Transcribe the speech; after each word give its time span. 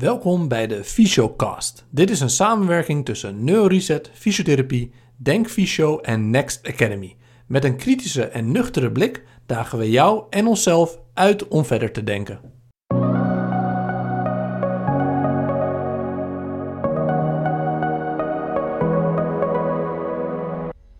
Welkom 0.00 0.48
bij 0.48 0.66
de 0.66 0.84
Fysiocast. 0.84 1.86
Dit 1.90 2.10
is 2.10 2.20
een 2.20 2.30
samenwerking 2.30 3.04
tussen 3.04 3.44
Neuroreset, 3.44 4.10
Fysiotherapie, 4.14 4.92
Denk 5.16 5.48
Fysio 5.48 5.98
en 5.98 6.30
Next 6.30 6.66
Academy. 6.68 7.16
Met 7.46 7.64
een 7.64 7.76
kritische 7.76 8.24
en 8.24 8.52
nuchtere 8.52 8.92
blik 8.92 9.24
dagen 9.46 9.78
we 9.78 9.90
jou 9.90 10.24
en 10.30 10.46
onszelf 10.46 10.98
uit 11.14 11.48
om 11.48 11.64
verder 11.64 11.92
te 11.92 12.04
denken. 12.04 12.40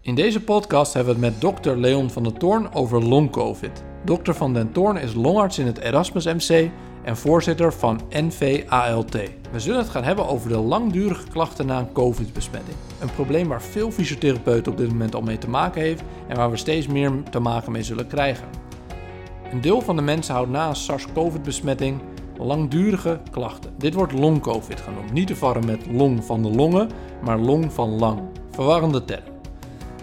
In 0.00 0.14
deze 0.14 0.40
podcast 0.44 0.92
hebben 0.94 1.14
we 1.14 1.24
het 1.24 1.30
met 1.32 1.40
dokter 1.40 1.78
Leon 1.78 2.10
van 2.10 2.22
der 2.22 2.32
Toorn 2.32 2.74
over 2.74 3.04
long-covid. 3.04 3.84
Dokter 4.04 4.34
van 4.34 4.54
den 4.54 4.72
Toorn 4.72 4.96
is 4.96 5.14
longarts 5.14 5.58
in 5.58 5.66
het 5.66 5.78
Erasmus 5.78 6.24
MC 6.24 6.70
en 7.10 7.16
voorzitter 7.16 7.72
van 7.72 8.00
NVALT. 8.10 9.12
We 9.50 9.60
zullen 9.60 9.78
het 9.78 9.88
gaan 9.88 10.04
hebben 10.04 10.28
over 10.28 10.48
de 10.48 10.58
langdurige 10.58 11.28
klachten 11.28 11.66
na 11.66 11.78
een 11.78 11.92
COVID-besmetting. 11.92 12.76
Een 13.00 13.12
probleem 13.14 13.48
waar 13.48 13.62
veel 13.62 13.90
fysiotherapeuten 13.90 14.72
op 14.72 14.78
dit 14.78 14.88
moment 14.88 15.14
al 15.14 15.22
mee 15.22 15.38
te 15.38 15.48
maken 15.48 15.80
heeft 15.80 16.02
en 16.28 16.36
waar 16.36 16.50
we 16.50 16.56
steeds 16.56 16.86
meer 16.86 17.12
te 17.30 17.40
maken 17.40 17.72
mee 17.72 17.82
zullen 17.82 18.06
krijgen. 18.06 18.48
Een 19.52 19.60
deel 19.60 19.80
van 19.80 19.96
de 19.96 20.02
mensen 20.02 20.34
houdt 20.34 20.50
na 20.50 20.68
een 20.68 20.76
SARS-CoV-besmetting 20.76 22.00
langdurige 22.38 23.20
klachten. 23.30 23.72
Dit 23.78 23.94
wordt 23.94 24.12
long-COVID 24.12 24.80
genoemd. 24.80 25.12
Niet 25.12 25.26
te 25.26 25.36
varren 25.36 25.66
met 25.66 25.86
long 25.90 26.24
van 26.24 26.42
de 26.42 26.50
longen, 26.50 26.90
maar 27.22 27.38
long 27.38 27.72
van 27.72 27.98
lang. 27.98 28.20
Verwarrende 28.50 29.04
term. 29.04 29.22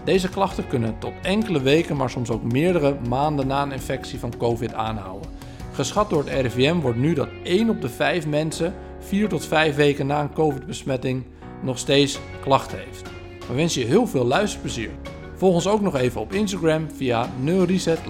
Deze 0.04 0.30
klachten 0.30 0.68
kunnen 0.68 1.00
tot 1.00 1.14
enkele 1.22 1.62
weken, 1.62 1.98
maar 1.98 2.10
soms 2.10 2.30
ook 2.30 2.44
meerdere 2.44 2.98
maanden 3.10 3.48
na 3.48 3.62
een 3.62 3.72
infectie 3.72 4.20
van 4.20 4.34
COVID 4.38 4.74
aanhouden. 4.74 5.37
Geschat 5.78 6.10
door 6.10 6.24
het 6.26 6.42
RIVM 6.42 6.80
wordt 6.80 6.98
nu 6.98 7.14
dat 7.14 7.30
1 7.44 7.70
op 7.70 7.82
de 7.82 7.90
5 7.90 8.28
mensen 8.28 8.74
4 9.00 9.30
tot 9.30 9.46
5 9.46 9.76
weken 9.76 10.08
na 10.08 10.22
een 10.22 10.34
COVID-besmetting 10.34 11.24
nog 11.62 11.78
steeds 11.78 12.20
klachten 12.42 12.80
heeft. 12.80 13.10
We 13.48 13.54
wensen 13.54 13.82
je 13.82 13.88
heel 13.88 14.08
veel 14.08 14.26
luisterplezier. 14.26 14.90
Volg 15.36 15.54
ons 15.54 15.68
ook 15.68 15.82
nog 15.82 15.96
even 15.96 16.22
op 16.22 16.34
Instagram 16.34 16.92
via 16.92 17.30
neureset 17.40 18.06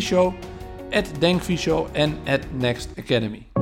show 0.00 0.32
denkfysio 1.18 1.86
en 1.92 2.14
Next 2.58 2.88
Academy. 2.98 3.55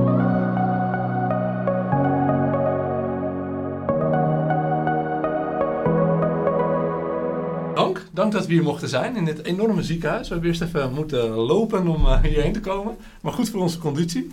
Dat 8.35 8.45
we 8.45 8.53
hier 8.53 8.63
mochten 8.63 8.89
zijn 8.89 9.15
in 9.15 9.25
dit 9.25 9.43
enorme 9.43 9.83
ziekenhuis. 9.83 10.27
We 10.27 10.33
hebben 10.33 10.49
eerst 10.49 10.61
even 10.61 10.93
moeten 10.93 11.29
lopen 11.29 11.87
om 11.87 12.05
uh, 12.05 12.21
hierheen 12.21 12.53
te 12.53 12.59
komen, 12.59 12.97
maar 13.21 13.33
goed 13.33 13.49
voor 13.49 13.61
onze 13.61 13.77
conditie. 13.77 14.23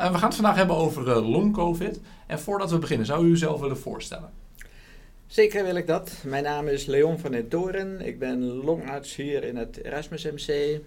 Uh, 0.00 0.12
we 0.12 0.18
gaan 0.18 0.28
het 0.28 0.34
vandaag 0.34 0.56
hebben 0.56 0.76
over 0.76 1.08
uh, 1.08 1.30
long-covid. 1.30 2.00
En 2.26 2.40
voordat 2.40 2.70
we 2.70 2.78
beginnen, 2.78 3.06
zou 3.06 3.26
u 3.26 3.30
uzelf 3.30 3.60
willen 3.60 3.78
voorstellen? 3.78 4.30
Zeker 5.26 5.64
wil 5.64 5.76
ik 5.76 5.86
dat. 5.86 6.12
Mijn 6.24 6.42
naam 6.42 6.68
is 6.68 6.86
Leon 6.86 7.18
van 7.18 7.30
den 7.30 7.48
Toren. 7.48 8.00
Ik 8.00 8.18
ben 8.18 8.44
longarts 8.44 9.16
hier 9.16 9.44
in 9.44 9.56
het 9.56 9.76
Erasmus 9.84 10.24
MC. 10.24 10.80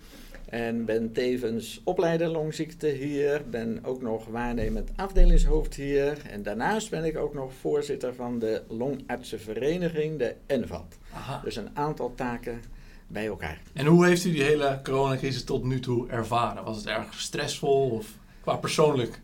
En 0.50 0.86
ben 0.86 1.11
tevens 1.11 1.81
opleider 1.83 2.28
longziekte 2.28 2.88
hier. 2.88 3.42
Ben 3.50 3.80
ook 3.83 4.02
nog 4.02 4.25
waarnemend 4.25 4.89
afdelingshoofd 4.95 5.75
hier. 5.75 6.17
En 6.30 6.44
daarnaast 6.44 6.89
ben 6.89 7.03
ik 7.03 7.17
ook 7.17 7.33
nog 7.33 7.53
voorzitter 7.53 8.16
van 8.16 8.39
de 8.39 8.61
longartsenvereniging, 8.67 10.20
de 10.20 10.36
NVAT. 10.47 10.97
Dus 11.44 11.55
een 11.55 11.70
aantal 11.73 12.14
taken 12.16 12.61
bij 13.08 13.25
elkaar. 13.25 13.61
En 13.73 13.86
hoe 13.86 14.05
heeft 14.05 14.25
u 14.25 14.31
die 14.31 14.44
hele 14.44 14.80
coronacrisis 14.83 15.44
tot 15.44 15.64
nu 15.64 15.80
toe 15.80 16.09
ervaren? 16.09 16.64
Was 16.64 16.77
het 16.77 16.86
erg 16.86 17.14
stressvol 17.14 17.89
of 17.89 18.17
qua 18.42 18.55
persoonlijk 18.55 19.22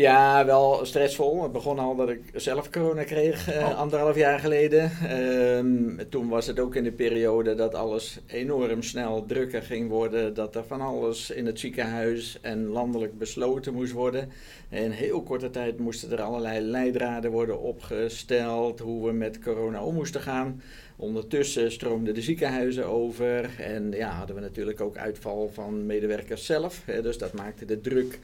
ja, 0.00 0.44
wel 0.44 0.84
stressvol. 0.84 1.42
Het 1.42 1.52
begon 1.52 1.78
al 1.78 1.96
dat 1.96 2.08
ik 2.08 2.20
zelf 2.34 2.70
corona 2.70 3.04
kreeg, 3.04 3.48
eh, 3.48 3.58
oh. 3.58 3.78
anderhalf 3.78 4.16
jaar 4.16 4.38
geleden. 4.38 4.90
Ehm, 5.08 6.08
toen 6.08 6.28
was 6.28 6.46
het 6.46 6.58
ook 6.58 6.74
in 6.74 6.84
de 6.84 6.92
periode 6.92 7.54
dat 7.54 7.74
alles 7.74 8.18
enorm 8.26 8.82
snel 8.82 9.24
drukker 9.26 9.62
ging 9.62 9.88
worden. 9.88 10.34
Dat 10.34 10.56
er 10.56 10.64
van 10.64 10.80
alles 10.80 11.30
in 11.30 11.46
het 11.46 11.60
ziekenhuis 11.60 12.38
en 12.40 12.66
landelijk 12.66 13.18
besloten 13.18 13.74
moest 13.74 13.92
worden. 13.92 14.30
In 14.70 14.90
heel 14.90 15.22
korte 15.22 15.50
tijd 15.50 15.78
moesten 15.78 16.12
er 16.12 16.22
allerlei 16.22 16.60
leidraden 16.60 17.30
worden 17.30 17.60
opgesteld. 17.60 18.80
Hoe 18.80 19.06
we 19.06 19.12
met 19.12 19.38
corona 19.38 19.84
om 19.84 19.94
moesten 19.94 20.20
gaan. 20.20 20.62
Ondertussen 20.96 21.72
stroomden 21.72 22.14
de 22.14 22.22
ziekenhuizen 22.22 22.86
over. 22.86 23.50
En 23.58 23.92
ja, 23.92 24.10
hadden 24.10 24.36
we 24.36 24.42
natuurlijk 24.42 24.80
ook 24.80 24.96
uitval 24.96 25.50
van 25.52 25.86
medewerkers 25.86 26.46
zelf. 26.46 26.82
Hè, 26.84 27.02
dus 27.02 27.18
dat 27.18 27.32
maakte 27.32 27.64
de 27.64 27.80
druk 27.80 28.18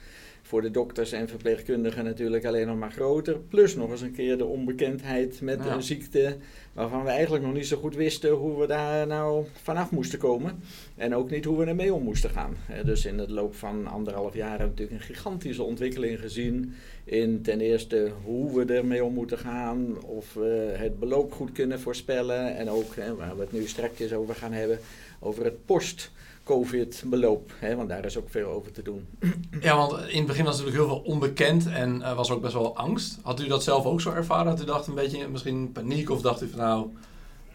voor 0.50 0.62
de 0.62 0.71
dokters 0.71 1.12
en 1.12 1.28
verpleegkundigen 1.28 2.05
natuurlijk 2.05 2.44
alleen 2.44 2.66
nog 2.66 2.78
maar 2.78 2.93
groter. 2.93 3.38
Plus 3.38 3.77
nog 3.77 3.91
eens 3.91 4.00
een 4.00 4.12
keer 4.12 4.38
de 4.38 4.44
onbekendheid 4.44 5.41
met 5.41 5.66
een 5.66 5.83
ziekte 5.83 6.37
waarvan 6.72 7.05
we 7.05 7.11
eigenlijk 7.11 7.44
nog 7.44 7.55
niet 7.55 7.66
zo 7.66 7.77
goed 7.77 7.94
wisten 7.94 8.31
hoe 8.31 8.60
we 8.60 8.66
daar 8.66 9.06
nou 9.06 9.47
vanaf 9.62 9.91
moesten 9.91 10.19
komen. 10.19 10.62
En 10.97 11.15
ook 11.15 11.31
niet 11.31 11.44
hoe 11.44 11.59
we 11.59 11.65
ermee 11.65 11.94
om 11.94 12.03
moesten 12.03 12.31
gaan. 12.31 12.56
Dus 12.84 13.05
in 13.05 13.19
het 13.19 13.31
loop 13.31 13.55
van 13.55 13.87
anderhalf 13.87 14.34
jaar 14.34 14.59
hebben 14.59 14.66
we 14.66 14.72
natuurlijk 14.72 15.00
een 15.00 15.15
gigantische 15.15 15.62
ontwikkeling 15.62 16.21
gezien. 16.21 16.75
In 17.05 17.43
ten 17.43 17.60
eerste 17.60 18.10
hoe 18.25 18.65
we 18.65 18.75
ermee 18.75 19.05
om 19.05 19.15
moeten 19.15 19.39
gaan, 19.39 20.05
of 20.05 20.34
we 20.34 20.75
het 20.77 20.99
beloop 20.99 21.33
goed 21.33 21.53
kunnen 21.53 21.81
voorspellen. 21.81 22.56
En 22.56 22.71
ook, 22.71 22.94
waar 22.94 23.37
we 23.37 23.41
het 23.41 23.53
nu 23.53 23.66
straks 23.66 24.12
over 24.12 24.34
gaan 24.34 24.53
hebben, 24.53 24.78
over 25.21 25.44
het 25.44 25.65
post 25.65 26.10
COVID-beloop. 26.50 27.53
Want 27.77 27.88
daar 27.88 28.05
is 28.05 28.16
ook 28.19 28.31
veel 28.31 28.49
over 28.49 28.72
te 28.72 28.83
doen. 28.83 29.06
Ja, 29.61 29.77
want 29.77 29.93
in 29.93 30.19
het 30.19 30.27
begin 30.27 30.44
was 30.44 30.56
het 30.56 30.65
natuurlijk 30.66 30.91
heel 30.91 31.03
veel 31.03 31.12
onbekend 31.12 31.66
en 31.66 31.97
uh, 31.97 32.16
was 32.16 32.31
ook 32.31 32.43
best 32.43 32.53
wel 32.53 32.77
angst. 32.77 33.19
Had 33.22 33.41
u 33.41 33.47
dat 33.47 33.62
zelf 33.62 33.84
ook 33.84 34.00
zo 34.00 34.12
ervaren? 34.12 34.44
Dat 34.44 34.60
u 34.60 34.65
dacht 34.65 34.87
een 34.87 34.94
beetje 34.94 35.28
misschien 35.28 35.72
paniek 35.72 36.10
of 36.10 36.21
dacht 36.21 36.43
u 36.43 36.49
van 36.49 36.59
nou, 36.59 36.87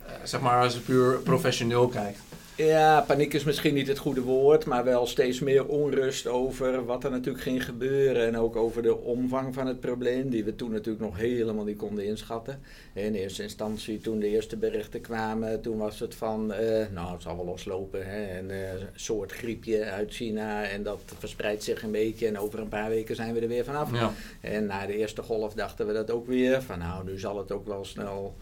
uh, 0.06 0.12
zeg 0.24 0.42
maar 0.42 0.64
als 0.64 0.74
je 0.74 0.80
puur 0.80 1.18
professioneel 1.18 1.88
kijkt? 1.88 2.20
Ja, 2.58 3.02
paniek 3.02 3.34
is 3.34 3.44
misschien 3.44 3.74
niet 3.74 3.88
het 3.88 3.98
goede 3.98 4.22
woord, 4.22 4.66
maar 4.66 4.84
wel 4.84 5.08
steeds 5.08 5.40
meer 5.40 5.66
onrust 5.66 6.28
over 6.28 6.86
wat 6.86 7.04
er 7.04 7.12
natuurlijk 7.12 7.44
ging 7.44 7.66
gebeuren. 7.66 8.26
En 8.26 8.38
ook 8.38 8.56
over 8.56 8.82
de 8.82 8.98
omvang 8.98 9.54
van 9.54 9.68
het 9.68 9.80
probleem, 9.80 10.30
die 10.30 10.44
we 10.44 10.56
toen 10.56 10.72
natuurlijk 10.72 11.06
nog 11.06 11.18
helemaal 11.18 11.64
niet 11.64 11.78
konden 11.78 12.06
inschatten. 12.06 12.62
In 12.94 13.14
eerste 13.14 13.44
instantie, 13.44 14.00
toen 14.00 14.20
de 14.20 14.28
eerste 14.28 14.58
berichten 14.58 15.02
kwamen, 15.02 15.62
toen 15.62 15.78
was 15.78 16.00
het 16.00 16.16
van, 16.16 16.52
uh, 16.52 16.86
nou 16.94 17.12
het 17.12 17.22
zal 17.22 17.36
wel 17.36 17.46
loslopen. 17.46 18.08
Hè, 18.08 18.40
een 18.40 18.50
uh, 18.50 18.86
soort 18.94 19.32
griepje 19.32 19.84
uit 19.84 20.14
China 20.14 20.64
en 20.64 20.84
dat 20.84 21.02
verspreidt 21.18 21.64
zich 21.64 21.84
een 21.84 21.92
beetje 21.92 22.28
en 22.28 22.40
over 22.40 22.60
een 22.60 22.70
paar 22.70 22.90
weken 22.90 23.16
zijn 23.16 23.34
we 23.34 23.40
er 23.40 23.48
weer 23.48 23.66
vanaf. 23.66 23.92
Ja. 23.92 24.12
En 24.42 24.66
na 24.66 24.86
de 24.86 24.98
eerste 24.98 25.22
golf 25.22 25.54
dachten 25.54 25.88
we 25.88 25.94
dat 25.94 26.12
ook 26.12 26.28
weer, 26.28 26.62
van 26.62 26.80
nou 26.80 27.06
nu 27.06 27.20
zal 27.20 27.38
het 27.38 27.52
ook 27.52 27.68
wel 27.68 27.86
snel 27.86 28.36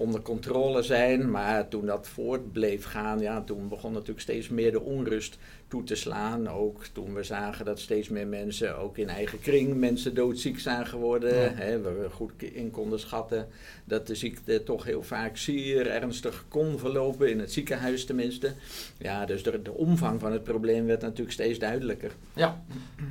onder 0.00 0.22
controle 0.22 0.82
zijn. 0.82 1.30
Maar 1.30 1.68
toen 1.68 1.86
dat 1.86 2.08
voort 2.08 2.52
bleef 2.52 2.84
gaan, 2.84 3.20
ja, 3.20 3.42
toen 3.42 3.68
begon 3.68 3.92
natuurlijk 3.92 4.20
steeds 4.20 4.48
meer 4.48 4.72
de 4.72 4.80
onrust 4.80 5.38
toe 5.68 5.84
te 5.84 5.94
slaan. 5.94 6.48
Ook 6.48 6.84
toen 6.84 7.14
we 7.14 7.22
zagen 7.22 7.64
dat 7.64 7.78
steeds 7.78 8.08
meer 8.08 8.26
mensen, 8.26 8.78
ook 8.78 8.98
in 8.98 9.08
eigen 9.08 9.40
kring, 9.40 9.76
mensen 9.76 10.14
doodziek 10.14 10.60
zijn 10.60 10.86
geworden. 10.86 11.56
Hè, 11.56 11.80
we 11.80 12.06
goed 12.10 12.32
in 12.38 12.70
konden 12.70 13.00
schatten 13.00 13.48
dat 13.84 14.06
de 14.06 14.14
ziekte 14.14 14.62
toch 14.62 14.84
heel 14.84 15.02
vaak 15.02 15.36
zeer 15.36 15.86
ernstig 15.86 16.44
kon 16.48 16.78
verlopen, 16.78 17.30
in 17.30 17.38
het 17.38 17.52
ziekenhuis 17.52 18.04
tenminste. 18.04 18.52
Ja, 18.98 19.26
dus 19.26 19.42
de, 19.42 19.62
de 19.62 19.72
omvang 19.72 20.20
van 20.20 20.32
het 20.32 20.42
probleem 20.42 20.86
werd 20.86 21.00
natuurlijk 21.00 21.32
steeds 21.32 21.58
duidelijker. 21.58 22.12
Ja, 22.34 22.64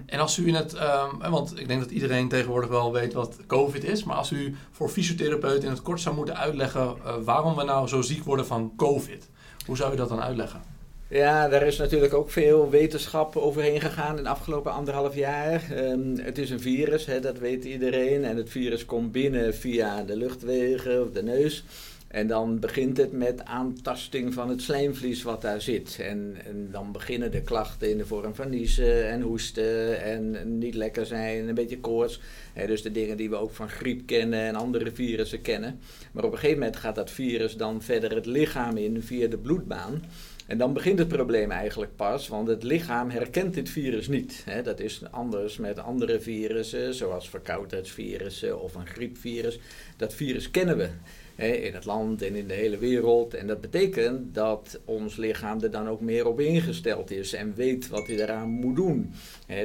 en 0.06 0.20
als 0.20 0.38
u 0.38 0.48
in 0.48 0.56
het, 0.56 0.74
um, 0.74 1.32
want 1.32 1.60
ik 1.60 1.68
denk 1.68 1.80
dat 1.80 1.92
iedereen 1.92 2.30
tegenwoordig 2.30 2.70
wel 2.70 2.94
weet 2.94 3.14
wat 3.14 3.38
COVID 3.48 3.84
is, 3.84 4.04
maar 4.04 4.16
als 4.16 4.32
u 4.32 4.56
voor 4.72 4.90
fysiotherapeuten 4.90 5.64
in 5.64 5.70
het 5.70 5.82
kort 5.82 6.00
zou 6.00 6.16
moeten 6.16 6.38
uitleggen 6.38 6.79
uh, 6.80 7.16
waarom 7.24 7.56
we 7.56 7.64
nou 7.64 7.88
zo 7.88 8.02
ziek 8.02 8.24
worden 8.24 8.46
van 8.46 8.74
COVID, 8.78 9.30
hoe 9.66 9.78
zou 9.78 9.94
u 9.94 9.96
dat 9.96 10.10
dan 10.10 10.22
uitleggen? 10.22 10.62
Ja, 11.10 11.48
daar 11.48 11.64
is 11.64 11.78
natuurlijk 11.78 12.14
ook 12.14 12.30
veel 12.30 12.70
wetenschap 12.70 13.36
overheen 13.36 13.82
gegaan 13.82 14.18
in 14.18 14.24
de 14.24 14.30
afgelopen 14.30 14.72
anderhalf 14.72 15.16
jaar. 15.16 15.64
Um, 15.78 16.18
het 16.18 16.38
is 16.38 16.50
een 16.50 16.60
virus, 16.60 17.06
hè, 17.06 17.20
dat 17.20 17.38
weet 17.38 17.64
iedereen. 17.64 18.26
En 18.26 18.38
het 18.38 18.50
virus 18.50 18.86
komt 18.86 19.12
binnen 19.12 19.56
via 19.56 20.04
de 20.04 20.16
luchtwegen 20.16 21.02
of 21.02 21.12
de 21.12 21.24
neus. 21.24 21.64
En 22.10 22.28
dan 22.28 22.60
begint 22.60 22.98
het 22.98 23.12
met 23.12 23.46
aantasting 23.46 24.34
van 24.34 24.50
het 24.50 24.62
slijmvlies 24.62 25.24
wat 25.24 25.42
daar 25.42 25.62
zit. 25.62 26.00
En, 26.00 26.36
en, 26.46 26.70
dan 26.72 26.92
beginnen 26.92 27.32
de 27.32 27.42
klachten 27.42 27.90
in 27.90 27.98
de 27.98 28.06
vorm 28.06 28.36
van 28.36 28.50
niezen 28.50 29.10
en 29.10 29.22
hoesten 29.22 30.02
en 30.02 30.58
niet 30.58 30.74
lekker 30.74 31.06
zijn, 31.06 31.48
een 31.48 31.56
beetje 31.56 31.80
koorts. 31.80 32.22
dus 32.68 32.82
de 32.82 32.92
dingen 32.92 33.18
die 33.18 33.30
we 33.30 33.36
ook 33.36 33.52
van 33.52 33.70
griep 33.70 34.06
kennen 34.06 34.40
en 34.40 34.56
andere 34.56 34.92
virussen 34.92 35.42
kennen. 35.42 35.80
Maar 36.12 36.24
op 36.24 36.32
een 36.32 36.38
gegeven 36.38 36.60
moment 36.60 36.78
gaat 36.78 36.96
dat 36.96 37.12
virus 37.12 37.56
dan 37.56 37.82
verder 37.82 38.16
het 38.16 38.26
lichaam 38.26 38.78
in 38.78 39.02
via 39.02 39.28
de 39.28 39.38
bloedbaan. 39.38 40.04
En 40.50 40.58
dan 40.58 40.74
begint 40.74 41.00
het 41.00 41.08
probleem 41.08 41.52
eigenlijk 41.52 41.96
pas, 41.96 42.28
want 42.28 42.48
het 42.48 42.64
lichaam 42.64 43.10
herkent 43.10 43.54
dit 43.54 43.70
virus 43.70 44.08
niet. 44.08 44.42
Hè. 44.46 44.62
Dat 44.62 44.80
is 44.80 45.02
anders 45.12 45.58
met 45.58 45.80
andere 45.80 46.20
virussen, 46.20 46.94
zoals 46.94 47.30
verkoudheidsvirussen 47.30 48.62
of 48.62 48.76
een 48.76 48.88
griepvirus. 48.88 49.60
Dat 49.98 50.14
virus 50.14 50.52
kennen 50.52 50.78
we 50.78 50.90
in 51.46 51.74
het 51.74 51.86
land 51.86 52.22
en 52.22 52.36
in 52.36 52.48
de 52.48 52.54
hele 52.54 52.78
wereld. 52.78 53.34
En 53.34 53.48
dat 53.48 53.62
betekent 53.62 54.36
dat 54.36 54.80
ons 54.86 55.16
lichaam 55.16 55.62
er 55.62 55.72
dan 55.72 55.90
ook 55.90 56.02
meer 56.02 56.28
op 56.28 56.40
ingesteld 56.40 57.12
is 57.12 57.34
en 57.34 57.54
weet 57.56 57.88
wat 57.88 58.08
hij 58.08 58.16
eraan 58.16 58.50
moet 58.50 58.76
doen. 58.76 59.14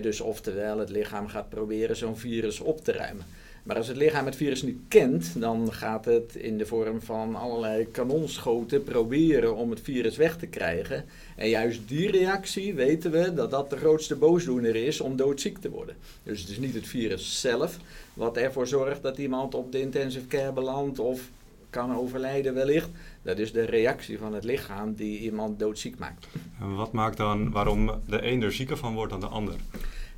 dus 0.00 0.20
oftewel, 0.20 0.78
het 0.78 0.90
lichaam 0.90 1.28
gaat 1.28 1.48
proberen 1.48 1.96
zo'n 1.96 2.16
virus 2.16 2.60
op 2.60 2.84
te 2.84 2.92
ruimen. 2.92 3.24
Maar 3.64 3.76
als 3.76 3.88
het 3.88 3.96
lichaam 3.96 4.24
het 4.24 4.36
virus 4.36 4.62
niet 4.62 4.80
kent, 4.88 5.40
dan 5.40 5.72
gaat 5.72 6.04
het 6.04 6.34
in 6.34 6.58
de 6.58 6.66
vorm 6.66 7.02
van 7.02 7.34
allerlei 7.34 7.90
kanonschoten 7.90 8.84
proberen 8.84 9.56
om 9.56 9.70
het 9.70 9.80
virus 9.80 10.16
weg 10.16 10.36
te 10.36 10.46
krijgen. 10.46 11.04
En 11.36 11.48
juist 11.48 11.88
die 11.88 12.10
reactie 12.10 12.74
weten 12.74 13.10
we 13.10 13.34
dat 13.34 13.50
dat 13.50 13.70
de 13.70 13.76
grootste 13.76 14.16
boosdoener 14.16 14.76
is 14.76 15.00
om 15.00 15.16
doodziek 15.16 15.58
te 15.58 15.70
worden. 15.70 15.96
Dus 16.22 16.40
het 16.40 16.48
is 16.48 16.58
niet 16.58 16.74
het 16.74 16.86
virus 16.86 17.40
zelf 17.40 17.78
wat 18.14 18.36
ervoor 18.36 18.66
zorgt 18.66 19.02
dat 19.02 19.18
iemand 19.18 19.54
op 19.54 19.72
de 19.72 19.80
intensive 19.80 20.26
care 20.26 20.52
belandt 20.52 20.98
of 20.98 21.20
kan 21.70 21.96
overlijden 21.96 22.54
wellicht. 22.54 22.90
Dat 23.22 23.38
is 23.38 23.52
de 23.52 23.64
reactie 23.64 24.18
van 24.18 24.34
het 24.34 24.44
lichaam 24.44 24.94
die 24.94 25.18
iemand 25.18 25.58
doodziek 25.58 25.98
maakt. 25.98 26.26
En 26.60 26.74
wat 26.74 26.92
maakt 26.92 27.16
dan 27.16 27.50
waarom 27.50 27.90
de 28.06 28.26
een 28.26 28.42
er 28.42 28.52
zieker 28.52 28.76
van 28.76 28.94
wordt 28.94 29.10
dan 29.10 29.20
de 29.20 29.26
ander? 29.26 29.54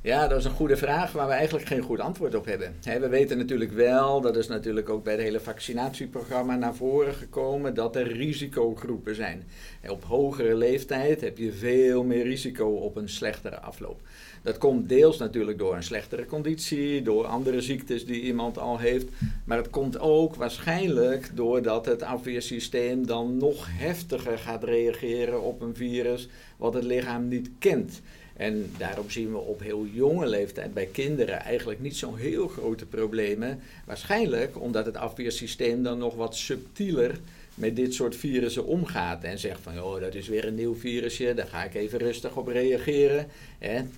Ja, 0.01 0.27
dat 0.27 0.39
is 0.39 0.45
een 0.45 0.51
goede 0.51 0.77
vraag 0.77 1.11
waar 1.11 1.27
we 1.27 1.33
eigenlijk 1.33 1.67
geen 1.67 1.81
goed 1.81 1.99
antwoord 1.99 2.35
op 2.35 2.45
hebben. 2.45 2.75
we 2.83 3.07
weten 3.07 3.37
natuurlijk 3.37 3.71
wel, 3.71 4.21
dat 4.21 4.35
is 4.35 4.47
natuurlijk 4.47 4.89
ook 4.89 5.03
bij 5.03 5.13
het 5.13 5.21
hele 5.21 5.39
vaccinatieprogramma 5.39 6.55
naar 6.55 6.75
voren 6.75 7.13
gekomen, 7.13 7.73
dat 7.73 7.95
er 7.95 8.11
risicogroepen 8.11 9.15
zijn. 9.15 9.43
op 9.89 10.03
hogere 10.03 10.55
leeftijd 10.55 11.21
heb 11.21 11.37
je 11.37 11.51
veel 11.51 12.03
meer 12.03 12.23
risico 12.23 12.67
op 12.67 12.95
een 12.95 13.09
slechtere 13.09 13.59
afloop. 13.59 14.01
Dat 14.43 14.57
komt 14.57 14.89
deels 14.89 15.17
natuurlijk 15.17 15.57
door 15.57 15.75
een 15.75 15.83
slechtere 15.83 16.25
conditie, 16.25 17.01
door 17.01 17.25
andere 17.25 17.61
ziektes 17.61 18.05
die 18.05 18.21
iemand 18.21 18.57
al 18.57 18.77
heeft. 18.77 19.07
Maar 19.45 19.57
het 19.57 19.69
komt 19.69 19.99
ook 19.99 20.35
waarschijnlijk 20.35 21.29
doordat 21.33 21.85
het 21.85 22.03
afweersysteem 22.03 23.05
dan 23.05 23.37
nog 23.37 23.67
heftiger 23.69 24.37
gaat 24.37 24.63
reageren 24.63 25.41
op 25.41 25.61
een 25.61 25.75
virus 25.75 26.29
wat 26.57 26.73
het 26.73 26.83
lichaam 26.83 27.27
niet 27.27 27.49
kent. 27.59 28.01
En 28.37 28.71
daarom 28.77 29.09
zien 29.09 29.31
we 29.31 29.37
op 29.37 29.59
heel 29.61 29.85
jonge 29.85 30.27
leeftijd 30.27 30.73
bij 30.73 30.85
kinderen 30.85 31.39
eigenlijk 31.39 31.79
niet 31.79 31.97
zo'n 31.97 32.17
heel 32.17 32.47
grote 32.47 32.85
problemen. 32.85 33.59
Waarschijnlijk 33.85 34.61
omdat 34.61 34.85
het 34.85 34.97
afweersysteem 34.97 35.83
dan 35.83 35.97
nog 35.97 36.15
wat 36.15 36.35
subtieler 36.35 37.19
met 37.55 37.75
dit 37.75 37.93
soort 37.93 38.15
virussen 38.15 38.65
omgaat 38.65 39.23
en 39.23 39.39
zegt 39.39 39.59
van 39.61 39.81
oh, 39.81 39.99
dat 40.01 40.15
is 40.15 40.27
weer 40.27 40.45
een 40.47 40.55
nieuw 40.55 40.75
virusje, 40.75 41.33
daar 41.33 41.47
ga 41.47 41.63
ik 41.63 41.73
even 41.73 41.99
rustig 41.99 42.35
op 42.35 42.47
reageren. 42.47 43.27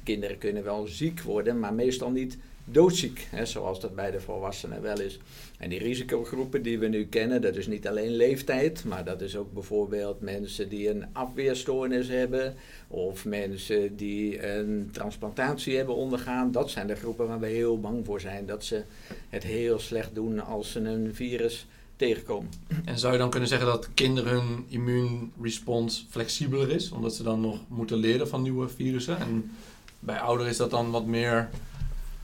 Kinderen 0.03 0.37
kunnen 0.37 0.63
wel 0.63 0.87
ziek 0.87 1.21
worden, 1.21 1.59
maar 1.59 1.73
meestal 1.73 2.09
niet 2.09 2.37
doodziek, 2.71 3.27
hè, 3.29 3.45
zoals 3.45 3.79
dat 3.79 3.95
bij 3.95 4.11
de 4.11 4.19
volwassenen 4.19 4.81
wel 4.81 4.99
is. 4.99 5.19
En 5.57 5.69
die 5.69 5.79
risicogroepen 5.79 6.61
die 6.61 6.79
we 6.79 6.87
nu 6.87 7.05
kennen, 7.05 7.41
dat 7.41 7.55
is 7.55 7.67
niet 7.67 7.87
alleen 7.87 8.15
leeftijd, 8.15 8.83
maar 8.85 9.05
dat 9.05 9.21
is 9.21 9.35
ook 9.35 9.53
bijvoorbeeld 9.53 10.21
mensen 10.21 10.69
die 10.69 10.89
een 10.89 11.05
afweerstoornis 11.11 12.07
hebben 12.07 12.55
of 12.87 13.25
mensen 13.25 13.95
die 13.95 14.47
een 14.47 14.89
transplantatie 14.91 15.77
hebben 15.77 15.95
ondergaan. 15.95 16.51
Dat 16.51 16.69
zijn 16.69 16.87
de 16.87 16.95
groepen 16.95 17.27
waar 17.27 17.39
we 17.39 17.47
heel 17.47 17.79
bang 17.79 18.05
voor 18.05 18.21
zijn, 18.21 18.45
dat 18.45 18.63
ze 18.63 18.83
het 19.29 19.43
heel 19.43 19.79
slecht 19.79 20.15
doen 20.15 20.39
als 20.39 20.71
ze 20.71 20.79
een 20.79 21.15
virus 21.15 21.67
tegenkomen. 21.95 22.49
En 22.85 22.99
zou 22.99 23.13
je 23.13 23.19
dan 23.19 23.29
kunnen 23.29 23.49
zeggen 23.49 23.67
dat 23.67 23.89
kinderen 23.93 24.31
hun 24.31 24.65
immuunrespons 24.67 26.05
flexibeler 26.09 26.69
is, 26.69 26.91
omdat 26.91 27.15
ze 27.15 27.23
dan 27.23 27.41
nog 27.41 27.59
moeten 27.67 27.97
leren 27.97 28.27
van 28.27 28.41
nieuwe 28.41 28.69
virussen? 28.69 29.19
En 29.19 29.51
bij 29.99 30.19
ouderen 30.19 30.51
is 30.51 30.57
dat 30.57 30.71
dan 30.71 30.91
wat 30.91 31.05
meer 31.05 31.49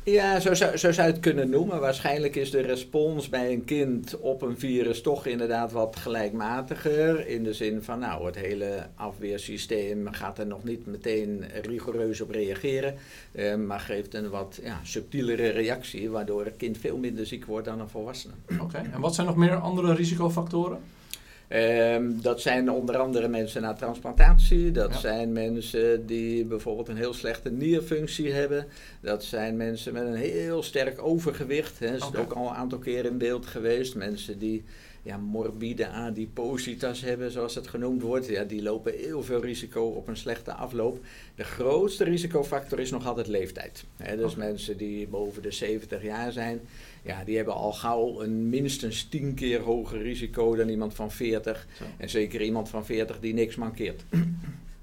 ja, 0.06 0.40
zo 0.40 0.54
zou, 0.54 0.78
zo 0.78 0.92
zou 0.92 1.07
je 1.07 1.13
het 1.13 1.22
kunnen 1.22 1.50
noemen. 1.50 1.80
Waarschijnlijk 1.80 2.36
is 2.36 2.52
de 2.52 2.62
respons 2.62 3.30
bij 3.30 3.54
een 3.54 3.66
kind 3.66 4.19
op 4.19 4.42
een 4.42 4.60
virus 4.60 5.02
toch 5.02 5.25
inderdaad 5.25 5.72
wat 5.72 5.96
gelijkmatiger. 5.96 7.28
In 7.28 7.44
de 7.44 7.54
zin 7.54 7.84
van, 7.84 8.00
nou, 8.00 8.25
het 8.25 8.36
hele 8.36 8.88
afweersysteem 8.96 10.07
gaat 10.12 10.40
er 10.40 10.48
nog 10.48 10.63
niet 10.63 10.86
meteen 10.86 11.44
rigoureus 11.63 12.22
op 12.22 12.30
reageren. 12.30 12.96
Eh, 13.31 13.56
maar 13.56 13.80
geeft 13.80 14.13
een 14.13 14.30
wat 14.30 14.60
ja, 14.63 14.80
subtielere 14.84 15.50
reactie, 15.50 16.10
waardoor 16.10 16.46
een 16.46 16.58
kind 16.58 16.78
veel 16.78 16.98
minder 16.98 17.25
ziek 17.25 17.46
wordt 17.46 17.66
dan 17.66 17.80
een 17.80 17.90
volwassene. 17.90 18.34
Oké, 18.60 18.78
en 18.94 19.00
wat 19.00 19.16
zijn 19.16 19.28
nog 19.28 19.36
meer 19.36 19.56
andere 19.56 19.94
risicofactoren? 19.94 20.80
Um, 21.50 22.22
dat 22.22 22.42
zijn 22.42 22.72
onder 22.72 22.98
andere 22.98 23.28
mensen 23.28 23.62
na 23.62 23.74
transplantatie. 23.74 24.72
Dat 24.72 24.96
zijn 24.96 25.32
mensen 25.32 26.06
die 26.06 26.46
bijvoorbeeld 26.46 26.88
een 26.88 26.98
heel 26.98 27.14
slechte 27.14 27.52
nierfunctie 27.52 28.32
hebben. 28.32 28.68
Dat 29.02 29.24
zijn 29.24 29.58
mensen 29.58 29.94
met 29.94 30.04
een 30.04 30.16
heel 30.16 30.64
sterk 30.64 31.04
overgewicht. 31.04 31.80
Dat 31.80 32.14
is 32.14 32.16
ook 32.16 32.32
al 32.32 32.48
een 32.48 32.56
aantal 32.56 32.80
keer 32.80 33.06
in 33.06 33.18
beeld 33.18 33.46
geweest. 33.46 33.96
Mensen 33.96 34.40
die 34.40 34.64
ja, 35.06 35.18
morbide 35.18 35.88
adipositas 35.88 37.02
hebben, 37.02 37.32
zoals 37.32 37.56
het 37.56 37.68
genoemd 37.68 38.02
wordt. 38.02 38.28
Ja, 38.28 38.44
die 38.44 38.62
lopen 38.62 38.94
heel 38.94 39.24
veel 39.24 39.42
risico 39.42 39.82
op 39.82 40.08
een 40.08 40.18
slechte 40.18 40.54
afloop. 40.54 41.06
De 41.36 41.44
grootste 41.44 42.04
risicofactor 42.04 42.80
is 42.80 42.92
nog 42.92 43.08
altijd 43.08 43.28
leeftijd. 43.28 43.84
dus 44.16 44.36
mensen 44.36 44.78
die 44.78 45.08
boven 45.08 45.42
de 45.42 45.52
70 45.52 46.04
jaar 46.04 46.32
zijn, 46.32 46.62
ja, 47.06 47.24
die 47.24 47.36
hebben 47.36 47.54
al 47.54 47.74
gauw 47.74 48.22
een 48.22 48.50
minstens 48.50 49.04
10 49.04 49.34
keer 49.34 49.62
hoger 49.62 50.02
risico 50.02 50.56
dan 50.56 50.69
iemand 50.69 50.94
van 50.94 51.12
40. 51.12 51.68
En 51.98 52.10
zeker 52.10 52.42
iemand 52.42 52.69
van 52.69 52.86
40 52.86 53.19
die 53.19 53.34
niks 53.34 53.56
mankeert. 53.56 54.04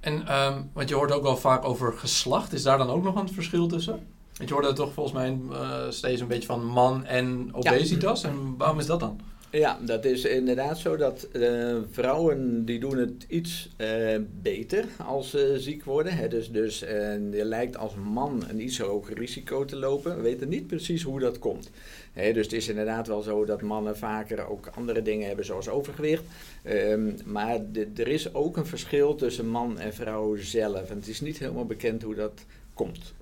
En, 0.00 0.42
um, 0.42 0.70
want 0.72 0.88
je 0.88 0.94
hoort 0.94 1.12
ook 1.12 1.22
wel 1.22 1.36
vaak 1.36 1.64
over 1.64 1.92
geslacht. 1.92 2.52
Is 2.52 2.62
daar 2.62 2.78
dan 2.78 2.90
ook 2.90 3.02
nog 3.02 3.14
een 3.14 3.28
verschil 3.28 3.66
tussen? 3.66 4.06
Want 4.36 4.48
je 4.48 4.54
hoorde 4.54 4.72
toch 4.72 4.92
volgens 4.92 5.14
mij 5.14 5.38
uh, 5.50 5.90
steeds 5.90 6.20
een 6.20 6.26
beetje 6.26 6.46
van 6.46 6.66
man 6.66 7.04
en 7.04 7.48
obesitas. 7.54 8.25
En 8.25 8.54
waarom 8.56 8.78
is 8.78 8.86
dat 8.86 9.00
dan? 9.00 9.20
Ja, 9.52 9.78
dat 9.82 10.04
is 10.04 10.25
inderdaad 10.25 10.78
zo 10.78 10.96
dat 10.96 11.28
uh, 11.32 11.76
vrouwen 11.90 12.64
die 12.64 12.81
doen 12.81 12.99
het 12.99 13.25
iets 13.28 13.69
uh, 13.76 14.16
beter 14.43 14.84
als 14.99 15.31
ze 15.31 15.54
ziek 15.58 15.84
worden. 15.84 16.12
Hè. 16.16 16.28
Dus, 16.28 16.50
dus 16.50 16.78
je 16.78 17.44
lijkt 17.44 17.76
als 17.76 17.94
man 17.94 18.44
een 18.49 18.60
iets 18.60 18.78
hoger 18.78 19.19
risico 19.19 19.64
te 19.64 19.76
lopen. 19.76 20.16
We 20.16 20.22
weten 20.22 20.49
niet 20.49 20.66
precies 20.66 21.02
hoe 21.02 21.20
dat 21.20 21.38
komt. 21.38 21.70
Hè, 22.12 22.32
dus 22.32 22.44
het 22.44 22.52
is 22.52 22.69
inderdaad 22.69 23.06
wel 23.06 23.22
zo 23.22 23.44
dat 23.44 23.62
mannen 23.62 23.96
vaker 23.96 24.46
ook 24.49 24.70
andere 24.75 25.02
dingen 25.02 25.26
hebben 25.26 25.44
zoals 25.44 25.69
overgewicht. 25.69 26.25
Um, 26.66 27.16
maar 27.25 27.60
er 27.96 28.08
is 28.08 28.34
ook 28.34 28.56
een 28.56 28.66
verschil 28.66 29.14
tussen 29.14 29.49
man 29.49 29.78
en 29.78 29.94
vrouw 29.94 30.37
zelf. 30.37 30.90
En 30.90 30.96
het 30.96 31.08
is 31.08 31.20
niet 31.20 31.38
helemaal 31.38 31.66
bekend 31.66 32.02
hoe 32.02 32.14
dat 32.14 32.44
komt. 32.75 33.12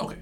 Oké. 0.00 0.16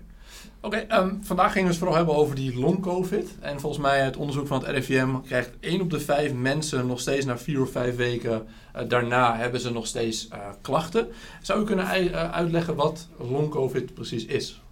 Oké, 0.62 0.77
ehm, 0.77 1.15
vandaag 1.21 1.53
gingen 1.53 1.67
we 1.67 1.75
het 1.75 1.79
vooral 1.79 1.97
hebben 1.97 2.15
over 2.15 2.35
die 2.35 2.59
long-covid. 2.59 3.29
En 3.41 3.61
volgens 3.61 3.83
mij 3.83 4.01
het 4.01 4.17
onderzoek 4.17 4.47
van 4.47 4.65
het 4.65 4.69
RIVM 4.69 5.09
krijgt 5.27 5.51
1 5.61 5.81
op 5.81 5.91
de 5.91 6.01
5 6.01 6.33
mensen 6.33 6.87
nog 6.87 7.01
steeds 7.01 7.25
na 7.25 7.39
4 7.39 7.61
of 7.61 7.71
5 7.71 7.97
weken 7.97 8.47
uh, 8.77 8.83
daarna 8.89 9.37
hebben 9.37 9.61
ze 9.61 9.73
nog 9.73 9.87
steeds 9.87 10.29
uh, 10.33 10.39
klachten. 10.61 11.09
Zou 11.43 11.61
u 11.61 11.65
kunnen 11.65 12.05
uh, 12.05 12.33
uitleggen 12.33 12.75
wat 12.75 13.09
long-covid 13.19 13.95
precies 13.95 14.25
is? 14.25 14.62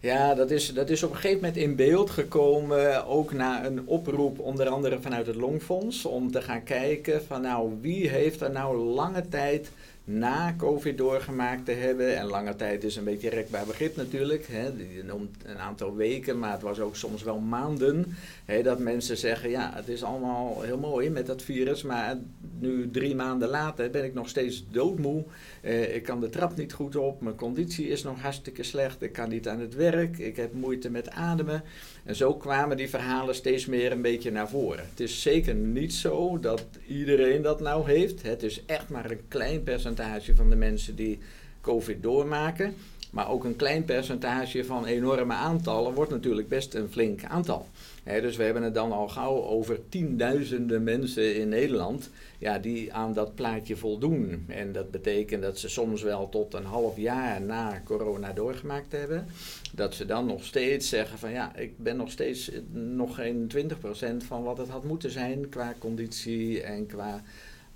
Ja, 0.00 0.34
dat 0.34 0.50
is, 0.50 0.74
dat 0.74 0.90
is 0.90 1.02
op 1.02 1.10
een 1.10 1.16
gegeven 1.16 1.36
moment 1.36 1.56
in 1.56 1.76
beeld 1.76 2.10
gekomen, 2.10 3.06
ook 3.06 3.32
na 3.32 3.64
een 3.64 3.86
oproep 3.86 4.38
onder 4.38 4.68
andere 4.68 5.00
vanuit 5.00 5.26
het 5.26 5.36
Longfonds, 5.36 6.04
om 6.04 6.30
te 6.30 6.42
gaan 6.42 6.62
kijken 6.62 7.24
van 7.24 7.42
nou 7.42 7.78
wie 7.80 8.08
heeft 8.08 8.40
er 8.40 8.50
nou 8.50 8.76
lange 8.76 9.28
tijd 9.28 9.70
na 10.08 10.54
COVID 10.56 10.98
doorgemaakt 10.98 11.64
te 11.64 11.72
hebben. 11.72 12.16
En 12.16 12.26
lange 12.26 12.56
tijd 12.56 12.84
is 12.84 12.96
een 12.96 13.04
beetje 13.04 13.28
rekbaar 13.28 13.66
begrip 13.66 13.96
natuurlijk. 13.96 14.46
Hè. 14.46 14.66
Je 14.66 15.02
noemt 15.04 15.36
een 15.44 15.58
aantal 15.58 15.96
weken, 15.96 16.38
maar 16.38 16.52
het 16.52 16.62
was 16.62 16.80
ook 16.80 16.96
soms 16.96 17.22
wel 17.22 17.38
maanden. 17.38 18.16
Hè, 18.44 18.62
dat 18.62 18.78
mensen 18.78 19.16
zeggen, 19.16 19.50
ja, 19.50 19.72
het 19.74 19.88
is 19.88 20.02
allemaal 20.02 20.62
heel 20.62 20.78
mooi 20.78 21.10
met 21.10 21.26
dat 21.26 21.42
virus. 21.42 21.82
Maar 21.82 22.18
nu 22.58 22.90
drie 22.90 23.14
maanden 23.14 23.48
later 23.48 23.90
ben 23.90 24.04
ik 24.04 24.14
nog 24.14 24.28
steeds 24.28 24.64
doodmoe. 24.70 25.24
Eh, 25.60 25.94
ik 25.94 26.02
kan 26.02 26.20
de 26.20 26.28
trap 26.28 26.56
niet 26.56 26.72
goed 26.72 26.96
op. 26.96 27.20
Mijn 27.20 27.36
conditie 27.36 27.88
is 27.88 28.02
nog 28.02 28.20
hartstikke 28.20 28.62
slecht. 28.62 29.02
Ik 29.02 29.12
kan 29.12 29.28
niet 29.28 29.48
aan 29.48 29.60
het 29.60 29.74
werk. 29.74 30.18
Ik 30.18 30.36
heb 30.36 30.52
moeite 30.52 30.90
met 30.90 31.10
ademen. 31.10 31.62
En 32.08 32.16
zo 32.16 32.34
kwamen 32.34 32.76
die 32.76 32.88
verhalen 32.88 33.34
steeds 33.34 33.66
meer 33.66 33.92
een 33.92 34.02
beetje 34.02 34.30
naar 34.30 34.48
voren. 34.48 34.86
Het 34.90 35.00
is 35.00 35.22
zeker 35.22 35.54
niet 35.54 35.94
zo 35.94 36.38
dat 36.40 36.64
iedereen 36.86 37.42
dat 37.42 37.60
nou 37.60 37.90
heeft. 37.90 38.22
Het 38.22 38.42
is 38.42 38.64
echt 38.66 38.88
maar 38.88 39.10
een 39.10 39.20
klein 39.28 39.62
percentage 39.62 40.34
van 40.34 40.50
de 40.50 40.56
mensen 40.56 40.96
die 40.96 41.18
COVID 41.60 42.02
doormaken. 42.02 42.74
Maar 43.10 43.30
ook 43.30 43.44
een 43.44 43.56
klein 43.56 43.84
percentage 43.84 44.64
van 44.64 44.84
enorme 44.84 45.34
aantallen 45.34 45.94
wordt 45.94 46.10
natuurlijk 46.10 46.48
best 46.48 46.74
een 46.74 46.88
flink 46.90 47.24
aantal. 47.24 47.68
Dus 48.08 48.36
we 48.36 48.42
hebben 48.42 48.62
het 48.62 48.74
dan 48.74 48.92
al 48.92 49.08
gauw 49.08 49.42
over 49.42 49.88
tienduizenden 49.88 50.82
mensen 50.82 51.36
in 51.36 51.48
Nederland 51.48 52.10
ja, 52.38 52.58
die 52.58 52.92
aan 52.92 53.12
dat 53.12 53.34
plaatje 53.34 53.76
voldoen. 53.76 54.44
En 54.48 54.72
dat 54.72 54.90
betekent 54.90 55.42
dat 55.42 55.58
ze 55.58 55.68
soms 55.68 56.02
wel 56.02 56.28
tot 56.28 56.54
een 56.54 56.64
half 56.64 56.96
jaar 56.96 57.42
na 57.42 57.82
corona 57.84 58.32
doorgemaakt 58.32 58.92
hebben. 58.92 59.26
Dat 59.74 59.94
ze 59.94 60.06
dan 60.06 60.26
nog 60.26 60.44
steeds 60.44 60.88
zeggen 60.88 61.18
van 61.18 61.30
ja, 61.30 61.56
ik 61.56 61.78
ben 61.78 61.96
nog 61.96 62.10
steeds 62.10 62.50
nog 62.72 63.14
geen 63.14 63.50
20% 63.56 64.16
van 64.26 64.42
wat 64.42 64.58
het 64.58 64.68
had 64.68 64.84
moeten 64.84 65.10
zijn 65.10 65.48
qua 65.48 65.74
conditie 65.78 66.62
en 66.62 66.86
qua 66.86 67.22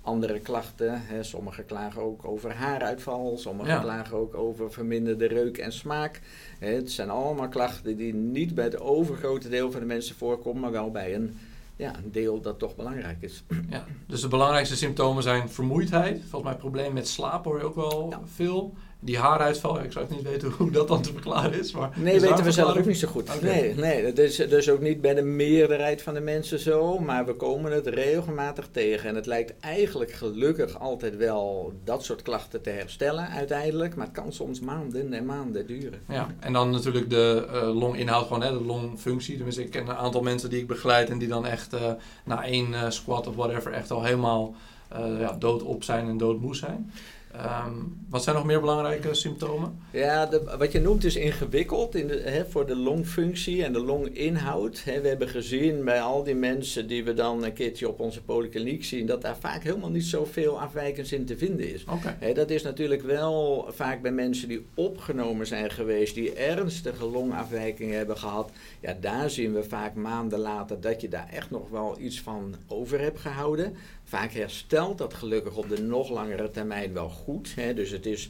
andere 0.03 0.39
klachten. 0.39 1.01
Hè. 1.05 1.23
Sommigen 1.23 1.65
klagen 1.65 2.01
ook 2.01 2.25
over 2.25 2.53
haaruitval, 2.53 3.37
sommigen 3.37 3.73
Ja. 3.73 3.79
klagen 3.81 4.17
ook 4.17 4.35
over 4.35 4.71
verminderde 4.71 5.25
reuk 5.27 5.57
en 5.57 5.71
smaak. 5.73 6.21
Hè, 6.59 6.67
het 6.73 6.91
zijn 6.91 7.09
allemaal 7.09 7.47
klachten 7.49 7.97
die 7.97 8.13
niet 8.13 8.55
bij 8.55 8.63
het 8.63 8.79
overgrote 8.79 9.49
deel 9.49 9.71
van 9.71 9.79
de 9.79 9.85
mensen 9.85 10.15
voorkomen, 10.15 10.61
maar 10.61 10.71
wel 10.71 10.91
bij 10.91 11.15
een, 11.15 11.37
ja, 11.75 11.95
een 11.97 12.11
deel 12.11 12.41
dat 12.41 12.59
toch 12.59 12.75
belangrijk 12.75 13.17
is. 13.21 13.43
Ja, 13.69 13.85
dus 14.07 14.21
de 14.21 14.27
belangrijkste 14.27 14.75
symptomen 14.75 15.23
zijn 15.23 15.49
vermoeidheid. 15.49 16.19
Volgens 16.29 16.51
mij 16.51 16.59
probleem 16.59 16.93
met 16.93 17.07
slaap 17.07 17.43
hoor 17.45 17.57
je 17.57 17.63
ook 17.63 17.75
wel 17.75 18.07
Ja. 18.09 18.21
veel. 18.33 18.73
Die 19.03 19.17
haaruitval, 19.17 19.83
ik 19.83 19.91
zou 19.91 20.05
het 20.05 20.15
niet 20.15 20.23
weten 20.23 20.51
hoe 20.57 20.71
dat 20.71 20.87
dan 20.87 21.01
te 21.01 21.11
verklaren 21.11 21.59
is. 21.59 21.71
Maar 21.71 21.89
Nee, 21.95 22.15
is 22.15 22.21
weten 22.21 22.43
we 22.43 22.51
zelf 22.51 22.77
ook 22.77 22.85
niet 22.85 22.97
zo 22.97 23.07
goed. 23.07 23.41
Nee, 23.41 23.75
nee, 23.75 24.03
dat 24.03 24.17
is 24.17 24.35
dus 24.35 24.69
ook 24.69 24.81
niet 24.81 25.01
bij 25.01 25.13
de 25.13 25.21
meerderheid 25.21 26.01
van 26.01 26.13
de 26.13 26.19
mensen 26.19 26.59
zo, 26.59 26.99
maar 26.99 27.25
we 27.25 27.35
komen 27.35 27.71
het 27.71 27.87
regelmatig 27.87 28.67
tegen. 28.71 29.09
En 29.09 29.15
het 29.15 29.25
lijkt 29.25 29.53
eigenlijk 29.59 30.11
gelukkig 30.11 30.79
altijd 30.79 31.17
wel 31.17 31.73
dat 31.83 32.03
soort 32.03 32.21
klachten 32.21 32.61
te 32.61 32.69
herstellen 32.69 33.27
uiteindelijk, 33.27 33.95
maar 33.95 34.05
het 34.05 34.15
kan 34.15 34.33
soms 34.33 34.59
maanden 34.59 35.13
en 35.13 35.25
maanden 35.25 35.67
duren. 35.67 36.01
Ja, 36.09 36.27
en 36.39 36.53
dan 36.53 36.69
natuurlijk 36.69 37.09
de 37.09 37.47
eh, 37.51 37.75
longinhoud, 37.75 38.27
gewoon 38.27 38.41
hè, 38.41 38.51
de 38.51 38.63
longfunctie. 38.63 39.35
Tenminste, 39.35 39.63
ik 39.63 39.71
ken 39.71 39.87
een 39.87 39.95
aantal 39.95 40.21
mensen 40.21 40.49
die 40.49 40.59
ik 40.59 40.67
begeleid 40.67 41.09
en 41.09 41.17
die 41.17 41.27
dan 41.27 41.45
echt 41.45 41.73
eh, 41.73 41.91
na 42.23 42.43
één 42.43 42.73
eh, 42.73 42.89
squat 42.89 43.27
of 43.27 43.35
whatever 43.35 43.71
echt 43.71 43.91
al 43.91 44.03
helemaal 44.03 44.55
eh 44.87 45.19
ja, 45.19 45.35
doodop 45.39 45.83
zijn 45.83 46.07
en 46.07 46.17
doodmoe 46.17 46.55
zijn. 46.55 46.91
Ehm, 47.33 47.73
wat 48.09 48.23
zijn 48.23 48.35
nog 48.35 48.45
meer 48.45 48.59
belangrijke 48.59 49.13
symptomen? 49.13 49.79
Ja, 49.91 50.25
de, 50.25 50.55
wat 50.57 50.71
je 50.71 50.79
noemt 50.79 51.03
is 51.03 51.15
ingewikkeld 51.15 51.95
in 51.95 52.07
de, 52.07 52.19
hè, 52.19 52.45
voor 52.45 52.65
de 52.65 52.75
longfunctie 52.75 53.63
en 53.63 53.73
de 53.73 53.79
longinhoud. 53.79 54.83
Hè, 54.83 55.01
we 55.01 55.07
hebben 55.07 55.27
gezien 55.27 55.83
bij 55.83 56.01
al 56.01 56.23
die 56.23 56.35
mensen 56.35 56.87
die 56.87 57.03
we 57.03 57.13
dan 57.13 57.43
een 57.43 57.53
keertje 57.53 57.89
op 57.89 57.99
onze 57.99 58.23
polykliniek 58.23 58.83
zien, 58.83 59.05
dat 59.05 59.21
daar 59.21 59.37
vaak 59.37 59.63
helemaal 59.63 59.89
niet 59.89 60.05
zoveel 60.05 60.59
afwijkends 60.59 61.11
in 61.11 61.25
te 61.25 61.37
vinden 61.37 61.73
is. 61.73 61.83
Hè, 62.19 62.33
dat 62.33 62.49
is 62.49 62.63
natuurlijk 62.63 63.01
wel 63.01 63.67
vaak 63.69 64.01
bij 64.01 64.11
mensen 64.11 64.47
die 64.47 64.65
opgenomen 64.73 65.47
zijn 65.47 65.71
geweest, 65.71 66.15
die 66.15 66.33
ernstige 66.33 67.05
longafwijkingen 67.05 67.97
hebben 67.97 68.17
gehad. 68.17 68.51
Ja, 68.79 68.97
daar 69.01 69.29
zien 69.29 69.53
we 69.53 69.63
vaak 69.63 69.93
maanden 69.93 70.39
later 70.39 70.81
dat 70.81 71.01
je 71.01 71.07
daar 71.07 71.29
echt 71.31 71.51
nog 71.51 71.69
wel 71.69 71.95
iets 71.99 72.21
van 72.21 72.55
over 72.67 72.99
hebt 72.99 73.19
gehouden. 73.19 73.75
Vaak 74.03 74.31
herstelt 74.31 74.97
dat 74.97 75.13
gelukkig 75.13 75.57
op 75.57 75.69
de 75.69 75.81
nog 75.81 76.09
langere 76.09 76.51
termijn 76.51 76.93
wel 76.93 77.09
goed. 77.09 77.22
Hè, 77.55 77.73
dus 77.73 77.89
het 77.89 78.05
is 78.05 78.29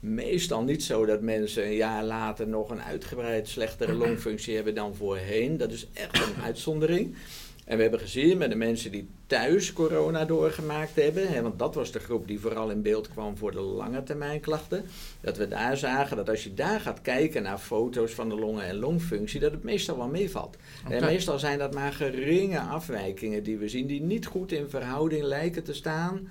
meestal 0.00 0.62
niet 0.62 0.82
zo 0.82 1.06
dat 1.06 1.20
mensen 1.20 1.64
een 1.64 1.74
jaar 1.74 2.04
later 2.04 2.48
nog 2.48 2.70
een 2.70 2.82
uitgebreid 2.82 3.48
slechtere 3.48 3.92
longfunctie 3.92 4.54
hebben 4.54 4.74
dan 4.74 4.94
voorheen. 4.94 5.56
Dat 5.56 5.72
is 5.72 5.86
echt 5.92 6.16
een 6.16 6.42
uitzondering. 6.42 7.16
En 7.64 7.76
we 7.76 7.82
hebben 7.82 8.00
gezien 8.00 8.38
met 8.38 8.50
de 8.50 8.56
mensen 8.56 8.90
die 8.90 9.08
thuis 9.26 9.72
corona 9.72 10.24
doorgemaakt 10.24 10.96
hebben, 10.96 11.28
hè, 11.28 11.42
want 11.42 11.58
dat 11.58 11.74
was 11.74 11.92
de 11.92 11.98
groep 11.98 12.26
die 12.26 12.40
vooral 12.40 12.70
in 12.70 12.82
beeld 12.82 13.08
kwam 13.08 13.36
voor 13.36 13.52
de 13.52 13.60
lange 13.60 14.02
termijn 14.02 14.40
klachten, 14.40 14.84
dat 15.20 15.36
we 15.36 15.48
daar 15.48 15.76
zagen 15.76 16.16
dat 16.16 16.28
als 16.28 16.44
je 16.44 16.54
daar 16.54 16.80
gaat 16.80 17.00
kijken 17.00 17.42
naar 17.42 17.58
foto's 17.58 18.12
van 18.12 18.28
de 18.28 18.34
longen 18.34 18.64
en 18.64 18.76
longfunctie, 18.76 19.40
dat 19.40 19.52
het 19.52 19.62
meestal 19.62 19.96
wel 19.96 20.08
meevalt. 20.08 20.56
En 20.88 21.04
meestal 21.04 21.38
zijn 21.38 21.58
dat 21.58 21.74
maar 21.74 21.92
geringe 21.92 22.60
afwijkingen 22.60 23.42
die 23.42 23.56
we 23.56 23.68
zien, 23.68 23.86
die 23.86 24.02
niet 24.02 24.26
goed 24.26 24.52
in 24.52 24.68
verhouding 24.68 25.22
lijken 25.22 25.62
te 25.62 25.74
staan 25.74 26.28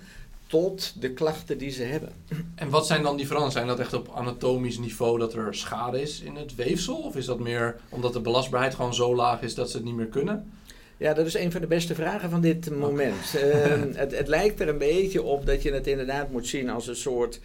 tot 0.51 0.93
de 0.99 1.13
klachten 1.13 1.57
die 1.57 1.69
ze 1.69 1.83
hebben. 1.83 2.09
En 2.55 2.69
wat 2.69 2.87
zijn 2.87 3.03
dan 3.03 3.17
die 3.17 3.27
veranderingen? 3.27 3.67
Zijn 3.67 3.77
dat 3.77 3.85
echt 3.85 3.93
op 3.93 4.15
anatomisch 4.15 4.77
niveau 4.77 5.19
dat 5.19 5.33
er 5.33 5.55
schade 5.55 6.01
is 6.01 6.21
in 6.21 6.35
het 6.35 6.55
weefsel? 6.55 6.95
Of 6.95 7.15
is 7.15 7.25
dat 7.25 7.39
meer 7.39 7.75
omdat 7.89 8.13
de 8.13 8.19
belastbaarheid 8.19 8.75
gewoon 8.75 8.93
zo 8.93 9.15
laag 9.15 9.41
is 9.41 9.55
dat 9.55 9.69
ze 9.69 9.77
het 9.77 9.85
niet 9.85 9.95
meer 9.95 10.07
kunnen? 10.07 10.51
Ja, 10.97 11.13
dat 11.13 11.25
is 11.25 11.33
een 11.33 11.51
van 11.51 11.61
de 11.61 11.67
beste 11.67 11.95
vragen 11.95 12.29
van 12.29 12.41
dit 12.41 12.69
moment. 12.69 13.35
Ehm, 13.35 13.91
het, 14.03 14.17
het 14.17 14.27
lijkt 14.27 14.59
er 14.59 14.69
een 14.69 14.77
beetje 14.77 15.23
op 15.23 15.45
dat 15.45 15.61
je 15.61 15.71
het 15.71 15.87
inderdaad 15.87 16.31
moet 16.31 16.47
zien 16.47 16.69
als 16.69 16.87
een 16.87 16.95
soort 16.95 17.39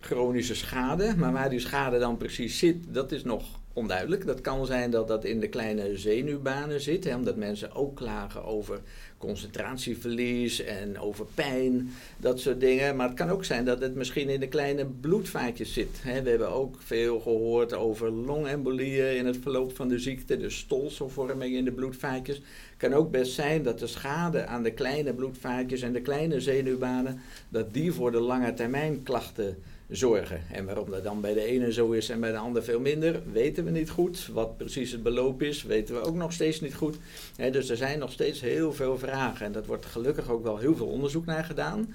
chronische 0.00 0.54
schade. 0.54 1.14
Maar 1.16 1.32
waar 1.32 1.50
die 1.50 1.60
schade 1.60 1.98
dan 1.98 2.16
precies 2.16 2.58
zit, 2.58 2.76
dat 2.88 3.12
is 3.12 3.24
nog 3.24 3.44
onduidelijk. 3.72 4.26
Dat 4.26 4.40
kan 4.40 4.66
zijn 4.66 4.90
dat 4.90 5.08
dat 5.08 5.24
in 5.24 5.40
de 5.40 5.48
kleine 5.48 5.96
zenuwbanen 5.96 6.80
zit, 6.80 7.04
hè, 7.04 7.14
omdat 7.14 7.36
mensen 7.36 7.74
ook 7.74 7.96
klagen 7.96 8.44
over 8.44 8.80
concentratieverlies 9.20 10.60
en 10.60 10.98
over 10.98 11.26
pijn, 11.34 11.90
dat 12.16 12.40
soort 12.40 12.60
dingen. 12.60 12.96
Maar 12.96 13.08
het 13.08 13.16
kan 13.16 13.30
ook 13.30 13.44
zijn 13.44 13.64
dat 13.64 13.80
het 13.80 13.94
misschien 13.94 14.28
in 14.28 14.40
de 14.40 14.48
kleine 14.48 14.86
bloedvaatjes 14.86 15.72
zit. 15.72 16.02
We 16.02 16.10
hebben 16.10 16.50
ook 16.50 16.76
veel 16.78 17.20
gehoord 17.20 17.74
over 17.74 18.10
longembolieën 18.10 19.16
in 19.16 19.26
het 19.26 19.38
verloop 19.42 19.76
van 19.76 19.88
de 19.88 19.98
ziekte, 19.98 20.36
de 20.36 20.50
stolselvorming 20.50 21.54
in 21.54 21.64
de 21.64 21.72
bloedvaatjes. 21.72 22.36
Het 22.36 22.44
kan 22.76 22.92
ook 22.92 23.10
best 23.10 23.32
zijn 23.32 23.62
dat 23.62 23.78
de 23.78 23.86
schade 23.86 24.46
aan 24.46 24.62
de 24.62 24.72
kleine 24.72 25.12
bloedvaatjes 25.12 25.82
en 25.82 25.92
de 25.92 26.02
kleine 26.02 26.40
zenuwbanen, 26.40 27.20
dat 27.48 27.74
die 27.74 27.92
voor 27.92 28.12
de 28.12 28.20
lange 28.20 28.54
termijn 28.54 29.02
klachten 29.02 29.56
zorgen. 29.90 30.42
En 30.52 30.64
waarom 30.64 30.90
dat 30.90 31.04
dan 31.04 31.20
bij 31.20 31.34
de 31.34 31.44
ene 31.44 31.72
zo 31.72 31.90
is 31.90 32.08
en 32.08 32.20
bij 32.20 32.30
de 32.30 32.38
ander 32.38 32.62
veel 32.62 32.80
minder, 32.80 33.22
weten 33.32 33.64
we 33.64 33.70
niet 33.70 33.90
goed. 33.90 34.28
Wat 34.32 34.56
precies 34.56 34.92
het 34.92 35.02
beloop 35.02 35.42
is, 35.42 35.62
weten 35.62 35.94
we 35.94 36.00
ook 36.00 36.14
nog 36.14 36.32
steeds 36.32 36.60
niet 36.60 36.74
goed. 36.74 36.96
Dus 37.50 37.68
er 37.68 37.76
zijn 37.76 37.98
nog 37.98 38.12
steeds 38.12 38.40
heel 38.40 38.72
veel 38.72 38.98
vragen. 38.98 39.46
En 39.46 39.52
dat 39.52 39.66
wordt 39.66 39.86
gelukkig 39.86 40.30
ook 40.30 40.42
wel 40.42 40.58
heel 40.58 40.76
veel 40.76 40.86
onderzoek 40.86 41.24
naar 41.24 41.44
gedaan. 41.44 41.94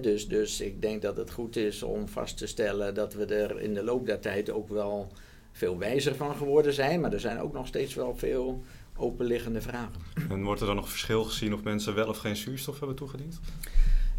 Dus, 0.00 0.28
dus 0.28 0.60
ik 0.60 0.82
denk 0.82 1.02
dat 1.02 1.16
het 1.16 1.30
goed 1.30 1.56
is 1.56 1.82
om 1.82 2.08
vast 2.08 2.36
te 2.36 2.46
stellen 2.46 2.94
dat 2.94 3.14
we 3.14 3.24
er 3.24 3.60
in 3.60 3.74
de 3.74 3.84
loop 3.84 4.06
der 4.06 4.20
tijd 4.20 4.50
ook 4.50 4.68
wel 4.68 5.12
veel 5.52 5.78
wijzer 5.78 6.14
van 6.14 6.36
geworden 6.36 6.72
zijn. 6.72 7.00
Maar 7.00 7.12
er 7.12 7.20
zijn 7.20 7.40
ook 7.40 7.52
nog 7.52 7.66
steeds 7.66 7.94
wel 7.94 8.16
veel 8.16 8.62
openliggende 8.96 9.60
vragen. 9.60 10.00
En 10.30 10.44
wordt 10.44 10.60
er 10.60 10.66
dan 10.66 10.76
nog 10.76 10.90
verschil 10.90 11.24
gezien 11.24 11.54
of 11.54 11.62
mensen 11.62 11.94
wel 11.94 12.08
of 12.08 12.18
geen 12.18 12.36
zuurstof 12.36 12.78
hebben 12.78 12.96
toegediend? 12.96 13.40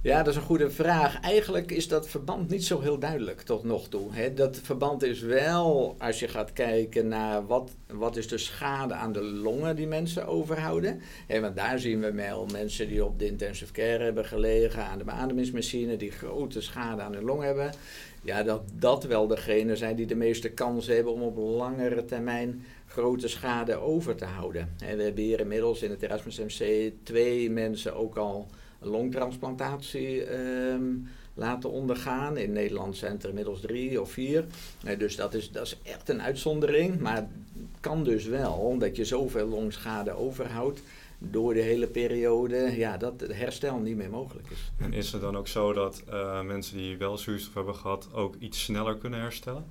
Ja, 0.03 0.17
dat 0.17 0.27
is 0.27 0.35
een 0.35 0.41
goede 0.41 0.69
vraag. 0.69 1.19
Eigenlijk 1.19 1.71
is 1.71 1.87
dat 1.87 2.07
verband 2.07 2.49
niet 2.49 2.65
zo 2.65 2.79
heel 2.79 2.99
duidelijk 2.99 3.41
tot 3.41 3.63
nog 3.63 3.87
toe. 3.87 4.13
Hè. 4.13 4.33
Dat 4.33 4.59
verband 4.63 5.03
is 5.03 5.19
wel, 5.19 5.95
als 5.99 6.19
je 6.19 6.27
gaat 6.27 6.53
kijken 6.53 7.07
naar 7.07 7.45
wat, 7.47 7.71
wat 7.87 8.17
is 8.17 8.27
de 8.27 8.37
schade 8.37 8.93
aan 8.93 9.11
de 9.11 9.23
longen 9.23 9.75
die 9.75 9.87
mensen 9.87 10.27
overhouden. 10.27 11.01
Hè, 11.27 11.41
want 11.41 11.55
daar 11.55 11.79
zien 11.79 11.99
we 11.99 12.11
wel 12.11 12.45
mensen 12.51 12.87
die 12.87 13.05
op 13.05 13.19
de 13.19 13.25
intensive 13.25 13.71
care 13.71 14.03
hebben 14.03 14.25
gelegen, 14.25 14.85
aan 14.85 14.97
de 14.97 15.03
beademingsmachine, 15.03 15.97
die 15.97 16.11
grote 16.11 16.61
schade 16.61 17.01
aan 17.01 17.11
de 17.11 17.23
long 17.23 17.41
hebben. 17.41 17.73
Ja, 18.23 18.43
dat 18.43 18.61
dat 18.73 19.03
wel 19.03 19.27
degene 19.27 19.75
zijn 19.75 19.95
die 19.95 20.05
de 20.05 20.15
meeste 20.15 20.49
kans 20.49 20.87
hebben 20.87 21.13
om 21.13 21.21
op 21.21 21.37
langere 21.37 22.05
termijn 22.05 22.65
grote 22.87 23.27
schade 23.27 23.75
over 23.75 24.15
te 24.15 24.25
houden. 24.25 24.69
En 24.85 24.97
we 24.97 25.03
hebben 25.03 25.23
hier 25.23 25.39
inmiddels 25.39 25.81
in 25.81 25.89
het 25.89 26.01
Erasmus 26.01 26.39
MC 26.39 26.91
twee 27.03 27.49
mensen 27.49 27.95
ook 27.95 28.17
al 28.17 28.47
longtransplantatie 28.81 30.23
ehm, 30.23 30.83
laten 31.33 31.71
ondergaan. 31.71 32.37
In 32.37 32.51
Nederland 32.51 32.97
zijn 32.97 33.11
het 33.11 33.23
er 33.23 33.29
inmiddels 33.29 33.61
drie 33.61 34.01
of 34.01 34.11
vier. 34.11 34.45
Eh, 34.83 34.99
dus 34.99 35.15
dat 35.15 35.33
is, 35.33 35.51
dat 35.51 35.65
is 35.65 35.77
echt 35.83 36.09
een 36.09 36.21
uitzondering. 36.21 36.99
Maar 36.99 37.15
het 37.15 37.27
kan 37.79 38.03
dus 38.03 38.25
wel, 38.25 38.53
omdat 38.53 38.95
je 38.95 39.05
zoveel 39.05 39.47
longschade 39.47 40.11
overhoudt 40.11 40.81
door 41.17 41.53
de 41.53 41.61
hele 41.61 41.87
periode, 41.87 42.73
ja, 42.77 42.97
dat 42.97 43.21
het 43.21 43.33
herstel 43.33 43.77
niet 43.77 43.95
meer 43.95 44.09
mogelijk 44.09 44.49
is. 44.49 44.71
En 44.77 44.93
is 44.93 45.11
het 45.11 45.21
dan 45.21 45.37
ook 45.37 45.47
zo 45.47 45.73
dat 45.73 46.03
eh, 46.09 46.41
mensen 46.41 46.77
die 46.77 46.97
wel 46.97 47.17
zuurstof 47.17 47.53
hebben 47.53 47.75
gehad 47.75 48.07
ook 48.13 48.35
iets 48.39 48.63
sneller 48.63 48.97
kunnen 48.97 49.19
herstellen? 49.19 49.65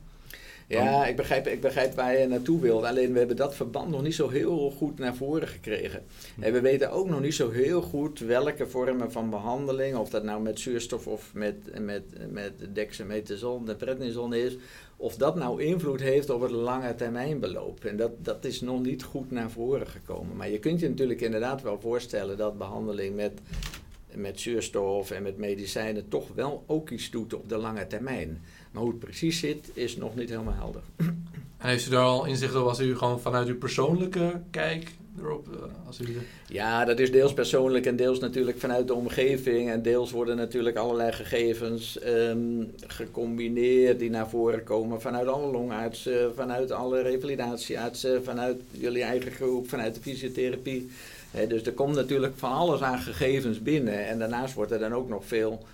Ja, 0.78 1.06
ik 1.06 1.16
begrijp, 1.16 1.46
ik 1.46 1.60
begrijp 1.60 1.94
waar 1.94 2.18
je 2.18 2.26
naartoe 2.26 2.60
wilt. 2.60 2.84
Alleen 2.84 3.12
we 3.12 3.18
hebben 3.18 3.36
dat 3.36 3.54
verband 3.54 3.90
nog 3.90 4.02
niet 4.02 4.14
zo 4.14 4.28
heel 4.28 4.70
goed 4.70 4.98
naar 4.98 5.14
voren 5.14 5.48
gekregen. 5.48 6.02
En 6.40 6.52
we 6.52 6.60
weten 6.60 6.90
ook 6.90 7.08
nog 7.08 7.20
niet 7.20 7.34
zo 7.34 7.50
heel 7.50 7.82
goed 7.82 8.18
welke 8.18 8.66
vormen 8.66 9.12
van 9.12 9.30
behandeling, 9.30 9.96
of 9.96 10.10
dat 10.10 10.24
nou 10.24 10.42
met 10.42 10.60
zuurstof 10.60 11.06
of 11.06 11.30
met, 11.34 11.54
met, 11.80 12.02
met 12.30 12.52
dexamethason 12.72 13.68
en 13.68 13.76
prednison 13.76 14.34
is, 14.34 14.56
of 14.96 15.16
dat 15.16 15.36
nou 15.36 15.62
invloed 15.62 16.00
heeft 16.00 16.30
op 16.30 16.40
het 16.40 16.50
lange 16.50 16.94
termijnbeloop. 16.94 17.84
En 17.84 17.96
dat, 17.96 18.24
dat 18.24 18.44
is 18.44 18.60
nog 18.60 18.82
niet 18.82 19.02
goed 19.02 19.30
naar 19.30 19.50
voren 19.50 19.86
gekomen. 19.86 20.36
Maar 20.36 20.50
je 20.50 20.58
kunt 20.58 20.80
je 20.80 20.88
natuurlijk 20.88 21.20
inderdaad 21.20 21.62
wel 21.62 21.80
voorstellen 21.80 22.36
dat 22.36 22.58
behandeling 22.58 23.16
met, 23.16 23.40
met 24.14 24.40
zuurstof 24.40 25.10
en 25.10 25.22
met 25.22 25.36
medicijnen 25.36 26.08
toch 26.08 26.28
wel 26.34 26.64
ook 26.66 26.90
iets 26.90 27.10
doet 27.10 27.34
op 27.34 27.48
de 27.48 27.56
lange 27.56 27.86
termijn. 27.86 28.42
Maar 28.70 28.82
hoe 28.82 28.90
het 28.90 29.00
precies 29.00 29.38
zit, 29.38 29.70
is 29.72 29.96
nog 29.96 30.16
niet 30.16 30.28
helemaal 30.28 30.54
helder. 30.54 30.82
En 31.56 31.68
heeft 31.68 31.86
u 31.86 31.90
daar 31.90 32.04
al 32.04 32.24
inzicht 32.24 32.54
op 32.54 32.66
als 32.66 32.80
u 32.80 32.96
gewoon 32.96 33.20
vanuit 33.20 33.48
uw 33.48 33.58
persoonlijke 33.58 34.40
kijk 34.50 34.90
erop, 35.18 35.46
eh, 35.52 35.86
als 35.86 36.00
u 36.00 36.16
Ja, 36.46 36.84
dat 36.84 36.98
is 36.98 37.12
deels 37.12 37.32
persoonlijk 37.32 37.86
en 37.86 37.96
deels 37.96 38.18
natuurlijk 38.18 38.58
vanuit 38.58 38.86
de 38.86 38.94
omgeving. 38.94 39.70
En 39.70 39.82
deels 39.82 40.10
worden 40.10 40.36
natuurlijk 40.36 40.76
allerlei 40.76 41.12
gegevens 41.12 41.98
ehm, 41.98 42.64
gecombineerd 42.86 43.98
die 43.98 44.10
naar 44.10 44.28
voren 44.28 44.64
komen. 44.64 45.00
Vanuit 45.00 45.26
alle 45.26 45.50
longartsen, 45.50 46.34
vanuit 46.34 46.70
alle 46.70 47.02
revalidatieartsen, 47.02 48.24
vanuit 48.24 48.60
jullie 48.70 49.02
eigen 49.02 49.32
groep, 49.32 49.68
vanuit 49.68 49.94
de 49.94 50.00
fysiotherapie. 50.00 50.90
Dus 51.48 51.62
er 51.62 51.72
komt 51.72 51.94
natuurlijk 51.94 52.32
van 52.36 52.52
alles 52.52 52.80
aan 52.80 52.98
gegevens 52.98 53.62
binnen. 53.62 54.06
En 54.06 54.18
daarnaast 54.18 54.54
wordt 54.54 54.72
er 54.72 54.78
dan 54.78 54.94
ook 54.94 55.08
nog 55.08 55.24
veel 55.24 55.66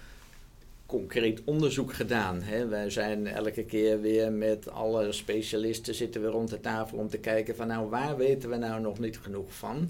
concreet 0.86 1.42
onderzoek 1.44 1.92
gedaan. 1.92 2.42
Hè. 2.42 2.66
Wij 2.66 2.90
zijn 2.90 3.26
elke 3.26 3.64
keer 3.64 4.00
weer 4.00 4.32
met 4.32 4.70
alle 4.70 5.12
specialisten 5.12 5.94
zitten 5.94 6.22
we 6.22 6.28
rond 6.28 6.50
de 6.50 6.60
tafel 6.60 6.98
om 6.98 7.08
te 7.08 7.18
kijken 7.18 7.56
van 7.56 7.66
nou 7.66 7.88
waar 7.88 8.16
weten 8.16 8.50
we 8.50 8.56
nou 8.56 8.80
nog 8.80 8.98
niet 8.98 9.18
genoeg 9.18 9.54
van. 9.54 9.88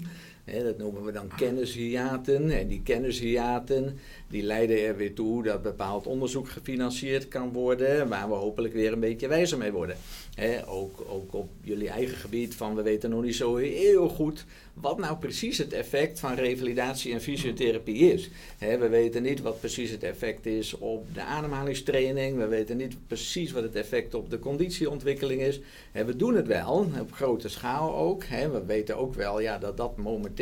Dat 0.53 0.77
noemen 0.77 1.03
we 1.03 1.11
dan 1.11 1.31
kennishiaten. 1.35 2.49
En 2.49 2.67
die 2.67 2.81
kennishiaten 2.83 3.99
die 4.27 4.43
leiden 4.43 4.81
er 4.81 4.95
weer 4.95 5.13
toe 5.13 5.43
dat 5.43 5.61
bepaald 5.61 6.07
onderzoek 6.07 6.49
gefinancierd 6.49 7.27
kan 7.27 7.51
worden, 7.51 8.09
waar 8.09 8.27
we 8.27 8.33
hopelijk 8.33 8.73
weer 8.73 8.91
een 8.93 8.99
beetje 8.99 9.27
wijzer 9.27 9.57
mee 9.57 9.71
worden. 9.71 9.97
ook, 10.67 11.05
ook 11.09 11.33
op 11.33 11.49
jullie 11.61 11.89
eigen 11.89 12.17
gebied 12.17 12.55
van 12.55 12.75
we 12.75 12.81
weten 12.81 13.09
nog 13.09 13.23
niet 13.23 13.35
zo 13.35 13.55
heel 13.55 14.09
goed 14.09 14.45
wat 14.73 14.97
nou 14.97 15.17
precies 15.17 15.57
het 15.57 15.73
effect 15.73 16.19
van 16.19 16.33
revalidatie 16.33 17.13
en 17.13 17.21
fysiotherapie 17.21 18.13
is. 18.13 18.29
we 18.59 18.87
weten 18.89 19.23
niet 19.23 19.41
wat 19.41 19.59
precies 19.59 19.91
het 19.91 20.03
effect 20.03 20.45
is 20.45 20.73
op 20.73 21.13
de 21.13 21.21
ademhalingstraining, 21.21 22.37
we 22.37 22.47
weten 22.47 22.77
niet 22.77 22.95
precies 23.07 23.51
wat 23.51 23.63
het 23.63 23.75
effect 23.75 24.13
op 24.13 24.29
de 24.29 24.39
conditieontwikkeling 24.39 25.41
is. 25.41 25.59
we 25.91 26.15
doen 26.15 26.35
het 26.35 26.47
wel, 26.47 26.89
op 26.99 27.11
grote 27.11 27.49
schaal 27.49 27.95
ook. 27.95 28.23
we 28.27 28.63
weten 28.65 28.97
ook 28.97 29.13
wel 29.13 29.39
ja, 29.39 29.57
dat 29.57 29.77
dat 29.77 29.97
momenteel 29.97 30.36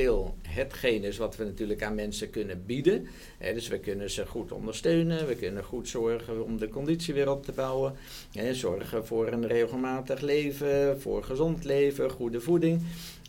hetgeen 0.48 1.04
is 1.04 1.18
wat 1.18 1.36
we 1.36 1.44
natuurlijk 1.44 1.84
aan 1.84 1.96
mensen 1.96 2.30
kunnen 2.30 2.66
bieden. 2.66 3.08
dus 3.40 3.68
we 3.68 3.80
kunnen 3.80 4.10
ze 4.10 4.26
goed 4.26 4.52
ondersteunen, 4.52 5.28
we 5.28 5.36
kunnen 5.36 5.64
goed 5.64 5.88
zorgen 5.88 6.44
om 6.44 6.58
de 6.58 6.70
conditie 6.70 7.14
weer 7.14 7.32
op 7.32 7.46
te 7.46 7.52
bouwen. 7.52 7.96
zorgen 8.52 9.06
voor 9.06 9.28
een 9.28 9.48
regelmatig 9.48 10.22
leven, 10.22 11.02
voor 11.02 11.24
gezond 11.24 11.64
leven, 11.64 12.12
goede 12.12 12.42
voeding. 12.42 12.82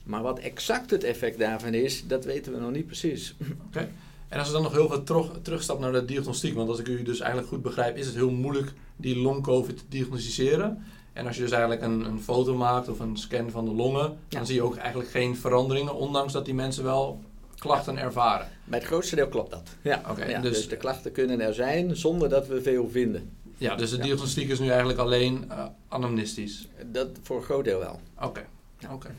Maar 0.04 0.22
wat 0.22 0.38
exact 0.38 0.90
het 0.90 1.04
effect 1.04 1.38
daarvan 1.38 1.74
is, 1.74 2.06
dat 2.06 2.24
weten 2.24 2.52
we 2.52 2.58
nog 2.58 2.72
niet 2.72 2.86
precies. 2.86 3.34
Oké. 3.66 3.88
En 4.28 4.38
als 4.38 4.48
we 4.48 4.54
dan 4.54 4.62
nog 4.62 4.72
heel 4.72 4.88
veel 4.88 5.02
terug, 5.02 5.30
terugstappen 5.42 5.84
naar 5.90 6.00
de 6.00 6.06
diagnostiek, 6.06 6.54
want 6.54 6.68
als 6.68 6.78
ik 6.78 6.88
u 6.88 7.02
dus 7.02 7.20
eigenlijk 7.20 7.48
goed 7.52 7.62
begrijp, 7.62 7.96
is 7.96 8.06
het 8.06 8.14
heel 8.14 8.30
moeilijk 8.30 8.72
die 8.96 9.16
long-covid 9.16 9.76
te 9.76 9.84
diagnosticeren. 9.88 10.84
En 11.16 11.26
als 11.26 11.36
je 11.36 11.42
dus 11.42 11.50
eigenlijk 11.50 11.82
een, 11.82 12.04
een 12.04 12.20
foto 12.20 12.54
maakt 12.54 12.88
of 12.88 13.00
een 13.00 13.16
scan 13.16 13.50
van 13.50 13.64
de 13.64 13.70
longen, 13.70 14.18
dan 14.28 14.46
zie 14.46 14.54
je 14.54 14.62
ook 14.62 14.76
eigenlijk 14.76 15.10
geen 15.10 15.36
veranderingen, 15.36 15.94
ondanks 15.94 16.32
dat 16.32 16.44
die 16.44 16.54
mensen 16.54 16.84
wel 16.84 17.20
klachten 17.58 17.98
ervaren. 17.98 18.48
Bij 18.64 18.78
het 18.78 18.88
grootste 18.88 19.16
deel 19.16 19.28
klopt 19.28 19.50
dat. 19.50 19.68
Ja, 19.82 20.02
Oké. 20.10 20.40
dus, 20.40 20.56
dus, 20.56 20.68
de 20.68 20.76
klachten 20.76 21.12
kunnen 21.12 21.40
er 21.40 21.54
zijn 21.54 21.96
zonder 21.96 22.28
dat 22.28 22.46
we 22.46 22.62
veel 22.62 22.88
vinden. 22.90 23.30
Ja, 23.58 23.74
dus 23.74 23.90
de 23.90 23.98
diagnostiek 23.98 24.48
is 24.48 24.58
nu 24.58 24.68
eigenlijk 24.68 24.98
alleen 24.98 25.44
uh, 25.48 25.64
anamnestisch? 25.88 26.68
Dat 26.92 27.08
voor 27.22 27.36
een 27.36 27.42
groot 27.42 27.64
deel 27.64 27.78
wel. 27.78 28.00
Oké. 28.20 28.46
Oké. 28.92 29.14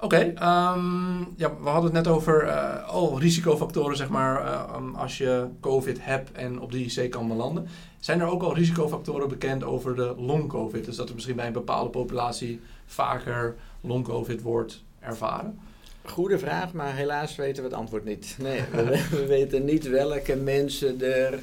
Oké, 0.00 0.16
ehm, 0.16 1.18
ja, 1.36 1.56
we 1.62 1.68
hadden 1.68 1.94
het 1.94 2.04
net 2.04 2.08
over 2.08 2.44
uh, 2.44 3.18
risicofactoren, 3.18 3.96
zeg 3.96 4.08
maar, 4.08 4.44
uh, 4.44 5.00
als 5.00 5.18
je 5.18 5.46
COVID 5.60 6.04
hebt 6.04 6.32
en 6.32 6.60
op 6.60 6.72
de 6.72 6.84
IC 6.84 7.10
kan 7.10 7.28
belanden. 7.28 7.68
Zijn 7.98 8.20
er 8.20 8.26
ook 8.26 8.42
al 8.42 8.54
risicofactoren 8.54 9.28
bekend 9.28 9.64
over 9.64 9.96
de 9.96 10.14
long-COVID? 10.18 10.84
Dus 10.84 10.96
dat 10.96 11.08
er 11.08 11.14
misschien 11.14 11.36
bij 11.36 11.46
een 11.46 11.52
bepaalde 11.52 11.90
populatie 11.90 12.60
vaker 12.86 13.56
long-COVID 13.80 14.42
wordt 14.42 14.82
ervaren? 15.00 15.58
Goede 16.04 16.38
vraag, 16.38 16.72
maar 16.72 16.94
helaas 16.94 17.36
weten 17.36 17.62
we 17.62 17.68
het 17.68 17.78
antwoord 17.78 18.04
niet. 18.04 18.36
Nee, 18.40 18.62
we 19.10 19.26
weten 19.26 19.64
niet 19.64 19.88
welke 19.88 20.36
mensen 20.36 21.02
er 21.02 21.38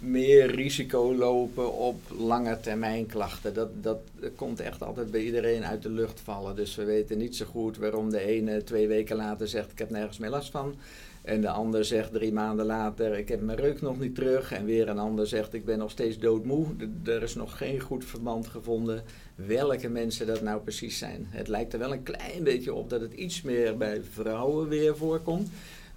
meer 0.00 0.54
risico 0.54 1.14
lopen 1.14 1.72
op 1.72 2.00
lange 2.18 2.60
termijn 2.60 3.06
klachten. 3.06 3.54
Dat, 3.54 3.68
dat, 3.82 4.00
komt 4.36 4.60
echt 4.60 4.82
altijd 4.82 5.10
bij 5.10 5.22
iedereen 5.22 5.64
uit 5.64 5.82
de 5.82 5.90
lucht 5.90 6.20
vallen. 6.20 6.56
Dus 6.56 6.74
we 6.74 6.84
weten 6.84 7.18
niet 7.18 7.36
zo 7.36 7.44
goed 7.46 7.76
waarom 7.76 8.10
de 8.10 8.20
ene 8.20 8.64
twee 8.64 8.88
weken 8.88 9.16
later 9.16 9.48
zegt 9.48 9.70
ik 9.70 9.78
heb 9.78 9.90
nergens 9.90 10.18
meer 10.18 10.30
last 10.30 10.50
van. 10.50 10.74
En 11.22 11.40
de 11.40 11.48
ander 11.48 11.84
zegt 11.84 12.12
drie 12.12 12.32
maanden 12.32 12.66
later 12.66 13.18
ik 13.18 13.28
heb 13.28 13.40
mijn 13.40 13.58
reuk 13.58 13.80
nog 13.80 13.98
niet 13.98 14.14
terug. 14.14 14.52
En 14.52 14.64
weer 14.64 14.88
een 14.88 14.98
ander 14.98 15.26
zegt 15.26 15.54
ik 15.54 15.64
ben 15.64 15.78
nog 15.78 15.90
steeds 15.90 16.18
doodmoe. 16.18 16.66
Er 17.04 17.22
is 17.22 17.34
nog 17.34 17.56
geen 17.56 17.80
goed 17.80 18.04
verband 18.04 18.46
gevonden 18.46 19.02
welke 19.34 19.88
mensen 19.88 20.26
dat 20.26 20.42
nou 20.42 20.60
precies 20.60 20.98
zijn. 20.98 21.26
Het 21.28 21.48
lijkt 21.48 21.72
er 21.72 21.78
wel 21.78 21.92
een 21.92 22.02
klein 22.02 22.44
beetje 22.44 22.74
op 22.74 22.90
dat 22.90 23.00
het 23.00 23.12
iets 23.12 23.42
meer 23.42 23.76
bij 23.76 24.00
vrouwen 24.10 24.68
weer 24.68 24.96
voorkomt. 24.96 25.48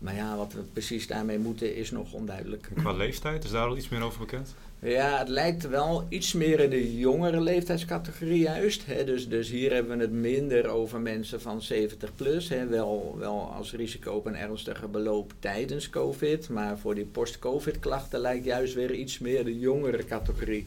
Maar 0.04 0.16
ja, 0.16 0.38
wat 0.38 0.54
we 0.54 0.62
precies 0.62 1.08
daarmee 1.08 1.40
moeten 1.40 1.76
is 1.76 1.92
nog 1.92 2.14
onduidelijk. 2.14 2.70
qua 2.76 2.94
leeftijd, 2.94 3.44
is 3.44 3.52
daar 3.52 3.68
al 3.68 3.78
iets 3.78 3.90
meer 3.90 4.02
over 4.02 4.20
bekend? 4.20 4.56
Ja, 4.80 5.18
het 5.18 5.28
lijkt 5.28 5.68
wel 5.68 6.06
iets 6.10 6.34
meer 6.34 6.60
in 6.60 6.70
de 6.70 6.98
jongere 6.98 7.42
leeftijdscategorie 7.42 8.40
juist. 8.40 8.86
Hè. 8.86 9.04
Dus, 9.04 9.30
dus 9.30 9.50
hier 9.50 9.74
hebben 9.74 9.98
we 9.98 10.04
het 10.04 10.12
minder 10.12 10.68
over 10.68 11.00
mensen 11.00 11.42
van 11.42 11.62
70 11.62 12.16
plus. 12.16 12.50
Hè. 12.50 12.68
Wel, 12.68 13.16
wel 13.20 13.54
als 13.56 13.74
risico 13.74 14.14
op 14.14 14.26
een 14.26 14.36
ernstige 14.36 14.88
beloop 14.88 15.34
tijdens 15.40 15.90
COVID. 15.90 16.50
Maar 16.50 16.78
voor 16.78 16.96
die 16.96 17.06
post-COVID 17.06 17.80
klachten 17.80 18.20
lijkt 18.20 18.46
juist 18.46 18.74
weer 18.74 18.94
iets 18.94 19.20
meer 19.20 19.46
de 19.46 19.60
jongere 19.60 20.06
categorie 20.06 20.66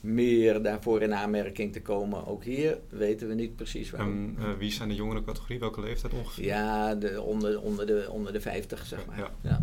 meer 0.00 0.62
daarvoor 0.62 1.02
in 1.02 1.14
aanmerking 1.14 1.72
te 1.72 1.82
komen. 1.82 2.26
Ook 2.26 2.44
hier 2.44 2.78
weten 2.88 3.28
we 3.28 3.34
niet 3.34 3.56
precies 3.56 3.90
waarom. 3.90 4.12
En 4.12 4.36
uh, 4.38 4.52
wie 4.58 4.72
zijn 4.72 4.88
de 4.88 4.94
jongere 4.94 5.24
categorie? 5.24 5.58
Welke 5.58 5.80
leeftijd 5.80 6.12
ongeveer? 6.12 6.44
Ja, 6.44 6.94
de, 6.94 7.22
onder, 7.22 7.60
onder, 7.60 7.86
de, 7.86 8.06
onder 8.10 8.32
de 8.32 8.40
50 8.40 8.86
zeg 8.86 9.06
maar. 9.06 9.18
Ja. 9.18 9.30
ja. 9.40 9.62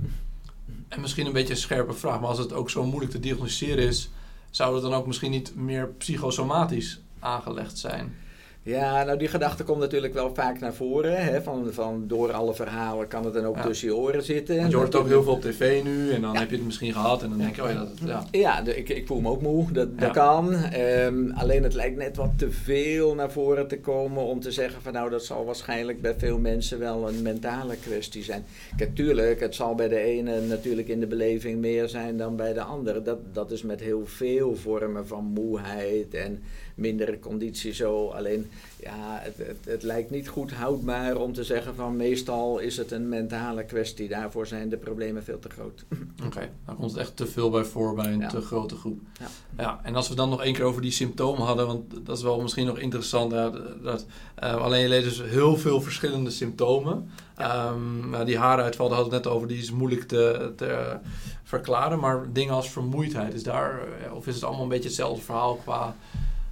En 0.87 1.01
misschien 1.01 1.25
een 1.25 1.33
beetje 1.33 1.53
een 1.53 1.59
scherpe 1.59 1.93
vraag, 1.93 2.19
maar 2.19 2.29
als 2.29 2.37
het 2.37 2.53
ook 2.53 2.69
zo 2.69 2.85
moeilijk 2.85 3.11
te 3.11 3.19
diagnosticeren 3.19 3.87
is, 3.87 4.09
zou 4.49 4.73
het 4.73 4.83
dan 4.83 4.93
ook 4.93 5.07
misschien 5.07 5.31
niet 5.31 5.55
meer 5.55 5.87
psychosomatisch 5.87 6.99
aangelegd 7.19 7.77
zijn? 7.77 8.15
Ja, 8.65 9.03
nou 9.03 9.17
die 9.17 9.27
gedachte 9.27 9.63
komt 9.63 9.79
natuurlijk 9.79 10.13
wel 10.13 10.33
vaak 10.33 10.59
naar 10.59 10.73
voren. 10.73 11.23
Hè, 11.23 11.41
van, 11.41 11.67
van 11.71 12.03
door 12.07 12.31
alle 12.31 12.53
verhalen 12.53 13.07
kan 13.07 13.25
het 13.25 13.33
dan 13.33 13.45
ook 13.45 13.57
tussen 13.57 13.87
je 13.87 13.95
oren 13.95 14.23
zitten. 14.23 14.69
je 14.69 14.75
hoort 14.75 14.93
het 14.93 14.95
ook 14.95 15.07
heel 15.07 15.23
veel 15.23 15.33
op 15.33 15.41
tv 15.41 15.83
nu 15.83 16.11
en 16.11 16.21
dan 16.21 16.35
heb 16.37 16.49
je 16.49 16.55
het 16.55 16.65
misschien 16.65 16.93
gehad 16.93 17.23
en 17.23 17.29
dan 17.29 17.37
denk 17.37 17.55
je, 17.55 17.63
oh 17.63 17.69
ja, 17.69 17.75
dat, 17.75 17.89
ja. 18.05 18.23
Ja, 18.31 18.61
de, 18.61 18.77
ik, 18.77 18.89
ik 18.89 19.07
voel 19.07 19.21
me 19.21 19.29
ook 19.29 19.41
moe, 19.41 19.71
dat, 19.71 19.99
dat 19.99 20.11
kan. 20.11 20.55
Um, 20.79 21.31
alleen 21.31 21.63
het 21.63 21.73
lijkt 21.73 21.97
net 21.97 22.15
wat 22.15 22.31
te 22.37 22.51
veel 22.51 23.15
naar 23.15 23.31
voren 23.31 23.67
te 23.67 23.79
komen 23.79 24.23
om 24.23 24.39
te 24.39 24.51
zeggen 24.51 24.81
van 24.81 24.93
nou 24.93 25.09
dat 25.09 25.25
zal 25.25 25.45
waarschijnlijk 25.45 26.01
bij 26.01 26.15
veel 26.17 26.39
mensen 26.39 26.79
wel 26.79 27.07
een 27.07 27.21
mentale 27.21 27.75
kwestie 27.75 28.23
zijn. 28.23 28.45
Kijk, 28.77 28.95
tuurlijk, 28.95 29.39
het 29.39 29.55
zal 29.55 29.75
bij 29.75 29.87
de 29.87 29.99
ene 29.99 30.41
natuurlijk 30.41 30.87
in 30.87 30.99
de 30.99 31.07
beleving 31.07 31.59
meer 31.59 31.89
zijn 31.89 32.17
dan 32.17 32.35
bij 32.35 32.53
de 32.53 32.61
andere. 32.61 33.01
Dat, 33.01 33.19
dat 33.33 33.51
is 33.51 33.61
met 33.61 33.79
heel 33.79 34.05
veel 34.05 34.55
vormen 34.55 35.07
van 35.07 35.23
moeheid 35.23 36.13
en 36.13 36.43
mindere 36.75 37.19
conditie 37.19 37.73
zo. 37.73 38.07
Alleen, 38.07 38.49
ja, 38.79 39.19
het, 39.21 39.37
het, 39.37 39.57
het, 39.63 39.83
lijkt 39.83 40.09
niet 40.09 40.27
goed 40.27 40.51
houdbaar 40.51 41.15
om 41.15 41.33
te 41.33 41.43
zeggen 41.43 41.75
van 41.75 41.95
meestal 41.95 42.59
is 42.59 42.77
het 42.77 42.91
een 42.91 43.09
mentale 43.09 43.63
kwestie. 43.63 44.07
Daarvoor 44.07 44.47
zijn 44.47 44.69
de 44.69 44.77
problemen 44.77 45.23
veel 45.23 45.39
te 45.39 45.49
groot. 45.49 45.85
Oké, 45.89 46.25
okay, 46.25 46.49
daar 46.65 46.75
komt 46.75 46.91
het 46.91 46.99
echt 46.99 47.15
te 47.15 47.27
veel 47.27 47.49
bij 47.49 47.63
voor 47.63 47.95
bij 47.95 48.13
een 48.13 48.27
te 48.27 48.41
grote 48.41 48.75
groep. 48.75 48.99
Ja. 49.19 49.27
ja, 49.57 49.79
en 49.83 49.95
als 49.95 50.09
we 50.09 50.15
dan 50.15 50.29
nog 50.29 50.43
één 50.43 50.53
keer 50.53 50.63
over 50.63 50.81
die 50.81 50.91
symptomen 50.91 51.45
hadden, 51.45 51.67
want 51.67 52.05
dat 52.05 52.17
is 52.17 52.23
wel 52.23 52.41
misschien 52.41 52.65
nog 52.65 52.79
interessant. 52.79 53.31
dat, 53.83 54.05
uh, 54.43 54.55
alleen 54.55 54.81
je 54.81 54.87
leed 54.87 55.03
dus 55.03 55.21
heel 55.21 55.57
veel 55.57 55.81
verschillende 55.81 56.29
symptomen. 56.29 57.09
Um, 57.41 58.25
die 58.25 58.37
haaruitval, 58.37 58.87
daar 58.87 58.95
hadden 58.95 59.13
we 59.13 59.17
het 59.17 59.25
net 59.25 59.35
over, 59.35 59.47
die 59.47 59.57
is 59.57 59.71
moeilijk 59.71 60.03
te, 60.03 60.53
te 60.55 60.97
verklaren. 61.43 61.99
Maar 61.99 62.25
dingen 62.33 62.53
als 62.53 62.69
vermoeidheid, 62.69 63.33
is 63.33 63.43
daar, 63.43 63.79
eh, 63.79 64.13
of 64.13 64.27
is 64.27 64.35
het 64.35 64.43
allemaal 64.43 64.63
een 64.63 64.69
beetje 64.69 64.87
hetzelfde 64.87 65.23
verhaal 65.23 65.55
qua 65.55 65.95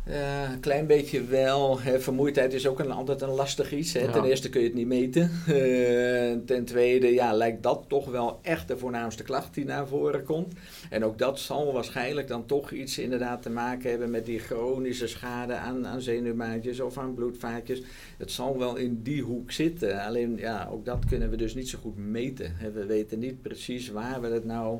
uh, 0.08 0.52
een 0.52 0.60
klein 0.60 0.88
beetje 0.88 1.24
wel. 1.26 1.82
Hè. 1.82 2.00
Vermoeidheid 2.00 2.54
is 2.54 2.68
ook 2.68 2.80
een, 2.80 2.92
altijd 2.92 3.22
een 3.22 3.30
lastig 3.30 3.72
iets. 3.72 3.94
Hè. 3.94 4.12
Ten 4.12 4.24
eerste 4.24 4.50
kun 4.50 4.62
je 4.62 4.68
het 4.68 4.76
niet 4.76 4.88
meten. 4.88 5.32
Uh, 5.48 6.38
ten 6.46 6.66
tweede 6.66 7.13
ja, 7.13 7.34
lijkt 7.34 7.63
dat 7.63 7.86
toch 7.88 8.06
wel 8.06 8.39
echt 8.42 8.68
de 8.68 8.78
voornaamste 8.78 9.24
klacht 9.24 9.54
die 9.54 9.66
naar 9.66 9.88
voren 9.88 10.24
komt. 10.24 10.54
En 10.89 11.06
ook 11.06 11.18
dat 11.18 11.39
zal 11.39 11.74
waarschijnlijk 11.74 12.28
dan 12.28 12.46
toch 12.46 12.72
iets 12.72 12.98
inderdaad 12.98 13.42
te 13.42 13.50
maken 13.50 13.89
hebben 13.89 14.10
met 14.10 14.26
die 14.26 14.39
chronische 14.39 15.08
schade 15.08 15.54
aan, 15.54 15.88
aan 15.88 16.02
zenuwmaatjes 16.02 16.80
of 16.80 16.98
aan 16.98 17.13
bloedvaatjes. 17.13 17.82
Het 18.18 18.32
zal 18.32 18.58
wel 18.58 18.76
in 18.76 19.00
die 19.04 19.22
hoek 19.22 19.52
zitten. 19.52 20.00
Alleen 20.00 20.38
ja, 20.38 20.68
ook 20.72 20.86
dat 20.86 21.06
kunnen 21.06 21.30
we 21.30 21.36
dus 21.36 21.56
niet 21.56 21.70
zo 21.70 21.80
goed 21.82 21.98
meten. 21.98 22.56
We 22.74 22.86
weten 22.86 23.20
niet 23.20 23.42
precies 23.42 23.89
waar 23.89 24.22
we 24.22 24.28
het 24.28 24.46
nou 24.46 24.80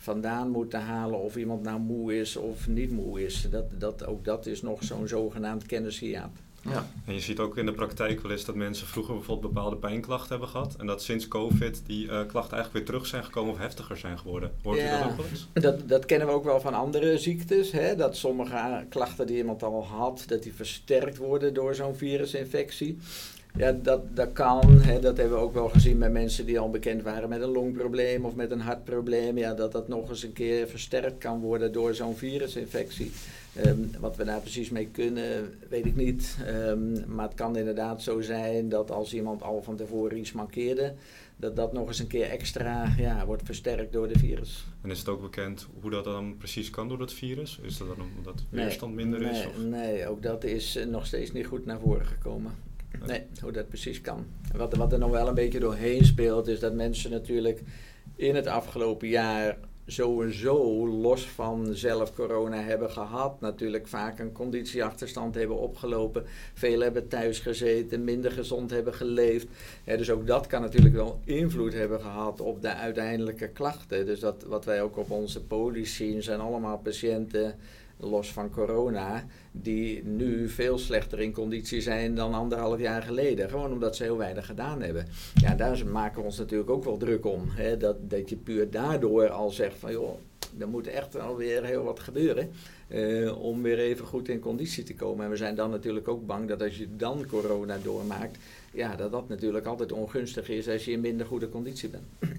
vandaan 0.00 0.50
moeten 0.50 0.80
halen 0.80 1.18
of 1.18 1.36
iemand 1.36 1.62
nou 1.62 1.80
moe 1.80 2.18
is 2.18 2.36
of 2.36 2.68
niet 2.68 2.90
moe 2.90 3.24
is. 3.24 3.46
Dat, 3.50 3.64
dat, 3.78 4.06
ook 4.06 4.24
dat 4.24 4.46
is 4.46 4.62
nog 4.62 4.84
zo'n 4.84 5.08
zogenaamd 5.08 5.66
kennishiaat. 5.66 6.30
Ja. 6.62 6.86
En 7.06 7.14
je 7.14 7.20
ziet 7.20 7.38
ook 7.38 7.56
in 7.56 7.66
de 7.66 7.72
praktijk 7.72 8.20
wel 8.20 8.30
eens 8.30 8.44
dat 8.44 8.54
mensen 8.54 8.86
vroeger 8.86 9.14
bijvoorbeeld 9.14 9.52
bepaalde 9.52 9.76
pijnklachten 9.76 10.28
hebben 10.28 10.48
gehad. 10.48 10.76
En 10.78 10.86
dat 10.86 11.02
sinds 11.02 11.28
COVID 11.28 11.82
die 11.86 12.06
uh, 12.06 12.10
klachten 12.26 12.56
eigenlijk 12.56 12.72
weer 12.72 12.84
terug 12.84 13.06
zijn 13.06 13.24
gekomen 13.24 13.52
of 13.52 13.58
heftiger 13.58 13.96
zijn 13.96 14.18
geworden. 14.18 14.52
Hoort 14.62 14.78
ja, 14.78 14.96
u 14.96 15.02
dat 15.02 15.10
ook 15.10 15.16
wel 15.16 15.26
eens? 15.26 15.48
Dat, 15.52 15.88
dat 15.88 16.06
kennen 16.06 16.26
we 16.26 16.32
ook 16.32 16.44
wel 16.44 16.60
van 16.60 16.74
andere 16.74 17.18
ziektes. 17.18 17.72
Hè? 17.72 17.96
Dat 17.96 18.16
sommige 18.16 18.84
klachten 18.88 19.26
die 19.26 19.36
iemand 19.36 19.62
al 19.62 19.86
had, 19.86 20.24
dat 20.26 20.42
die 20.42 20.54
versterkt 20.54 21.16
worden 21.16 21.54
door 21.54 21.74
zo'n 21.74 21.96
virusinfectie. 21.96 22.98
Ja, 23.56 23.72
dat, 23.72 24.16
dat 24.16 24.32
kan. 24.32 24.80
Hè, 24.80 25.00
dat 25.00 25.16
hebben 25.16 25.38
we 25.38 25.44
ook 25.44 25.54
wel 25.54 25.68
gezien 25.68 25.98
bij 25.98 26.10
mensen 26.10 26.46
die 26.46 26.58
al 26.58 26.70
bekend 26.70 27.02
waren 27.02 27.28
met 27.28 27.42
een 27.42 27.52
longprobleem 27.52 28.24
of 28.24 28.34
met 28.34 28.50
een 28.50 28.60
hartprobleem. 28.60 29.38
Ja, 29.38 29.54
dat 29.54 29.72
dat 29.72 29.88
nog 29.88 30.08
eens 30.08 30.22
een 30.22 30.32
keer 30.32 30.68
versterkt 30.68 31.18
kan 31.18 31.40
worden 31.40 31.72
door 31.72 31.94
zo'n 31.94 32.16
virusinfectie. 32.16 33.12
Ehm, 33.54 33.80
wat 34.00 34.16
we 34.16 34.24
daar 34.24 34.40
precies 34.40 34.70
mee 34.70 34.86
kunnen, 34.86 35.54
weet 35.68 35.86
ik 35.86 35.96
niet. 35.96 36.36
Ehm, 36.46 37.14
maar 37.14 37.26
het 37.26 37.34
kan 37.34 37.56
inderdaad 37.56 38.02
zo 38.02 38.20
zijn 38.20 38.68
dat 38.68 38.90
als 38.90 39.14
iemand 39.14 39.42
al 39.42 39.62
van 39.62 39.76
tevoren 39.76 40.18
iets 40.18 40.32
mankeerde, 40.32 40.94
dat 41.36 41.56
dat 41.56 41.72
nog 41.72 41.88
eens 41.88 41.98
een 41.98 42.06
keer 42.06 42.28
extra 42.28 42.94
ja, 42.96 43.26
wordt 43.26 43.42
versterkt 43.44 43.92
door 43.92 44.08
de 44.08 44.18
virus. 44.18 44.64
En 44.82 44.90
is 44.90 44.98
het 44.98 45.08
ook 45.08 45.20
bekend 45.20 45.66
hoe 45.80 45.90
dat 45.90 46.04
dan 46.04 46.36
precies 46.36 46.70
kan 46.70 46.88
door 46.88 46.98
dat 46.98 47.12
virus? 47.12 47.58
Is 47.62 47.78
dat 47.78 47.88
dan 47.88 48.06
omdat 48.18 48.42
weerstand 48.50 48.94
minder 48.94 49.20
nee, 49.20 49.30
is? 49.30 49.46
Of? 49.46 49.58
Nee, 49.58 50.06
ook 50.06 50.22
dat 50.22 50.44
is 50.44 50.76
eh, 50.76 50.86
nog 50.86 51.06
steeds 51.06 51.32
niet 51.32 51.46
goed 51.46 51.66
naar 51.66 51.80
voren 51.80 52.06
gekomen. 52.06 52.52
Nee, 53.06 53.22
hoe 53.40 53.52
dat 53.52 53.68
precies 53.68 54.00
kan. 54.00 54.26
Wat, 54.56 54.76
wat 54.76 54.92
er 54.92 54.98
nog 54.98 55.10
wel 55.10 55.28
een 55.28 55.34
beetje 55.34 55.60
doorheen 55.60 56.04
speelt, 56.04 56.48
is 56.48 56.60
dat 56.60 56.74
mensen 56.74 57.10
natuurlijk 57.10 57.62
in 58.16 58.34
het 58.34 58.46
afgelopen 58.46 59.08
jaar 59.08 59.58
sowieso 59.86 60.86
los 60.88 61.28
van 61.28 61.74
zelf 61.74 62.14
corona 62.14 62.62
hebben 62.62 62.90
gehad. 62.90 63.40
Natuurlijk 63.40 63.86
vaak 63.88 64.18
een 64.18 64.32
conditieachterstand 64.32 65.34
hebben 65.34 65.58
opgelopen. 65.58 66.24
Veel 66.54 66.80
hebben 66.80 67.08
thuis 67.08 67.38
gezeten, 67.38 68.04
minder 68.04 68.32
gezond 68.32 68.70
hebben 68.70 68.94
geleefd. 68.94 69.46
dus 69.84 70.10
ook 70.10 70.26
dat 70.26 70.46
kan 70.46 70.60
natuurlijk 70.60 70.94
wel 70.94 71.20
invloed 71.24 71.72
hebben 71.72 72.00
gehad 72.00 72.40
op 72.40 72.62
de 72.62 72.74
uiteindelijke 72.74 73.48
klachten. 73.48 74.06
Dus 74.06 74.20
dat, 74.20 74.44
wat 74.46 74.64
wij 74.64 74.82
ook 74.82 74.96
op 74.96 75.10
onze 75.10 75.42
polies 75.42 75.96
zien, 75.96 76.22
zijn 76.22 76.40
allemaal 76.40 76.78
patiënten 76.78 77.54
los 78.00 78.32
van 78.32 78.50
corona, 78.50 79.24
die 79.52 80.04
nu 80.04 80.48
veel 80.48 80.78
slechter 80.78 81.20
in 81.20 81.32
conditie 81.32 81.80
zijn 81.80 82.14
dan 82.14 82.34
anderhalf 82.34 82.80
jaar 82.80 83.02
geleden. 83.02 83.48
Gewoon 83.48 83.72
omdat 83.72 83.96
ze 83.96 84.02
heel 84.02 84.16
weinig 84.16 84.46
gedaan 84.46 84.82
hebben. 84.82 85.06
Ja, 85.34 85.54
daar 85.54 85.86
maken 85.86 86.18
we 86.18 86.24
ons 86.24 86.38
natuurlijk 86.38 86.70
ook 86.70 86.84
wel 86.84 86.96
druk 86.96 87.26
om. 87.26 87.48
Hè? 87.48 87.76
Dat, 87.76 88.10
dat 88.10 88.28
je 88.28 88.36
puur 88.36 88.70
daardoor 88.70 89.28
al 89.28 89.50
zegt 89.50 89.76
van 89.78 89.92
joh, 89.92 90.18
er 90.58 90.68
moet 90.68 90.86
echt 90.86 91.18
alweer 91.18 91.64
heel 91.64 91.82
wat 91.82 92.00
gebeuren. 92.00 92.50
Uh, 92.88 93.42
om 93.42 93.62
weer 93.62 93.78
even 93.78 94.06
goed 94.06 94.28
in 94.28 94.40
conditie 94.40 94.84
te 94.84 94.94
komen. 94.94 95.24
En 95.24 95.30
we 95.30 95.36
zijn 95.36 95.54
dan 95.54 95.70
natuurlijk 95.70 96.08
ook 96.08 96.26
bang 96.26 96.48
dat 96.48 96.62
als 96.62 96.76
je 96.76 96.96
dan 96.96 97.26
corona 97.26 97.78
doormaakt, 97.82 98.38
ja, 98.72 98.96
dat 98.96 99.12
dat 99.12 99.28
natuurlijk 99.28 99.66
altijd 99.66 99.92
ongunstig 99.92 100.48
is 100.48 100.68
als 100.68 100.84
je 100.84 100.90
in 100.90 101.00
minder 101.00 101.26
goede 101.26 101.48
conditie 101.48 101.88
bent. 101.88 102.34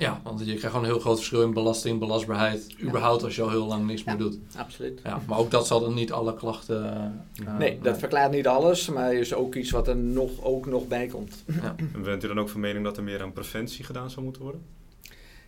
Ja, 0.00 0.20
want 0.24 0.38
je 0.38 0.44
krijgt 0.44 0.66
gewoon 0.66 0.82
een 0.82 0.90
heel 0.90 1.00
groot 1.00 1.16
verschil 1.16 1.42
in 1.42 1.52
belasting, 1.52 1.98
belastbaarheid. 1.98 2.76
Überhaupt 2.82 3.22
als 3.22 3.36
je 3.36 3.42
al 3.42 3.50
heel 3.50 3.66
lang 3.66 3.86
niks 3.86 4.04
meer 4.04 4.16
doet. 4.16 4.38
Absoluut. 4.56 5.00
Ja, 5.04 5.20
maar 5.26 5.38
ook 5.38 5.50
dat 5.50 5.66
zal 5.66 5.80
dan 5.80 5.94
niet 5.94 6.12
alle 6.12 6.34
klachten. 6.34 7.22
Uh, 7.42 7.58
nee, 7.58 7.78
dat 7.82 7.98
verklaart 7.98 8.32
niet 8.32 8.46
alles, 8.46 8.88
maar 8.88 9.14
is 9.14 9.34
ook 9.34 9.54
iets 9.54 9.70
wat 9.70 9.88
er 9.88 9.96
nog, 9.96 10.30
ook 10.42 10.66
nog 10.66 10.88
bij 10.88 11.06
komt. 11.06 11.44
Ja. 11.62 11.74
En 11.94 12.02
bent 12.02 12.24
u 12.24 12.28
dan 12.28 12.40
ook 12.40 12.48
van 12.48 12.60
mening 12.60 12.84
dat 12.84 12.96
er 12.96 13.02
meer 13.02 13.22
aan 13.22 13.32
preventie 13.32 13.84
gedaan 13.84 14.10
zou 14.10 14.24
moeten 14.24 14.42
worden? 14.42 14.62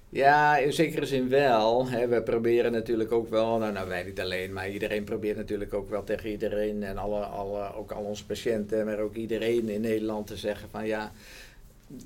Ja, 0.09 0.57
in 0.57 0.73
zekere 0.73 1.07
zin 1.07 1.29
wel. 1.29 1.89
Hè. 1.89 2.09
We 2.09 2.23
proberen 2.23 2.73
natuurlijk 2.73 3.13
ook 3.13 3.31
wel, 3.31 3.59
nou, 3.59 3.73
nou 3.73 3.89
wij 3.89 4.03
niet 4.03 4.21
alleen, 4.21 4.53
maar 4.53 4.71
iedereen 4.71 5.05
probeert 5.05 5.37
natuurlijk 5.37 5.75
ook 5.75 5.91
wel 5.91 6.05
tegen 6.05 6.31
iedereen 6.31 6.83
en 6.83 6.99
alle, 6.99 7.21
alle, 7.21 7.75
ook 7.75 7.91
al 7.91 8.03
onze 8.03 8.27
patiënten, 8.27 8.85
maar 8.85 8.99
ook 8.99 9.15
iedereen 9.15 9.69
in 9.69 9.81
Nederland 9.81 10.27
te 10.27 10.37
zeggen 10.37 10.69
van 10.71 10.87
ja, 10.87 11.13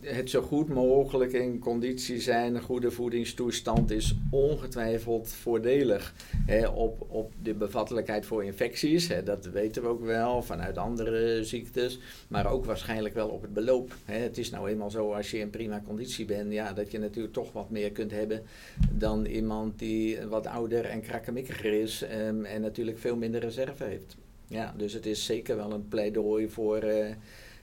het 0.01 0.31
zo 0.31 0.43
goed 0.43 0.69
mogelijk 0.69 1.33
in 1.33 1.59
conditie 1.59 2.21
zijn, 2.21 2.55
een 2.55 2.63
goede 2.63 2.91
voedingstoestand 2.91 3.91
is 3.91 4.15
ongetwijfeld 4.31 5.29
voordelig 5.29 6.15
hè, 6.47 6.69
op, 6.69 7.07
op 7.09 7.33
de 7.43 7.55
bevattelijkheid 7.55 8.27
voor 8.27 8.45
infecties. 8.45 9.09
Hè, 9.09 9.23
dat 9.23 9.45
weten 9.45 9.83
we 9.83 9.89
ook 9.89 10.05
wel 10.05 10.43
vanuit 10.43 10.79
andere 10.79 11.45
ziektes, 11.45 11.99
maar 12.29 12.53
ook 12.53 12.65
waarschijnlijk 12.65 13.15
wel 13.15 13.29
op 13.29 13.43
het 13.43 13.53
beloop. 13.53 13.95
Hè. 14.05 14.19
Het 14.19 14.39
is 14.39 14.51
nou 14.51 14.69
eenmaal 14.69 14.91
zo 14.91 15.13
als 15.13 15.31
je 15.31 15.39
in 15.39 15.51
prima 15.51 15.83
conditie 15.87 16.25
bent, 16.25 16.53
ja, 16.53 16.73
dat 16.73 16.91
je 16.91 16.99
natuurlijk 16.99 17.35
toch 17.35 17.53
wat 17.53 17.71
meer 17.71 17.93
kunt 17.93 18.11
hebben 18.11 18.43
dan 18.91 19.25
iemand 19.25 19.79
die 19.79 20.19
wat 20.21 20.47
ouder 20.47 20.85
en 20.85 21.01
krakkemikkiger 21.01 21.73
is 21.73 22.03
um, 22.03 22.45
en 22.45 22.61
natuurlijk 22.61 22.99
veel 22.99 23.17
minder 23.17 23.41
reserve 23.41 23.85
heeft. 23.85 24.17
Ja, 24.49 24.75
dus 24.77 24.93
het 24.93 25.07
is 25.07 25.25
zeker 25.25 25.57
wel 25.57 25.73
een 25.73 25.89
pleidooi 25.89 26.49
voor 26.49 26.85
uh, 26.85 27.07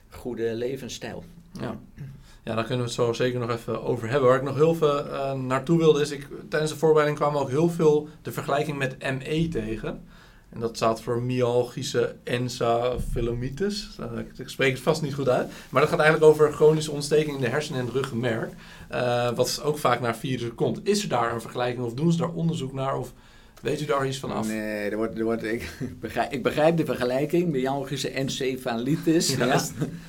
goede 0.08 0.54
levensstijl. 0.54 1.22
Ja. 1.60 1.78
ja, 2.44 2.54
daar 2.54 2.64
kunnen 2.64 2.84
we 2.84 2.92
het 2.92 3.00
zo 3.00 3.12
zeker 3.12 3.40
nog 3.40 3.50
even 3.50 3.82
over 3.82 4.08
hebben. 4.08 4.28
Waar 4.28 4.38
ik 4.38 4.44
nog 4.44 4.54
heel 4.54 4.74
veel 4.74 5.06
uh, 5.06 5.32
naartoe 5.32 5.78
wilde 5.78 6.00
is, 6.00 6.10
ik, 6.10 6.28
tijdens 6.48 6.72
de 6.72 6.78
voorbereiding 6.78 7.18
kwam 7.18 7.36
ook 7.36 7.48
heel 7.48 7.70
veel 7.70 8.08
de 8.22 8.32
vergelijking 8.32 8.78
met 8.78 8.98
ME 8.98 9.48
tegen. 9.48 10.02
En 10.54 10.60
dat 10.60 10.76
staat 10.76 11.02
voor 11.02 11.22
myalgische 11.22 12.16
encephalitis. 12.24 13.98
Ik 14.36 14.48
spreek 14.48 14.72
het 14.72 14.82
vast 14.82 15.02
niet 15.02 15.14
goed 15.14 15.28
uit. 15.28 15.52
Maar 15.68 15.80
dat 15.80 15.90
gaat 15.90 16.00
eigenlijk 16.00 16.30
over 16.30 16.52
chronische 16.52 16.90
ontsteking 16.90 17.34
in 17.34 17.40
de 17.40 17.48
hersenen 17.48 17.80
en 17.80 17.92
ruggenmerk. 17.92 18.52
Uh, 18.92 19.30
wat 19.30 19.60
ook 19.64 19.78
vaak 19.78 20.00
naar 20.00 20.16
virussen 20.16 20.54
komt. 20.54 20.80
Is 20.82 21.02
er 21.02 21.08
daar 21.08 21.32
een 21.32 21.40
vergelijking 21.40 21.84
of 21.84 21.94
doen 21.94 22.12
ze 22.12 22.18
daar 22.18 22.32
onderzoek 22.32 22.72
naar? 22.72 22.98
Of 22.98 23.12
Weet 23.64 23.80
u 23.80 23.84
daar 23.84 24.06
iets 24.06 24.18
van 24.18 24.30
af? 24.30 24.48
Nee, 24.48 24.90
er 24.90 24.96
wordt, 24.96 25.18
er 25.18 25.24
wordt, 25.24 25.44
ik, 25.44 25.70
begrijp, 26.00 26.32
ik 26.32 26.42
begrijp 26.42 26.76
de 26.76 26.84
vergelijking. 26.84 27.50
Myalgische 27.50 28.10
encefalitis. 28.10 29.36
Ja, 29.36 29.46
ja. 29.46 29.52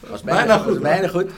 was 0.10 0.22
bijna, 0.22 0.46
bijna 0.46 0.58
goed. 0.58 0.82
bijna 0.82 1.08
goed. 1.08 1.32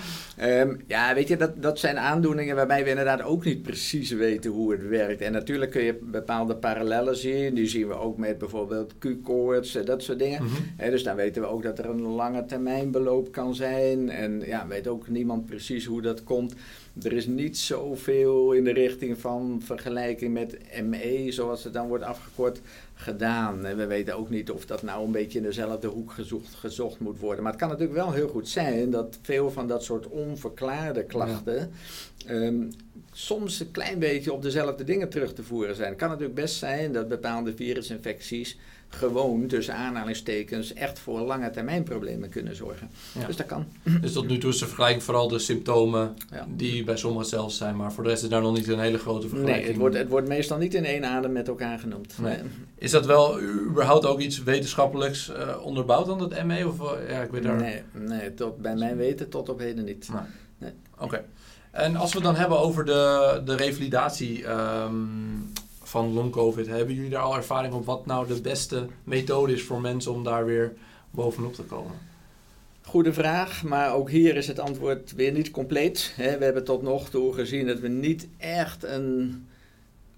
Um, 0.44 0.80
ja, 0.88 1.14
weet 1.14 1.28
je, 1.28 1.38
dat, 1.38 1.62
dat 1.62 1.80
zijn 1.80 2.00
aandoeningen 2.00 2.56
waarbij 2.56 2.84
we 2.84 2.90
inderdaad 2.90 3.22
ook 3.22 3.46
niet 3.46 3.62
precies 3.62 4.12
weten 4.12 4.52
hoe 4.52 4.72
het 4.72 4.88
werkt. 4.88 5.22
En 5.22 5.32
natuurlijk 5.32 5.72
kun 5.72 5.84
je 5.84 6.00
bepaalde 6.02 6.56
parallellen 6.56 7.18
zien. 7.18 7.54
Die 7.54 7.68
zien 7.68 7.88
we 7.88 7.94
ook 7.94 8.18
met 8.18 8.38
bijvoorbeeld 8.38 8.94
Q-koorts, 9.00 9.76
eh, 9.76 9.86
dat 9.86 10.04
soort 10.04 10.20
dingen. 10.20 10.44
Mm 10.44 10.50
dus 10.90 11.04
dan 11.04 11.16
weten 11.16 11.42
we 11.42 11.48
ook 11.48 11.64
dat 11.64 11.80
er 11.80 11.90
een 11.90 12.02
lange 12.02 12.46
termijn 12.46 12.92
beloop 12.92 13.32
kan 13.32 13.56
zijn. 13.56 14.10
En 14.10 14.44
ja, 14.46 14.68
weet 14.68 14.88
ook 14.88 15.08
niemand 15.08 15.46
precies 15.46 15.86
hoe 15.86 16.02
dat 16.02 16.24
komt. 16.24 16.54
Er 17.02 17.14
is 17.14 17.26
niet 17.26 17.58
zoveel 17.58 18.52
in 18.52 18.64
de 18.64 18.74
richting 18.74 19.18
van 19.18 19.62
vergelijking 19.64 20.34
met 20.34 20.58
ME, 20.84 21.28
zoals 21.30 21.64
het 21.64 21.74
dan 21.74 21.88
wordt 21.88 22.04
afgekort, 22.04 22.62
gedaan. 22.94 23.66
En 23.66 23.78
we 23.78 23.86
weten 23.86 24.18
ook 24.18 24.30
niet 24.30 24.52
of 24.52 24.66
dat 24.66 24.82
nou 24.82 25.06
een 25.06 25.12
beetje 25.12 25.38
in 25.38 25.44
dezelfde 25.44 25.88
hoek 25.88 26.12
gezocht, 26.12 26.56
gezocht 26.56 27.00
moet 27.00 27.20
worden. 27.20 27.44
Maar 27.44 27.52
het 27.52 27.62
kan 27.62 27.70
natuurlijk 27.70 27.98
wel 27.98 28.12
heel 28.12 28.28
goed 28.28 28.50
zijn 28.50 28.90
dat 28.90 29.20
veel 29.22 29.52
van 29.52 29.68
dat 29.68 29.84
soort 29.84 30.08
onverklaarde 30.08 31.04
klachten 31.04 31.72
ehm, 32.26 32.64
soms 33.12 33.60
een 33.60 33.72
klein 33.72 34.00
beetje 34.00 34.34
op 34.34 34.42
dezelfde 34.42 34.84
dingen 34.84 35.10
terug 35.10 35.34
te 35.34 35.44
voeren 35.44 35.76
zijn. 35.76 35.90
Het 35.90 35.98
kan 35.98 36.10
natuurlijk 36.10 36.40
best 36.40 36.56
zijn 36.56 36.92
dat 36.92 37.08
bepaalde 37.08 37.56
virusinfecties 37.56 38.58
gewoon 38.90 39.48
tussen 39.48 39.74
aanhalingstekens 39.74 40.74
echt 40.74 41.00
voor 41.00 41.20
lange 41.20 41.50
termijn 41.50 41.84
problemen 41.84 42.30
kunnen 42.30 42.56
zorgen. 42.56 42.90
Dus 43.28 43.36
dat 43.36 43.46
kan. 43.46 43.66
Dus 44.02 44.14
tot 44.14 44.28
nu 44.28 44.38
toe 44.38 44.50
is 44.50 44.58
de 44.58 44.66
vergelijking 44.66 45.04
vooral 45.04 45.28
de 45.28 45.40
symptomen 45.40 46.14
die 46.48 46.84
bij 46.84 46.98
sommigen 46.98 47.28
zelfs 47.28 47.58
zijn, 47.58 47.76
maar 47.76 47.92
voor 47.94 48.04
de 48.04 48.10
rest 48.10 48.24
is 48.24 48.30
daar 48.30 48.42
nog 48.42 48.56
niet 48.56 48.68
een 48.68 48.80
hele 48.80 48.98
grote 48.98 49.28
vergelijking. 49.28 49.64
Nee, 49.64 49.72
het 49.72 49.82
wordt, 49.82 49.96
het 49.96 50.10
wordt 50.10 50.28
meestal 50.28 50.58
niet 50.58 50.74
in 50.74 50.86
één 50.86 51.06
adem 51.06 51.32
met 51.32 51.48
elkaar 51.48 51.80
genoemd. 51.80 52.18
Nee. 52.22 52.38
Is 52.76 52.92
dat 52.92 53.06
wel 53.06 53.42
überhaupt 53.42 54.06
ook 54.06 54.20
iets 54.20 54.44
wetenschappelijks 54.44 55.30
uh, 55.30 55.64
onderbouwd 55.64 56.06
dan 56.06 56.18
dat 56.18 56.44
ME? 56.44 56.68
Of, 56.68 56.80
uh, 56.80 57.10
ja, 57.10 57.22
ik 57.22 57.32
weet 57.32 57.44
daar... 57.44 57.62
Nee, 57.62 57.82
nee 57.92 58.34
tot, 58.34 58.58
bij 58.58 58.76
mijn 58.76 58.98
weten 58.98 59.30
tot 59.30 59.50
op 59.50 59.60
heden 59.60 59.86
niet. 59.86 60.10
Nee. 60.10 60.22
nee. 60.58 60.72
Oké. 60.98 61.24
En 61.72 61.96
als 61.96 62.12
we 62.12 62.18
het 62.18 62.28
dan 62.28 62.36
hebben 62.36 62.60
over 62.60 62.86
de, 62.86 63.42
de 63.46 63.56
revalidatie 63.56 64.50
um, 64.50 65.54
van 65.88 66.14
long-covid, 66.14 66.68
hebben 66.68 66.96
jullie 66.96 67.10
daar 67.10 67.22
al 67.22 67.36
ervaring 67.36 67.74
op 67.74 67.86
wat 67.86 68.06
nou 68.06 68.28
de 68.28 68.42
beste 68.42 68.88
methode 69.04 69.54
is 69.54 69.64
voor 69.64 69.82
mensen 69.82 70.14
om 70.14 70.24
daar 70.24 70.46
weer 70.46 70.74
bovenop 71.12 71.54
te 71.54 71.64
komen? 71.64 71.96
Goede 72.82 73.14
vraag, 73.14 73.64
maar 73.64 73.94
ook 73.94 74.10
hier 74.10 74.36
is 74.36 74.48
het 74.48 74.60
antwoord 74.60 75.14
weer 75.16 75.32
niet 75.32 75.52
compleet. 75.52 76.14
We 76.18 76.24
hebben 76.24 76.64
tot 76.64 76.82
nog 76.82 77.10
toe 77.10 77.34
gezien 77.34 77.68
dat 77.68 77.80
we 77.80 77.88
niet 77.88 78.28
echt 78.38 78.84
een 78.84 79.48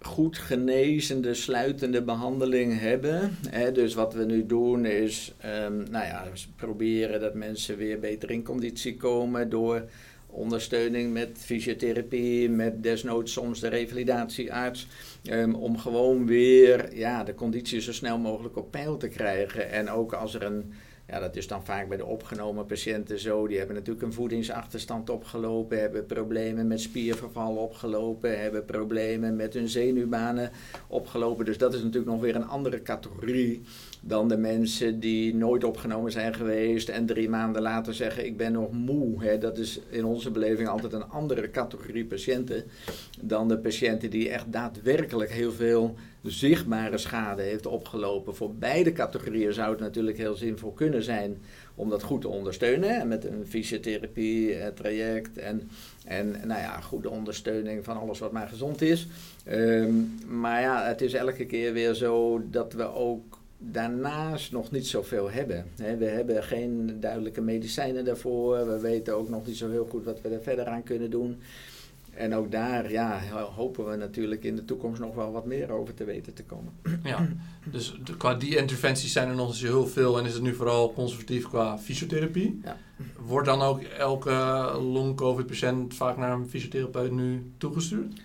goed 0.01 0.38
genezende, 0.38 1.34
sluitende 1.34 2.01
behandeling 2.01 2.79
hebben. 2.79 3.38
Dus 3.73 3.93
wat 3.93 4.13
we 4.13 4.25
nu 4.25 4.45
doen 4.45 4.86
is, 4.86 5.34
um, 5.65 5.84
nou 5.91 6.05
ja, 6.05 6.23
proberen 6.55 7.19
dat 7.19 7.34
mensen 7.34 7.77
weer 7.77 7.99
beter 7.99 8.32
in 8.32 8.43
conditie 8.43 8.97
komen 8.97 9.49
door 9.49 9.84
ondersteuning 10.30 11.13
met 11.13 11.30
fysiotherapie, 11.34 12.50
met 12.50 12.84
desnoods 12.84 13.34
soms 13.34 13.60
de 13.60 13.68
revalidatiearts. 13.68 14.88
Um, 15.24 15.56
om 15.56 15.78
gewoon 15.78 16.26
weer 16.26 16.96
ja, 16.96 17.24
de 17.24 17.36
conditie 17.36 17.82
zo 17.82 17.94
snel 17.94 18.18
mogelijk 18.18 18.58
op 18.58 18.72
peil 18.72 18.98
te 18.98 19.08
krijgen. 19.08 19.72
En 19.72 19.89
ook 19.89 20.13
als 20.13 20.34
er 20.34 20.44
een, 20.44 20.74
ja, 21.08 21.20
dat 21.20 21.36
is 21.36 21.48
dan 21.48 21.65
vaak 21.65 21.88
bij 21.88 21.98
de 21.98 22.06
opgenomen 22.06 22.65
patiënten 22.65 23.20
zo, 23.20 23.48
die 23.48 23.58
hebben 23.58 23.76
natuurlijk 23.76 24.06
een 24.06 24.13
voedingsachterstand 24.13 25.10
opgelopen, 25.10 25.80
hebben 25.80 26.06
problemen 26.06 26.68
met 26.68 26.82
spierverval 26.82 27.56
opgelopen, 27.56 28.42
hebben 28.42 28.65
problemen 28.65 29.36
met 29.36 29.54
hun 29.54 29.68
zenuwbanen 29.68 30.52
opgelopen. 30.88 31.46
Dus 31.46 31.58
dat 31.58 31.74
is 31.74 31.82
natuurlijk 31.82 32.12
nog 32.12 32.22
weer 32.22 32.36
een 32.36 32.48
andere 32.48 32.82
categorie 32.82 33.62
dan 34.02 34.28
de 34.28 34.38
mensen 34.38 35.00
die 35.00 35.36
nooit 35.36 35.64
opgenomen 35.64 36.12
zijn 36.12 36.34
geweest 36.34 36.90
en 36.90 37.06
drie 37.06 37.30
maanden 37.30 37.62
later 37.62 37.94
zeggen 37.94 38.26
ik 38.26 38.38
ben 38.38 38.52
nog 38.52 38.72
moe. 38.72 39.24
Hè. 39.24 39.38
Dat 39.38 39.58
is 39.58 39.80
in 39.90 40.06
onze 40.06 40.32
beleving 40.32 40.68
altijd 40.68 40.94
een 40.94 41.10
andere 41.10 41.52
categorie 41.52 42.06
patiënten 42.06 42.64
dan 43.22 43.48
de 43.48 43.58
patiënten 43.58 44.10
die 44.10 44.30
echt 44.30 44.46
daadwerkelijk 44.52 45.32
heel 45.32 45.52
veel 45.52 45.96
zichtbare 46.24 46.98
schade 46.98 47.42
heeft 47.42 47.66
opgelopen. 47.66 48.36
Voor 48.36 48.54
beide 48.54 48.92
categorieën 48.92 49.54
zou 49.54 49.70
het 49.72 49.80
natuurlijk 49.80 50.18
heel 50.18 50.36
zinvol 50.36 50.72
kunnen 50.72 51.04
zijn 51.04 51.38
om 51.76 51.90
dat 51.90 52.04
goed 52.04 52.22
te 52.22 52.28
ondersteunen. 52.28 53.08
Met 53.08 53.26
een 53.26 53.46
fysiotherapie 53.48 54.56
eh, 54.56 54.68
traject 54.68 55.38
en, 55.38 55.70
en 56.06 56.30
nou 56.30 56.62
ja, 56.62 56.82
goede 56.82 57.10
ondersteuning 57.10 57.84
van 57.84 57.98
alles 57.98 58.20
wat 58.20 58.32
maar 58.32 58.48
gezond 58.48 58.82
is. 58.82 59.08
Um, 59.52 60.18
maar 60.28 60.62
ja, 60.62 60.86
het 60.86 61.02
is 61.02 61.14
elke 61.14 61.46
keer 61.46 61.74
weer 61.74 61.94
zo 61.94 62.42
dat 62.50 62.74
we 62.74 62.94
ook 62.94 63.38
daarnaast 63.60 64.52
nog 64.52 64.72
niet 64.72 64.88
zoveel 64.88 65.32
hebben. 65.32 65.65
we 65.76 66.06
hebben 66.06 66.43
geen 66.43 66.98
duidelijke 67.00 67.41
medicijnen 67.41 68.06
daarvoor. 68.06 68.67
We 68.67 68.80
weten 68.80 69.15
ook 69.15 69.30
nog 69.30 69.45
niet 69.45 69.58
zo 69.58 69.69
heel 69.69 69.88
goed 69.89 70.04
wat 70.04 70.22
we 70.22 70.30
er 70.30 70.41
verder 70.41 70.65
aan 70.65 70.84
kunnen 70.84 71.10
doen. 71.10 71.38
En 72.13 72.36
ook 72.36 72.52
daar 72.52 72.91
ja, 72.91 73.22
hopen 73.56 73.89
we 73.89 73.95
natuurlijk 73.95 74.43
in 74.43 74.56
de 74.56 74.65
toekomst 74.65 75.00
nog 75.00 75.15
wel 75.15 75.32
wat 75.32 75.45
meer 75.45 75.72
over 75.72 75.93
te 75.93 76.04
weten 76.04 76.34
te 76.34 76.43
komen. 76.43 76.74
Ja, 77.04 77.28
dus 77.72 78.00
qua 78.17 78.36
die 78.36 78.58
interventies 78.58 79.12
zijn 79.12 79.30
er 79.30 79.36
nog 79.36 79.48
eens 79.48 79.62
heel 79.62 79.88
veel 79.88 80.19
en 80.19 80.26
is 80.26 80.34
het 80.34 80.41
nu 80.41 80.54
vooral 80.54 80.93
conservatief 80.93 81.48
qua 81.48 81.78
fysiotherapie. 81.78 82.60
Ja. 82.63 82.78
Wordt 83.26 83.48
dan 83.48 83.62
ook 83.62 83.82
elke 83.82 84.32
long-covid-patiënt 84.82 85.93
vaak 85.93 86.17
naar 86.17 86.32
een 86.32 86.50
fysiotherapeut 86.50 87.12
nu 87.12 87.52
toegestuurd? 87.58 88.22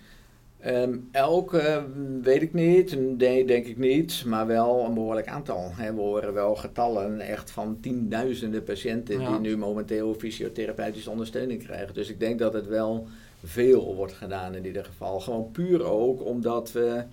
Um, 0.67 1.07
elke 1.11 1.85
weet 2.21 2.41
ik 2.41 2.53
niet, 2.53 3.17
nee 3.17 3.45
denk 3.45 3.65
ik 3.65 3.77
niet, 3.77 4.23
maar 4.25 4.47
wel 4.47 4.85
een 4.85 4.93
behoorlijk 4.93 5.27
aantal. 5.27 5.71
we 5.77 6.01
horen 6.01 6.33
wel 6.33 6.55
getallen 6.55 7.19
echt 7.19 7.51
van 7.51 7.77
tienduizenden 7.81 8.63
patiënten 8.63 9.19
die 9.19 9.39
nu 9.39 9.57
momenteel 9.57 10.13
fysiotherapeutische 10.13 11.09
ondersteuning 11.09 11.63
krijgen. 11.63 11.93
Dus 11.93 12.09
ik 12.09 12.19
denk 12.19 12.39
dat 12.39 12.53
het 12.53 12.67
wel 12.67 13.07
veel 13.43 13.95
wordt 13.95 14.13
gedaan 14.13 14.55
in 14.55 14.65
ieder 14.65 14.85
geval. 14.85 15.19
Gewoon 15.19 15.51
puur 15.51 15.83
ook 15.83 16.25
omdat 16.25 16.71
we, 16.71 17.03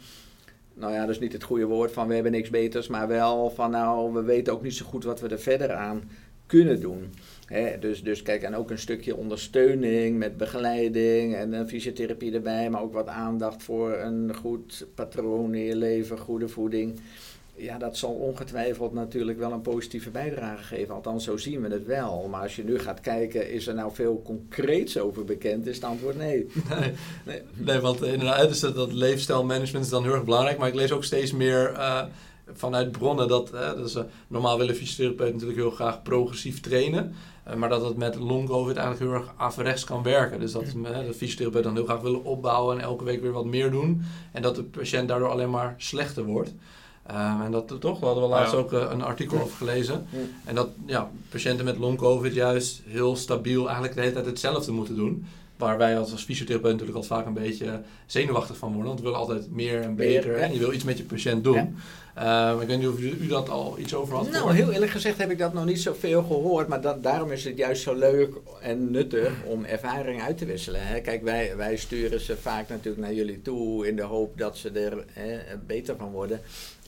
nou 0.74 0.92
ja, 0.92 1.00
dat 1.00 1.14
is 1.14 1.20
niet 1.20 1.32
het 1.32 1.42
goede 1.42 1.66
woord 1.66 1.92
van 1.92 2.08
we 2.08 2.14
hebben 2.14 2.32
niks 2.32 2.50
beters, 2.50 2.88
maar 2.88 3.08
wel 3.08 3.50
van 3.50 3.70
nou, 3.70 4.12
we 4.12 4.22
weten 4.22 4.52
ook 4.52 4.62
niet 4.62 4.74
zo 4.74 4.86
goed 4.86 5.04
wat 5.04 5.20
we 5.20 5.28
er 5.28 5.40
verder 5.40 5.72
aan 5.72 6.02
kunnen 6.46 6.80
doen. 6.80 7.12
Dus, 7.80 8.02
dus 8.02 8.22
kijk, 8.22 8.42
en 8.42 8.54
ook 8.54 8.70
een 8.70 8.78
stukje 8.78 9.16
ondersteuning 9.16 10.18
met 10.18 10.36
begeleiding 10.36 11.34
en 11.34 11.68
fysiotherapie 11.68 12.34
erbij, 12.34 12.70
maar 12.70 12.82
ook 12.82 12.92
wat 12.92 13.08
aandacht 13.08 13.62
voor 13.62 13.92
een 13.92 14.34
goed 14.34 14.86
patroon 14.94 15.54
in 15.54 15.64
je 15.64 15.76
leven, 15.76 16.18
goede 16.18 16.48
voeding 16.48 17.00
ja, 17.56 17.78
dat 17.78 17.96
zal 17.96 18.10
ongetwijfeld 18.10 18.92
natuurlijk 18.92 19.38
wel 19.38 19.52
een 19.52 19.60
positieve 19.60 20.10
bijdrage 20.10 20.62
geven. 20.62 20.94
Althans, 20.94 21.24
zo 21.24 21.36
zien 21.36 21.62
we 21.62 21.68
het 21.68 21.86
wel. 21.86 22.28
Maar 22.30 22.42
als 22.42 22.56
je 22.56 22.64
nu 22.64 22.78
gaat 22.78 23.00
kijken, 23.00 23.50
is 23.50 23.66
er 23.66 23.74
nou 23.74 23.94
veel 23.94 24.22
concreets 24.24 24.98
over 24.98 25.24
bekend? 25.24 25.66
Is 25.66 25.74
het 25.74 25.84
antwoord 25.84 26.16
nee. 26.16 26.46
Nee, 27.26 27.42
nee. 27.54 27.78
want 27.78 28.02
inderdaad, 28.02 28.48
dus 28.48 28.60
dat, 28.60 28.74
dat 28.74 28.92
leefstijlmanagement 28.92 29.84
is 29.84 29.90
dan 29.90 30.02
heel 30.02 30.14
erg 30.14 30.24
belangrijk. 30.24 30.58
Maar 30.58 30.68
ik 30.68 30.74
lees 30.74 30.92
ook 30.92 31.04
steeds 31.04 31.32
meer 31.32 31.72
uh, 31.72 32.02
vanuit 32.54 32.92
bronnen 32.92 33.28
dat... 33.28 33.50
dus, 33.76 33.96
uh, 33.96 34.02
normaal 34.28 34.58
willen 34.58 34.74
fysiotherapeuten 34.74 35.34
natuurlijk 35.34 35.60
heel 35.60 35.70
graag 35.70 36.02
progressief 36.02 36.60
trainen. 36.60 37.14
Uh, 37.48 37.54
maar 37.54 37.68
dat 37.68 37.84
het 37.84 37.96
met 37.96 38.14
long 38.14 38.48
covid 38.48 38.76
eigenlijk 38.76 39.10
heel 39.10 39.20
erg 39.20 39.32
averechts 39.36 39.84
kan 39.84 40.02
werken. 40.02 40.40
Dus 40.40 40.52
dat 40.52 40.64
de 40.64 41.14
fysiotherapeuten 41.14 41.62
dan 41.62 41.74
heel 41.74 41.84
graag 41.84 42.00
willen 42.00 42.24
opbouwen 42.24 42.78
en 42.78 42.84
elke 42.84 43.04
week 43.04 43.22
weer 43.22 43.32
wat 43.32 43.44
meer 43.44 43.70
doen. 43.70 44.02
En 44.32 44.42
dat 44.42 44.54
de 44.54 44.62
patiënt 44.62 45.08
daardoor 45.08 45.30
alleen 45.30 45.50
maar 45.50 45.74
slechter 45.78 46.24
wordt. 46.24 46.54
Um, 47.10 47.42
en 47.42 47.50
dat 47.50 47.80
toch, 47.80 48.00
we 48.00 48.06
hadden 48.06 48.22
we 48.24 48.28
laatst 48.28 48.54
ook 48.54 48.72
uh, 48.72 48.86
een 48.90 49.02
artikel 49.02 49.40
over 49.40 49.56
gelezen. 49.56 50.06
En 50.44 50.54
dat 50.54 50.68
ja, 50.86 51.10
patiënten 51.28 51.64
met 51.64 51.78
long-covid 51.78 52.34
juist 52.34 52.82
heel 52.86 53.16
stabiel 53.16 53.64
eigenlijk 53.64 53.94
de 53.94 54.00
hele 54.00 54.12
tijd 54.12 54.26
hetzelfde 54.26 54.72
moeten 54.72 54.96
doen. 54.96 55.26
Waar 55.62 55.78
wij 55.78 55.98
als, 55.98 56.22
fysiotherapeut 56.22 56.72
natuurlijk 56.72 56.98
al 56.98 57.02
vaak 57.02 57.26
een 57.26 57.34
beetje 57.34 57.80
zenuwachtig 58.06 58.56
van 58.56 58.68
worden. 58.68 58.86
Want 58.86 58.98
we 58.98 59.04
willen 59.04 59.20
altijd 59.20 59.50
meer 59.50 59.80
en 59.80 59.94
beter. 59.94 60.34
En 60.34 60.52
je 60.52 60.58
wil 60.58 60.72
iets 60.72 60.84
met 60.84 60.98
je 60.98 61.04
patiënt 61.04 61.44
doen. 61.44 61.76
Uh, 62.18 62.58
ik 62.60 62.68
weet 62.68 62.78
niet 62.78 62.88
of 62.88 62.98
u, 62.98 63.16
u, 63.20 63.26
dat 63.26 63.48
al 63.48 63.78
iets 63.78 63.94
over 63.94 64.14
had. 64.14 64.30
Nou, 64.30 64.54
heel 64.54 64.70
eerlijk 64.70 64.90
gezegd 64.90 65.18
heb 65.18 65.30
ik 65.30 65.38
dat 65.38 65.52
nog 65.52 65.64
niet 65.64 65.80
zoveel 65.80 66.22
gehoord. 66.22 66.68
Maar 66.68 66.80
dat, 66.80 67.02
daarom 67.02 67.30
is 67.30 67.44
het 67.44 67.56
juist 67.56 67.82
zo 67.82 67.94
leuk 67.94 68.34
en 68.60 68.90
nuttig 68.90 69.32
om 69.46 69.64
ervaring 69.64 70.22
uit 70.22 70.38
te 70.38 70.44
wisselen. 70.44 70.86
Hè. 70.86 71.00
Kijk, 71.00 71.22
wij, 71.22 71.56
wij 71.56 71.76
sturen 71.76 72.20
ze 72.20 72.36
vaak 72.36 72.68
natuurlijk 72.68 73.02
naar 73.02 73.14
jullie 73.14 73.42
toe 73.42 73.88
in 73.88 73.96
de 73.96 74.02
hoop 74.02 74.38
dat 74.38 74.56
ze 74.56 74.70
er 74.70 75.04
hè, 75.12 75.38
beter 75.66 75.96
van 75.96 76.10
worden. 76.10 76.40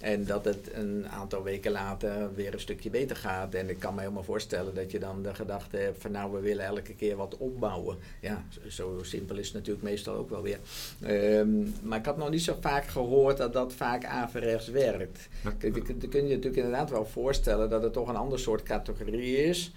En 0.04 0.24
dat 0.24 0.44
het 0.44 0.70
een 0.72 1.08
aantal 1.08 1.42
weken 1.42 1.72
later 1.72 2.34
weer 2.34 2.52
een 2.52 2.60
stukje 2.60 2.90
beter 2.90 3.16
gaat. 3.16 3.54
En 3.54 3.68
ik 3.68 3.78
kan 3.78 3.94
me 3.94 4.00
helemaal 4.00 4.22
voorstellen 4.22 4.74
dat 4.74 4.90
je 4.90 4.98
dan 4.98 5.22
de 5.22 5.34
gedachte 5.34 5.76
hebt 5.76 6.00
van 6.00 6.10
nou, 6.10 6.32
we 6.32 6.40
willen 6.40 6.64
elke 6.64 6.94
keer 6.94 7.16
wat 7.16 7.36
opbouwen. 7.36 7.96
Ja, 8.20 8.44
zo 8.68 8.98
simpel 9.02 9.36
is 9.36 9.46
het 9.46 9.54
natuurlijk 9.54 9.84
meestal 9.84 10.14
ook 10.14 10.30
wel 10.30 10.42
weer. 10.42 10.58
Um, 11.06 11.74
maar 11.82 11.98
ik 11.98 12.04
had 12.04 12.16
nog 12.16 12.30
niet 12.30 12.42
zo 12.42 12.56
vaak 12.60 12.86
gehoord 12.86 13.36
dat 13.36 13.52
dat 13.52 13.72
vaak 13.72 14.04
averechts 14.04 14.68
werkt. 14.68 15.28
Dan 15.42 15.56
kun 15.58 15.72
je 15.74 15.82
je 16.10 16.22
natuurlijk 16.22 16.56
inderdaad 16.56 16.90
wel 16.90 17.06
voorstellen 17.06 17.70
dat 17.70 17.82
het 17.82 17.92
toch 17.92 18.08
een 18.08 18.16
ander 18.16 18.38
soort 18.38 18.62
categorie 18.62 19.36
is. 19.36 19.72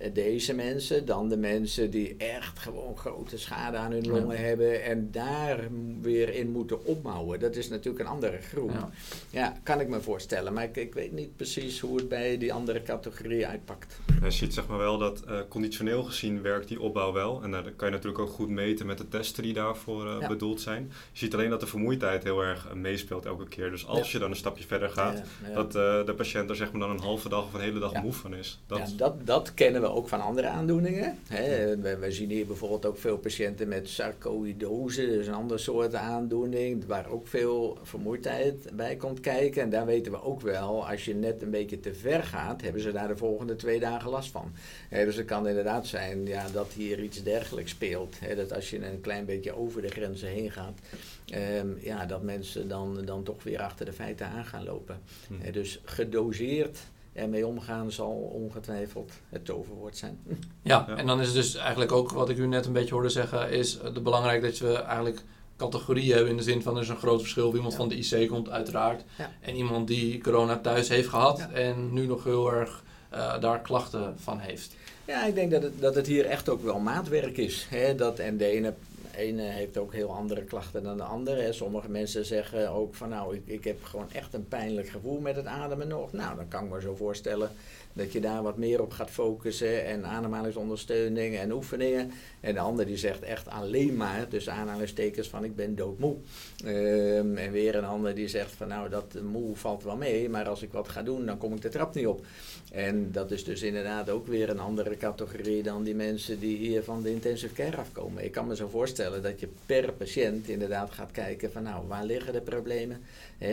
Eh, 0.00 0.14
deze 0.14 0.54
mensen 0.54 1.04
dan 1.04 1.28
de 1.28 1.36
mensen 1.36 1.90
die 1.90 2.16
echt 2.16 2.58
gewoon 2.58 2.96
grote 2.96 3.38
schade 3.38 3.76
aan 3.76 3.92
hun 3.92 4.06
longen 4.06 4.38
hebben 4.38 4.84
en 4.84 5.10
daar 5.10 5.68
weer 6.00 6.34
in 6.34 6.50
moeten 6.50 6.84
opbouwen. 6.84 7.40
Dat 7.40 7.56
is 7.56 7.68
natuurlijk 7.68 8.04
een 8.04 8.10
andere 8.10 8.38
groep. 8.38 8.70
Ja, 8.70 8.90
ja 9.30 9.56
kan 9.62 9.80
ik 9.80 9.88
me 9.88 10.00
voorstellen, 10.00 10.52
maar 10.52 10.64
ik, 10.64 10.76
ik, 10.76 10.94
weet 10.94 11.12
niet 11.12 11.36
precies 11.36 11.80
hoe 11.80 11.96
het 11.96 12.08
bij 12.08 12.38
die 12.38 12.52
andere 12.52 12.82
categorie 12.82 13.46
uitpakt. 13.46 14.00
Je 14.22 14.30
ziet 14.30 14.54
zeg 14.54 14.66
maar 14.66 14.78
wel 14.78 14.98
dat 14.98 15.22
uh, 15.28 15.38
conditioneel 15.48 16.02
gezien 16.02 16.42
werkt 16.42 16.68
die 16.68 16.80
opbouw 16.80 17.12
wel. 17.12 17.42
En 17.42 17.50
uh, 17.50 17.64
dat 17.64 17.76
kan 17.76 17.88
je 17.88 17.94
natuurlijk 17.94 18.22
ook 18.22 18.30
goed 18.30 18.48
meten 18.48 18.86
met 18.86 18.98
de 18.98 19.08
testen 19.08 19.42
die 19.42 19.52
daarvoor 19.52 20.24
bedoeld 20.28 20.60
zijn. 20.60 20.92
Je 21.12 21.18
ziet 21.18 21.34
alleen 21.34 21.50
dat 21.50 21.60
de 21.60 21.66
vermoeidheid 21.66 22.22
heel 22.24 22.40
erg 22.40 22.74
meespeelt 22.74 23.26
elke 23.26 23.48
keer. 23.48 23.70
Dus 23.70 23.86
als 23.86 24.12
je 24.12 24.18
dan 24.18 24.30
een 24.30 24.36
stapje 24.36 24.64
verder 24.66 24.90
gaat, 24.90 25.22
dat 25.54 25.72
de 25.72 26.14
patiënt 26.16 26.50
er 26.50 26.56
zeg 26.56 26.72
maar 26.72 26.80
dan 26.80 26.90
een 26.90 27.00
halve 27.00 27.28
dag 27.28 27.44
of 27.44 27.54
een 27.54 27.60
hele 27.60 27.78
dag 27.78 28.02
moe 28.02 28.12
van 28.12 28.34
is. 28.34 28.60
Dat, 28.66 28.94
dat, 28.96 29.26
dat 29.26 29.54
kennen 29.54 29.80
we 29.80 29.88
ook 29.94 30.08
van 30.08 30.20
andere 30.20 30.46
aandoeningen. 30.46 31.18
Hè. 31.28 31.76
We, 31.78 32.10
zien 32.10 32.30
hier 32.30 32.46
bijvoorbeeld 32.46 32.86
ook 32.86 32.98
veel 32.98 33.18
patiënten 33.18 33.68
met 33.68 33.88
sarcoïdose, 33.88 35.06
dus 35.06 35.26
een 35.26 35.34
ander 35.34 35.60
soort 35.60 35.94
aandoening, 35.94 36.86
waar 36.86 37.10
ook 37.10 37.26
veel 37.26 37.78
vermoeidheid 37.82 38.70
bij 38.72 38.96
komt 38.96 39.20
kijken. 39.20 39.62
En 39.62 39.70
daar 39.70 39.86
weten 39.86 40.12
we 40.12 40.22
ook 40.22 40.40
wel, 40.40 40.88
als 40.88 41.04
je 41.04 41.14
net 41.14 41.42
een 41.42 41.50
beetje 41.50 41.80
te 41.80 41.94
ver 41.94 42.22
gaat, 42.22 42.62
hebben 42.62 42.82
ze 42.82 42.92
daar 42.92 43.08
de 43.08 43.16
volgende 43.16 43.56
twee 43.56 43.80
dagen 43.80 44.10
last 44.10 44.30
van. 44.30 44.52
dus 44.90 45.16
het 45.16 45.26
kan 45.26 45.48
inderdaad 45.48 45.86
zijn 45.86 46.26
ja, 46.26 46.46
dat 46.52 46.72
hier 46.72 47.02
iets 47.02 47.22
dergelijks 47.22 47.70
speelt. 47.70 48.16
Hè. 48.20 48.34
Dat 48.34 48.54
als 48.54 48.70
je 48.70 48.86
een 48.86 49.00
klein 49.00 49.24
beetje 49.24 49.56
over 49.56 49.82
de 49.82 49.88
grenzen 49.88 50.28
heen 50.28 50.50
gaat, 50.50 50.78
ehm, 51.26 51.68
ja, 51.80 52.06
dat 52.06 52.22
mensen 52.22 52.68
dan, 52.68 53.04
dan 53.04 53.22
toch 53.22 53.42
weer 53.42 53.60
achter 53.60 53.86
de 53.86 53.92
feiten 53.92 54.26
aan 54.26 54.44
gaan 54.44 54.64
lopen. 54.64 55.00
Hm. 55.26 55.52
dus 55.52 55.80
gedoseerd 55.84 56.78
ermee 57.12 57.46
omgaan 57.46 57.92
zal 57.92 58.30
ongetwijfeld 58.32 59.12
het 59.28 59.44
toverwoord 59.44 59.96
zijn. 59.96 60.18
Ja, 60.62 60.88
en 60.96 61.06
dan 61.06 61.20
is 61.20 61.26
het 61.26 61.36
dus 61.36 61.54
eigenlijk 61.54 61.92
ook 61.92 62.10
wat 62.10 62.28
ik 62.28 62.38
u 62.38 62.46
net 62.46 62.66
een 62.66 62.72
beetje 62.72 62.94
hoorde 62.94 63.08
zeggen, 63.08 63.50
is 63.50 63.78
het 63.82 64.02
belangrijk 64.02 64.42
dat 64.42 64.58
we 64.58 64.72
eigenlijk 64.72 65.22
categorieën 65.56 66.12
hebben 66.12 66.30
in 66.30 66.36
de 66.36 66.42
zin 66.42 66.62
van 66.62 66.76
er 66.76 66.82
is 66.82 66.88
een 66.88 66.96
groot 66.96 67.20
verschil 67.20 67.54
iemand 67.54 67.74
van 67.74 67.88
de 67.88 67.96
IC 67.96 68.28
komt 68.28 68.50
uiteraard 68.50 69.04
en 69.40 69.56
iemand 69.56 69.88
die 69.88 70.20
corona 70.20 70.58
thuis 70.58 70.88
heeft 70.88 71.08
gehad 71.08 71.48
en 71.52 71.92
nu 71.92 72.06
nog 72.06 72.24
heel 72.24 72.52
erg 72.52 72.82
uh, 73.14 73.40
daar 73.40 73.60
klachten 73.60 74.14
van 74.18 74.38
heeft. 74.38 74.74
Ja, 75.04 75.24
ik 75.24 75.34
denk 75.34 75.50
dat 75.50 75.62
het, 75.62 75.80
dat 75.80 75.94
het 75.94 76.06
hier 76.06 76.26
echt 76.26 76.48
ook 76.48 76.62
wel 76.62 76.78
maatwerk 76.78 77.36
is. 77.36 77.66
Hè? 77.70 77.94
Dat, 77.94 78.18
en 78.18 78.36
de 78.36 78.46
ene 78.46 78.74
ene 79.16 79.42
heeft 79.42 79.78
ook 79.78 79.92
heel 79.92 80.14
andere 80.14 80.44
klachten 80.44 80.82
dan 80.82 80.96
de 80.96 81.02
andere. 81.02 81.52
Sommige 81.52 81.88
mensen 81.88 82.24
zeggen 82.24 82.70
ook 82.70 82.94
van 82.94 83.08
nou, 83.08 83.34
ik, 83.34 83.42
ik 83.44 83.64
heb 83.64 83.84
gewoon 83.84 84.12
echt 84.12 84.34
een 84.34 84.48
pijnlijk 84.48 84.88
gevoel 84.88 85.20
met 85.20 85.36
het 85.36 85.46
ademen 85.46 85.88
nog. 85.88 86.12
Nou, 86.12 86.36
dan 86.36 86.48
kan 86.48 86.64
ik 86.64 86.70
me 86.70 86.80
zo 86.80 86.94
voorstellen 86.94 87.50
dat 87.92 88.12
je 88.12 88.20
daar 88.20 88.42
wat 88.42 88.56
meer 88.56 88.82
op 88.82 88.92
gaat 88.92 89.10
focussen 89.10 89.84
en 89.84 90.06
ademhalingsondersteuning 90.06 91.36
en 91.36 91.52
oefeningen. 91.52 92.10
En 92.40 92.54
de 92.54 92.60
ander 92.60 92.86
die 92.86 92.96
zegt 92.96 93.22
echt 93.22 93.48
alleen 93.48 93.96
maar, 93.96 94.26
dus 94.28 94.48
aanhalingstekens 94.48 95.28
van 95.28 95.44
ik 95.44 95.56
ben 95.56 95.76
doodmoe. 95.76 96.16
Um, 96.64 97.36
en 97.36 97.52
weer 97.52 97.74
een 97.74 97.84
ander 97.84 98.14
die 98.14 98.28
zegt 98.28 98.52
van 98.52 98.68
nou 98.68 98.88
dat 98.88 99.16
moe 99.22 99.56
valt 99.56 99.82
wel 99.82 99.96
mee, 99.96 100.28
maar 100.28 100.48
als 100.48 100.62
ik 100.62 100.72
wat 100.72 100.88
ga 100.88 101.02
doen 101.02 101.26
dan 101.26 101.38
kom 101.38 101.54
ik 101.54 101.62
de 101.62 101.68
trap 101.68 101.94
niet 101.94 102.06
op. 102.06 102.24
En 102.72 103.12
dat 103.12 103.30
is 103.30 103.44
dus 103.44 103.62
inderdaad 103.62 104.10
ook 104.10 104.26
weer 104.26 104.50
een 104.50 104.60
andere 104.60 104.96
categorie 104.96 105.62
dan 105.62 105.82
die 105.82 105.94
mensen 105.94 106.40
die 106.40 106.56
hier 106.56 106.82
van 106.82 107.02
de 107.02 107.10
intensive 107.10 107.54
care 107.54 107.76
afkomen. 107.76 108.24
Ik 108.24 108.32
kan 108.32 108.46
me 108.46 108.56
zo 108.56 108.68
voorstellen 108.68 109.22
dat 109.22 109.40
je 109.40 109.48
per 109.66 109.92
patiënt 109.92 110.48
inderdaad 110.48 110.90
gaat 110.90 111.10
kijken 111.10 111.52
van 111.52 111.62
nou 111.62 111.86
waar 111.86 112.04
liggen 112.04 112.32
de 112.32 112.40
problemen. 112.40 113.00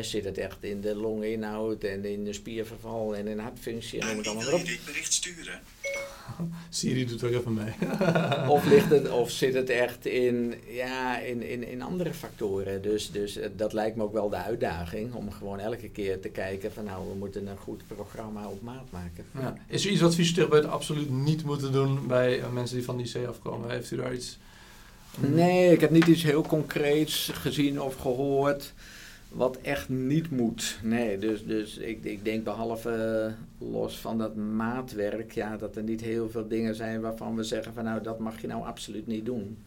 Zit 0.01 0.23
het 0.23 0.37
echt 0.37 0.63
in 0.63 0.81
de 0.81 0.95
longinhoud 0.95 1.83
en 1.83 2.05
in 2.05 2.23
de 2.23 2.33
spierverval 2.33 3.15
en 3.15 3.27
in 3.27 3.39
hartfunctie 3.39 4.01
allemaal 4.27 4.47
erop. 4.47 4.61
bericht 4.85 5.13
sturen. 5.13 5.59
Siri 6.69 7.05
doet 7.05 7.23
ook 7.23 7.31
even 7.31 7.53
mee. 7.53 7.73
of, 8.55 8.65
ligt 8.65 8.89
het, 8.89 9.11
of 9.11 9.31
zit 9.31 9.53
het 9.53 9.69
echt 9.69 10.05
in, 10.05 10.53
ja, 10.67 11.19
in, 11.19 11.41
in, 11.41 11.67
in 11.67 11.81
andere 11.81 12.13
factoren? 12.13 12.81
Dus, 12.81 13.11
dus 13.11 13.37
eh, 13.37 13.49
dat 13.55 13.73
lijkt 13.73 13.95
me 13.95 14.03
ook 14.03 14.13
wel 14.13 14.29
de 14.29 14.35
uitdaging 14.35 15.13
om 15.13 15.31
gewoon 15.31 15.59
elke 15.59 15.89
keer 15.89 16.19
te 16.19 16.29
kijken 16.29 16.73
van 16.73 16.83
nou, 16.83 17.09
we 17.09 17.15
moeten 17.15 17.47
een 17.47 17.57
goed 17.57 17.81
programma 17.87 18.47
op 18.47 18.61
maat 18.61 18.91
maken. 18.91 19.25
Ja. 19.39 19.57
Is 19.67 19.85
er 19.85 19.91
iets 19.91 20.01
wat 20.01 20.15
fysiotherapeuten 20.15 20.71
absoluut 20.71 21.09
niet 21.09 21.43
moeten 21.43 21.71
doen 21.71 22.07
bij 22.07 22.39
eh, 22.39 22.51
mensen 22.51 22.75
die 22.75 22.85
van 22.85 22.97
die 22.97 23.11
C 23.11 23.27
afkomen? 23.27 23.69
Heeft 23.69 23.91
u 23.91 23.95
daar 23.95 24.13
iets? 24.13 24.37
Nee, 25.19 25.71
ik 25.71 25.81
heb 25.81 25.91
niet 25.91 26.07
iets 26.07 26.23
heel 26.23 26.41
concreets 26.41 27.29
gezien 27.33 27.81
of 27.81 27.95
gehoord 27.95 28.73
wat 29.31 29.57
echt 29.61 29.89
niet 29.89 30.31
moet. 30.31 30.79
Nee, 30.83 31.17
dus, 31.17 31.45
dus 31.45 31.77
ik, 31.77 32.03
ik 32.03 32.25
denk 32.25 32.43
behalve 32.43 32.89
eh, 32.89 33.67
los 33.69 33.99
van 33.99 34.17
dat 34.17 34.35
maatwerk, 34.35 35.31
ja, 35.31 35.57
dat 35.57 35.75
er 35.75 35.83
niet 35.83 36.01
heel 36.01 36.29
veel 36.29 36.47
dingen 36.47 36.75
zijn 36.75 37.01
waarvan 37.01 37.35
we 37.35 37.43
zeggen 37.43 37.73
van 37.73 37.83
nou 37.83 38.03
dat 38.03 38.19
mag 38.19 38.41
je 38.41 38.47
nou 38.47 38.65
absoluut 38.65 39.07
niet 39.07 39.25
doen. 39.25 39.57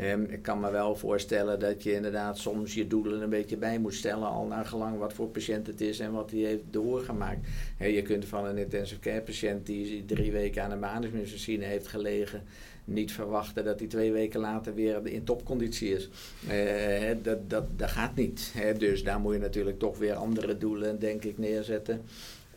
Um, 0.00 0.24
ik 0.24 0.42
kan 0.42 0.60
me 0.60 0.70
wel 0.70 0.96
voorstellen 0.96 1.60
dat 1.60 1.82
je 1.82 1.92
inderdaad 1.92 2.38
soms 2.38 2.74
je 2.74 2.86
doelen 2.86 3.22
een 3.22 3.30
beetje 3.30 3.56
bij 3.56 3.78
moet 3.78 3.94
stellen, 3.94 4.28
al 4.28 4.46
naar 4.46 4.66
gelang 4.66 4.98
wat 4.98 5.12
voor 5.12 5.28
patiënt 5.28 5.66
het 5.66 5.80
is 5.80 6.00
en 6.00 6.12
wat 6.12 6.30
hij 6.30 6.40
heeft 6.40 6.62
doorgemaakt. 6.70 7.46
je 7.78 8.02
kunt 8.02 8.24
van 8.24 8.44
een 8.44 8.58
intensive 8.58 9.00
care 9.00 9.20
patiënt 9.20 9.66
die 9.66 10.04
drie 10.04 10.32
weken 10.32 10.62
aan 10.62 10.70
een 10.70 10.80
beademingsmachine 10.80 11.64
heeft 11.64 11.86
gelegen, 11.86 12.42
niet 12.84 13.12
verwachten 13.12 13.64
dat 13.64 13.78
hij 13.78 13.88
twee 13.88 14.12
weken 14.12 14.40
later 14.40 14.74
weer 14.74 15.06
in 15.06 15.24
topconditie 15.24 15.94
is. 15.94 16.08
Uh, 16.48 17.10
dat, 17.22 17.50
dat, 17.50 17.64
dat 17.76 17.90
gaat 17.90 18.14
niet. 18.14 18.52
Hè. 18.56 18.74
Dus 18.74 19.04
daar 19.04 19.20
moet 19.20 19.34
je 19.34 19.40
natuurlijk 19.40 19.78
toch 19.78 19.98
weer 19.98 20.14
andere 20.14 20.58
doelen, 20.58 20.98
denk 20.98 21.24
ik, 21.24 21.38
neerzetten 21.38 22.02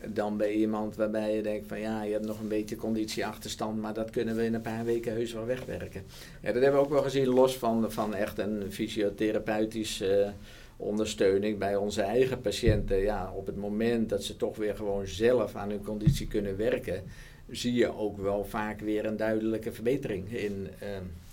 dan 0.06 0.36
bij 0.36 0.52
iemand 0.52 0.96
waarbij 0.96 1.36
je 1.36 1.42
denkt 1.42 1.66
van 1.66 1.80
ja, 1.80 2.02
je 2.02 2.12
hebt 2.12 2.26
nog 2.26 2.40
een 2.40 2.48
beetje 2.48 2.76
conditieachterstand, 2.76 3.80
maar 3.80 3.94
dat 3.94 4.10
kunnen 4.10 4.36
we 4.36 4.44
in 4.44 4.54
een 4.54 4.60
paar 4.60 4.84
weken 4.84 5.12
heus 5.12 5.32
wel 5.32 5.46
wegwerken. 5.46 6.02
Ja, 6.42 6.52
dat 6.52 6.62
hebben 6.62 6.80
we 6.80 6.86
ook 6.86 6.92
wel 6.92 7.02
gezien, 7.02 7.28
los 7.28 7.58
van, 7.58 7.92
van 7.92 8.14
echt 8.14 8.38
een 8.38 8.64
fysiotherapeutische 8.70 10.20
uh, 10.20 10.28
ondersteuning 10.76 11.58
bij 11.58 11.76
onze 11.76 12.02
eigen 12.02 12.40
patiënten. 12.40 12.96
Ja, 12.96 13.32
op 13.34 13.46
het 13.46 13.56
moment 13.56 14.08
dat 14.08 14.22
ze 14.22 14.36
toch 14.36 14.56
weer 14.56 14.76
gewoon 14.76 15.06
zelf 15.06 15.54
aan 15.54 15.70
hun 15.70 15.82
conditie 15.84 16.26
kunnen 16.26 16.56
werken, 16.56 17.02
zie 17.50 17.74
je 17.74 17.98
ook 17.98 18.18
wel 18.18 18.44
vaak 18.44 18.80
weer 18.80 19.06
een 19.06 19.16
duidelijke 19.16 19.72
verbetering 19.72 20.32
in 20.32 20.68
uh, 20.82 20.88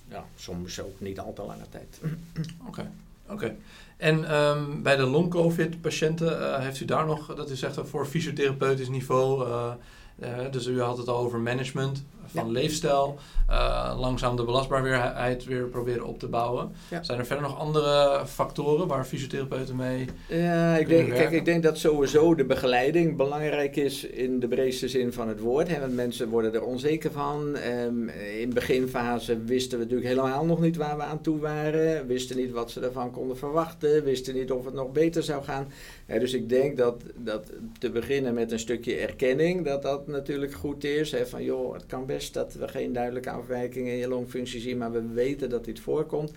ja, 0.07 0.25
soms 0.35 0.81
ook 0.81 0.99
niet 0.99 1.19
al 1.19 1.33
te 1.33 1.41
lange 1.41 1.69
tijd. 1.69 1.99
Oké. 2.67 2.91
Oké. 3.29 3.55
En 3.97 4.35
um, 4.35 4.81
bij 4.81 4.95
de 4.95 5.03
long-covid-patiënten, 5.03 6.39
uh, 6.39 6.59
heeft 6.59 6.79
u 6.79 6.85
daar 6.85 7.05
nog, 7.05 7.35
dat 7.35 7.51
u 7.51 7.55
zegt 7.55 7.79
voor 7.83 8.05
fysiotherapeutisch 8.05 8.89
niveau, 8.89 9.47
uh, 9.47 9.73
uh, 10.19 10.51
dus 10.51 10.67
u 10.67 10.81
had 10.81 10.97
het 10.97 11.07
al 11.07 11.17
over 11.17 11.39
management 11.39 12.03
van 12.25 12.51
leefstijl, 12.51 13.19
uh, 13.49 13.95
langzaam 13.99 14.35
de 14.35 14.43
belastbaarheid 14.43 15.45
weer 15.45 15.63
proberen 15.63 16.05
op 16.05 16.19
te 16.19 16.27
bouwen. 16.27 16.71
Zijn 17.01 17.19
er 17.19 17.25
verder 17.25 17.45
nog 17.45 17.59
andere 17.59 18.21
factoren 18.25 18.87
waar 18.87 19.05
fysiotherapeuten 19.05 19.75
mee 19.75 20.05
Ja, 20.27 20.77
ik 20.77 20.87
denk, 20.87 21.09
kijk, 21.09 21.31
ik 21.31 21.45
denk 21.45 21.63
dat 21.63 21.77
sowieso 21.77 22.35
de 22.35 22.45
begeleiding 22.45 23.17
belangrijk 23.17 23.75
is 23.75 24.03
in 24.03 24.39
de 24.39 24.47
breedste 24.47 24.87
zin 24.87 25.13
van 25.13 25.27
het 25.27 25.39
woord. 25.39 25.67
Hè, 25.67 25.79
want 25.79 25.95
mensen 25.95 26.29
worden 26.29 26.53
er 26.53 26.63
onzeker 26.63 27.11
van. 27.11 27.57
Um, 27.85 28.09
in 28.09 28.49
de 28.49 28.53
beginfase 28.53 29.43
wisten 29.43 29.77
we 29.77 29.83
natuurlijk 29.83 30.09
helemaal 30.09 30.45
nog 30.45 30.59
niet 30.59 30.77
waar 30.77 30.97
we 30.97 31.03
aan 31.03 31.21
toe 31.21 31.39
waren. 31.39 32.07
Wisten 32.07 32.37
niet 32.37 32.51
wat 32.51 32.71
ze 32.71 32.79
ervan 32.79 33.11
konden 33.11 33.37
verwachten. 33.37 34.03
Wisten 34.03 34.33
niet 34.33 34.51
of 34.51 34.65
het 34.65 34.73
nog 34.73 34.91
beter 34.91 35.23
zou 35.23 35.43
gaan. 35.43 35.67
dus 36.07 36.33
ik 36.33 36.49
denk 36.49 36.77
dat, 36.77 37.03
dat 37.15 37.51
te 37.79 37.89
beginnen 37.89 38.33
met 38.33 38.51
een 38.51 38.59
stukje 38.59 38.95
erkenning, 38.95 39.65
dat 39.65 39.81
dat 39.81 40.07
natuurlijk 40.07 40.53
goed 40.53 40.83
is. 40.83 41.11
Hè, 41.11 41.27
van 41.27 41.43
joh, 41.43 41.73
het 41.73 41.85
kan 41.85 42.05
best 42.13 42.33
dat 42.33 42.53
we 42.53 42.67
geen 42.67 42.93
duidelijke 42.93 43.29
afwijkingen 43.29 43.91
in 43.91 43.97
je 43.97 44.07
longfunctie 44.07 44.61
zien, 44.61 44.77
maar 44.77 44.91
we 44.91 45.07
weten 45.13 45.49
dat 45.49 45.65
dit 45.65 45.79
voorkomt. 45.79 46.31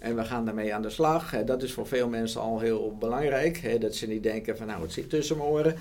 En 0.00 0.16
we 0.16 0.24
gaan 0.24 0.44
daarmee 0.44 0.74
aan 0.74 0.82
de 0.82 0.90
slag. 0.90 1.44
Dat 1.44 1.62
is 1.62 1.72
voor 1.72 1.86
veel 1.86 2.08
mensen 2.08 2.40
al 2.40 2.60
heel 2.60 2.96
belangrijk. 2.98 3.80
Dat 3.80 3.94
ze 3.94 4.06
niet 4.06 4.22
denken 4.22 4.56
van 4.56 4.66
nou 4.66 4.82
het 4.82 4.92
zit 4.92 5.10
tussen 5.10 5.36
mijn 5.36 5.48
oren. 5.48 5.74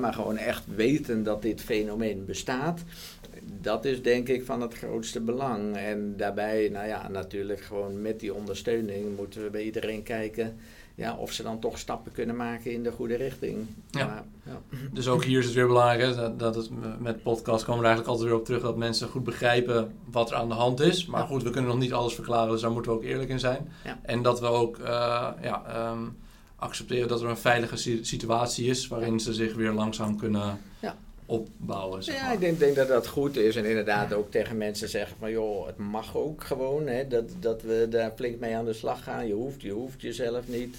Maar 0.00 0.12
gewoon 0.14 0.36
echt 0.36 0.64
weten 0.74 1.22
dat 1.22 1.42
dit 1.42 1.60
fenomeen 1.60 2.24
bestaat. 2.24 2.80
Dat 3.60 3.84
is 3.84 4.02
denk 4.02 4.28
ik 4.28 4.44
van 4.44 4.60
het 4.60 4.74
grootste 4.74 5.20
belang. 5.20 5.76
En 5.76 6.14
daarbij, 6.16 6.68
nou 6.72 6.86
ja, 6.86 7.08
natuurlijk 7.08 7.60
gewoon 7.60 8.02
met 8.02 8.20
die 8.20 8.34
ondersteuning 8.34 9.16
moeten 9.16 9.42
we 9.42 9.50
bij 9.50 9.62
iedereen 9.62 10.02
kijken 10.02 10.56
ja, 10.98 11.14
of 11.14 11.32
ze 11.32 11.42
dan 11.42 11.58
toch 11.58 11.78
stappen 11.78 12.12
kunnen 12.12 12.36
maken 12.36 12.72
in 12.72 12.82
de 12.82 12.92
goede 12.92 13.16
richting. 13.16 13.66
Ja. 13.90 14.24
ja. 14.44 14.60
Dus 14.92 15.08
ook 15.08 15.24
hier 15.24 15.38
is 15.38 15.44
het 15.44 15.54
weer 15.54 15.66
belangrijk, 15.66 16.16
dat, 16.16 16.38
dat 16.38 16.54
het, 16.54 16.70
met 17.00 17.22
podcast 17.22 17.64
komen 17.64 17.80
we 17.80 17.88
er 17.88 17.94
eigenlijk 17.94 18.08
altijd 18.08 18.28
weer 18.28 18.38
op 18.38 18.44
terug 18.44 18.62
dat 18.62 18.76
mensen 18.76 19.08
goed 19.08 19.24
begrijpen 19.24 19.94
wat 20.10 20.30
er 20.30 20.36
aan 20.36 20.48
de 20.48 20.54
hand 20.54 20.80
is. 20.80 21.06
Maar 21.06 21.26
goed, 21.26 21.42
we 21.42 21.50
kunnen 21.50 21.70
nog 21.70 21.80
niet 21.80 21.92
alles 21.92 22.14
verklaren, 22.14 22.50
dus 22.50 22.60
daar 22.60 22.70
moeten 22.70 22.92
we 22.92 22.98
ook 22.98 23.04
eerlijk 23.04 23.30
in 23.30 23.40
zijn. 23.40 23.72
En 24.02 24.22
dat 24.22 24.40
we 24.40 24.46
ook 24.46 24.78
uh, 24.78 24.86
ja, 25.42 25.90
um, 25.90 26.16
accepteren 26.56 27.08
dat 27.08 27.22
er 27.22 27.28
een 27.28 27.36
veilige 27.36 28.04
situatie 28.04 28.66
is 28.66 28.88
waarin 28.88 29.20
ze 29.20 29.34
zich 29.34 29.54
weer 29.54 29.72
langzaam 29.72 30.16
kunnen 30.16 30.60
opbouwen. 31.28 32.02
Zeg 32.04 32.14
Ja, 32.14 32.32
ik 32.32 32.40
denk, 32.40 32.58
denk, 32.58 32.76
dat 32.76 32.88
dat 32.88 33.06
goed 33.06 33.36
is. 33.36 33.56
En 33.56 33.64
inderdaad 33.64 34.12
ook 34.12 34.30
tegen 34.30 34.56
mensen 34.56 34.88
zeggen 34.88 35.16
van 35.18 35.30
joh, 35.30 35.66
het 35.66 35.76
mag 35.76 36.16
ook 36.16 36.44
gewoon. 36.44 36.86
Hè, 36.86 37.08
dat, 37.08 37.30
dat 37.40 37.62
we 37.62 37.86
daar 37.90 38.12
flink 38.16 38.40
mee 38.40 38.56
aan 38.56 38.64
de 38.64 38.72
slag 38.72 39.02
gaan. 39.02 39.26
Je 39.26 39.34
hoeft, 39.34 39.62
je 39.62 39.72
hoeft 39.72 40.00
jezelf 40.00 40.48
niet 40.48 40.76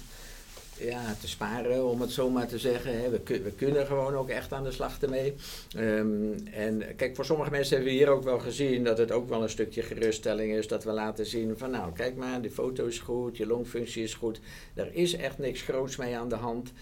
ja, 0.80 1.14
te 1.20 1.28
sparen, 1.28 1.86
om 1.86 2.00
het 2.00 2.10
zo 2.10 2.30
maar 2.30 2.46
te 2.46 2.58
zeggen. 2.58 3.00
Hè. 3.00 3.10
We, 3.10 3.20
we 3.24 3.52
kunnen 3.56 3.86
gewoon 3.86 4.14
ook 4.14 4.28
echt 4.28 4.52
aan 4.52 4.64
de 4.64 4.72
slag 4.72 5.00
ermee. 5.00 5.34
Um, 5.76 6.34
en 6.52 6.96
kijk, 6.96 7.14
voor 7.16 7.24
sommige 7.24 7.50
mensen 7.50 7.74
hebben 7.74 7.92
we 7.92 7.98
hier 7.98 8.08
ook 8.08 8.24
wel 8.24 8.38
gezien 8.38 8.84
dat 8.84 8.98
het 8.98 9.12
ook 9.12 9.28
wel 9.28 9.42
een 9.42 9.50
stukje 9.50 9.82
geruststelling 9.82 10.52
is. 10.52 10.68
Dat 10.68 10.84
we 10.84 10.92
laten 10.92 11.26
zien 11.26 11.58
van 11.58 11.70
nou, 11.70 11.92
kijk 11.92 12.16
maar, 12.16 12.40
die 12.40 12.50
foto 12.50 12.86
is 12.86 12.98
goed, 12.98 13.36
je 13.36 13.46
longfunctie 13.46 14.02
is 14.02 14.14
goed. 14.14 14.40
Er 14.74 14.94
is 14.94 15.14
echt 15.14 15.38
niks 15.38 15.62
groots 15.62 15.96
mee 15.96 16.16
aan 16.16 16.28
de 16.28 16.34
hand. 16.34 16.72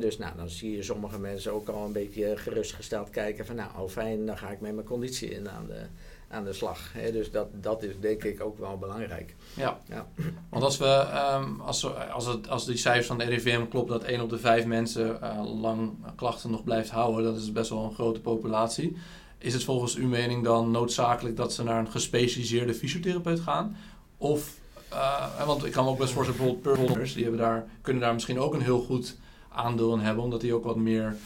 Dus 0.00 0.18
nou, 0.18 0.36
dan 0.36 0.48
zie 0.48 0.76
je 0.76 0.82
sommige 0.82 1.18
mensen 1.18 1.52
ook 1.52 1.68
al 1.68 1.84
een 1.84 1.92
beetje 1.92 2.36
gerustgesteld 2.36 3.10
kijken 3.10 3.46
van 3.46 3.56
nou, 3.56 3.70
oh 3.78 3.88
fijn, 3.88 4.26
dan 4.26 4.38
ga 4.38 4.50
ik 4.50 4.60
met 4.60 4.74
mijn 4.74 4.86
conditie 4.86 5.30
in 5.30 5.50
aan 5.50 5.66
de 5.66 5.82
aan 6.28 6.44
de 6.44 6.52
slag. 6.52 6.92
Hè? 6.92 7.12
Dus 7.12 7.30
dat, 7.30 7.46
dat 7.52 7.82
is 7.82 8.00
denk 8.00 8.24
ik 8.24 8.42
ook 8.42 8.58
wel 8.58 8.78
belangrijk. 8.78 9.34
Ja, 9.54 9.78
ja. 9.88 10.06
want 10.50 10.64
als, 10.64 10.78
we, 10.78 11.06
um, 11.34 11.60
als, 11.60 11.86
als, 12.12 12.26
het, 12.26 12.48
als 12.48 12.66
die 12.66 12.76
cijfers 12.76 13.06
van 13.06 13.18
de 13.18 13.24
RIVM 13.24 13.68
klopt 13.68 13.88
dat 13.88 14.04
1 14.04 14.20
op 14.20 14.30
de 14.30 14.38
5 14.38 14.66
mensen 14.66 15.18
uh, 15.22 15.60
lang 15.60 15.92
klachten 16.16 16.50
nog 16.50 16.64
blijft 16.64 16.90
houden, 16.90 17.24
dat 17.24 17.36
is 17.36 17.52
best 17.52 17.70
wel 17.70 17.84
een 17.84 17.94
grote 17.94 18.20
populatie. 18.20 18.96
Is 19.38 19.52
het 19.52 19.64
volgens 19.64 19.94
uw 19.94 20.08
mening 20.08 20.44
dan 20.44 20.70
noodzakelijk 20.70 21.36
dat 21.36 21.52
ze 21.52 21.62
naar 21.62 21.78
een 21.78 21.90
gespecialiseerde 21.90 22.74
fysiotherapeut 22.74 23.40
gaan? 23.40 23.76
Of, 24.16 24.54
uh, 24.92 25.46
want 25.46 25.64
ik 25.64 25.72
kan 25.72 25.84
me 25.84 25.90
ook 25.90 25.98
best 25.98 26.12
voorstellen, 26.12 26.60
bijvoorbeeld 26.62 27.14
die 27.14 27.22
hebben 27.22 27.40
daar, 27.40 27.66
kunnen 27.82 28.02
daar 28.02 28.14
misschien 28.14 28.40
ook 28.40 28.54
een 28.54 28.62
heel 28.62 28.80
goed 28.80 29.16
aandeel 29.56 29.92
in 29.92 30.00
hebben, 30.00 30.24
omdat 30.24 30.40
die 30.40 30.54
ook 30.54 30.64
wat 30.64 30.76
meer 30.76 31.16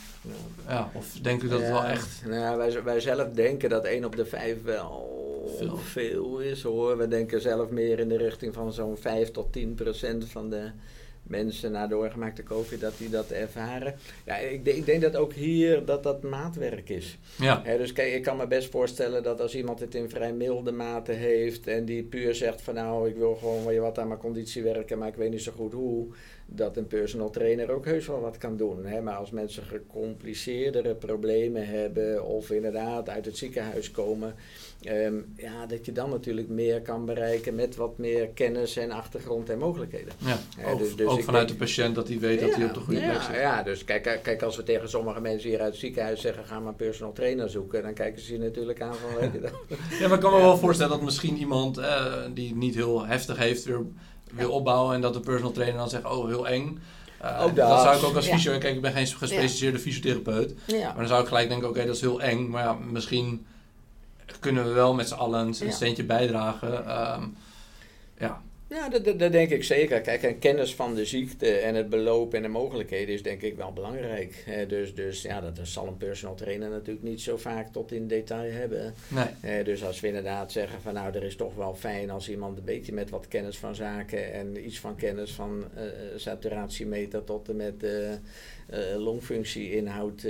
ja, 0.68 0.90
of 0.94 1.12
denk 1.22 1.42
u 1.42 1.48
dat 1.48 1.60
het 1.60 1.68
wel 1.70 1.84
echt... 1.84 2.22
Nou, 2.26 2.58
wij, 2.58 2.82
wij 2.82 3.00
zelf 3.00 3.28
denken 3.28 3.68
dat 3.68 3.84
1 3.84 4.04
op 4.04 4.16
de 4.16 4.24
5 4.24 4.62
wel 4.62 5.20
veel. 5.58 5.76
veel 5.76 6.38
is 6.38 6.62
hoor. 6.62 6.96
We 6.96 7.08
denken 7.08 7.40
zelf 7.40 7.68
meer 7.68 7.98
in 7.98 8.08
de 8.08 8.16
richting 8.16 8.54
van 8.54 8.72
zo'n 8.72 8.96
5 8.96 9.30
tot 9.30 9.52
10 9.52 9.74
procent 9.74 10.28
van 10.28 10.50
de 10.50 10.70
mensen 11.22 11.72
na 11.72 11.86
doorgemaakte 11.86 12.42
COVID 12.42 12.80
dat 12.80 12.98
die 12.98 13.08
dat 13.08 13.30
ervaren. 13.30 13.94
Ja, 14.26 14.36
ik, 14.36 14.66
ik 14.66 14.86
denk 14.86 15.02
dat 15.02 15.16
ook 15.16 15.32
hier 15.32 15.84
dat 15.84 16.02
dat 16.02 16.22
maatwerk 16.22 16.88
is. 16.88 17.18
Ja. 17.38 17.62
dus 17.76 17.92
kijk, 17.92 18.12
ik 18.14 18.22
kan 18.22 18.36
me 18.36 18.46
best 18.46 18.70
voorstellen 18.70 19.22
dat 19.22 19.40
als 19.40 19.54
iemand 19.54 19.80
het 19.80 19.94
in 19.94 20.10
vrij 20.10 20.32
milde 20.32 20.72
mate 20.72 21.12
heeft 21.12 21.66
en 21.66 21.84
die 21.84 22.02
puur 22.02 22.34
zegt 22.34 22.62
van 22.62 22.74
nou, 22.74 23.08
ik 23.08 23.16
wil 23.16 23.34
gewoon 23.34 23.80
wat 23.80 23.98
aan 23.98 24.08
mijn 24.08 24.20
conditie 24.20 24.62
werken, 24.62 24.98
maar 24.98 25.08
ik 25.08 25.14
weet 25.14 25.30
niet 25.30 25.42
zo 25.42 25.52
goed 25.52 25.72
hoe, 25.72 26.08
dat 26.52 26.76
een 26.76 26.86
personal 26.86 27.30
trainer 27.30 27.70
ook 27.70 27.84
heus 27.84 28.06
wel 28.06 28.20
wat 28.20 28.38
kan 28.38 28.56
doen. 28.56 28.86
Hè? 28.86 29.00
Maar 29.00 29.16
als 29.16 29.30
mensen 29.30 29.62
gecompliceerdere 29.62 30.94
problemen 30.94 31.66
hebben 31.66 32.24
of 32.24 32.50
inderdaad 32.50 33.08
uit 33.08 33.24
het 33.24 33.36
ziekenhuis 33.36 33.90
komen, 33.90 34.34
ehm, 34.82 35.14
ja, 35.36 35.66
dat 35.66 35.86
je 35.86 35.92
dan 35.92 36.10
natuurlijk 36.10 36.48
meer 36.48 36.82
kan 36.82 37.04
bereiken 37.04 37.54
met 37.54 37.76
wat 37.76 37.98
meer 37.98 38.28
kennis 38.28 38.76
en 38.76 38.90
achtergrond 38.90 39.48
en 39.48 39.58
mogelijkheden. 39.58 40.12
Ja, 40.18 40.38
ook, 40.66 40.78
dus, 40.78 40.96
dus 40.96 41.06
ook 41.06 41.22
vanuit 41.22 41.48
de 41.48 41.54
patiënt 41.54 41.94
dat 41.94 42.08
hij 42.08 42.18
weet 42.18 42.40
dat 42.40 42.54
hij 42.54 42.64
op 42.64 42.74
de 42.74 42.80
goede 42.80 43.00
plek 43.00 43.22
zit. 43.22 43.34
Ja, 43.34 43.62
dus 43.62 43.84
kijk, 43.84 44.20
kijk, 44.22 44.42
als 44.42 44.56
we 44.56 44.62
tegen 44.62 44.88
sommige 44.88 45.20
mensen 45.20 45.48
hier 45.48 45.60
uit 45.60 45.70
het 45.70 45.80
ziekenhuis 45.80 46.20
zeggen, 46.20 46.44
ga 46.44 46.58
maar 46.58 46.68
een 46.68 46.76
personal 46.76 47.12
trainer 47.12 47.50
zoeken, 47.50 47.82
dan 47.82 47.94
kijken 47.94 48.22
ze 48.22 48.32
je 48.32 48.38
natuurlijk 48.38 48.82
aan 48.82 48.94
van, 48.94 49.20
weet 49.20 49.32
je 49.32 49.40
dat. 49.40 49.52
Ja, 50.00 50.06
maar 50.08 50.16
ik 50.16 50.22
kan 50.22 50.32
me 50.32 50.38
wel 50.38 50.58
voorstellen 50.58 50.92
dat 50.92 51.02
misschien 51.02 51.36
iemand 51.36 51.78
uh, 51.78 52.14
die 52.34 52.54
niet 52.54 52.74
heel 52.74 53.06
heftig 53.06 53.36
heeft, 53.36 53.64
weer 53.64 53.82
wil 54.32 54.50
opbouwen 54.50 54.94
en 54.94 55.00
dat 55.00 55.14
de 55.14 55.20
personal 55.20 55.52
trainer 55.52 55.78
dan 55.78 55.88
zegt, 55.88 56.04
oh, 56.04 56.26
heel 56.26 56.48
eng. 56.48 56.80
Uh, 57.22 57.38
dat. 57.38 57.56
dat. 57.56 57.80
zou 57.80 57.96
ik 57.96 58.04
ook 58.04 58.16
als 58.16 58.28
fysio... 58.28 58.58
Kijk, 58.58 58.74
ik 58.74 58.80
ben 58.80 58.92
geen 58.92 59.06
gespecialiseerde 59.06 59.76
ja. 59.76 59.82
fysiotherapeut. 59.82 60.54
Maar 60.68 60.94
dan 60.96 61.06
zou 61.06 61.22
ik 61.22 61.28
gelijk 61.28 61.48
denken, 61.48 61.68
oké, 61.68 61.86
dat 61.86 61.94
is 61.94 62.00
heel 62.00 62.20
eng. 62.20 62.48
Maar 62.48 62.64
ja, 62.64 62.72
misschien 62.90 63.46
kunnen 64.40 64.64
we 64.64 64.72
wel 64.72 64.94
met 64.94 65.08
z'n 65.08 65.14
allen 65.14 65.46
een 65.46 65.72
steentje 65.72 66.04
bijdragen. 66.04 66.72
Um, 67.22 67.36
ja, 68.18 68.42
ja, 68.70 68.88
dat, 68.88 69.04
dat, 69.04 69.18
dat, 69.18 69.32
denk 69.32 69.50
ik 69.50 69.64
zeker. 69.64 70.00
Kijk, 70.00 70.22
en 70.22 70.38
kennis 70.38 70.74
van 70.74 70.94
de 70.94 71.04
ziekte 71.04 71.52
en 71.52 71.74
het 71.74 71.88
beloop 71.88 72.34
en 72.34 72.42
de 72.42 72.48
mogelijkheden 72.48 73.14
is 73.14 73.22
denk 73.22 73.42
ik 73.42 73.56
wel 73.56 73.72
belangrijk. 73.72 74.44
dus, 74.68 74.94
dus 74.94 75.22
ja, 75.22 75.40
dat 75.40 75.58
zal 75.62 75.86
een 75.86 75.96
personal 75.96 76.34
trainer 76.34 76.70
natuurlijk 76.70 77.04
niet 77.04 77.20
zo 77.20 77.36
vaak 77.36 77.72
tot 77.72 77.92
in 77.92 78.08
detail 78.08 78.52
hebben. 78.52 78.94
Nee. 79.42 79.64
dus 79.64 79.84
als 79.84 80.00
we 80.00 80.06
inderdaad 80.06 80.52
zeggen 80.52 80.80
van 80.80 80.94
nou, 80.94 81.14
er 81.14 81.22
is 81.22 81.36
toch 81.36 81.54
wel 81.54 81.74
fijn 81.74 82.10
als 82.10 82.28
iemand 82.28 82.58
een 82.58 82.64
beetje 82.64 82.92
met 82.92 83.10
wat 83.10 83.28
kennis 83.28 83.58
van 83.58 83.74
zaken 83.74 84.32
en 84.32 84.66
iets 84.66 84.80
van 84.80 84.96
kennis 84.96 85.32
van 85.32 85.64
uh, 85.76 85.82
saturatiemeter 86.16 87.24
tot 87.24 87.48
en 87.48 87.56
met 87.56 87.82
uh, 87.82 88.96
longfunctie 88.96 89.76
inhoud 89.76 90.26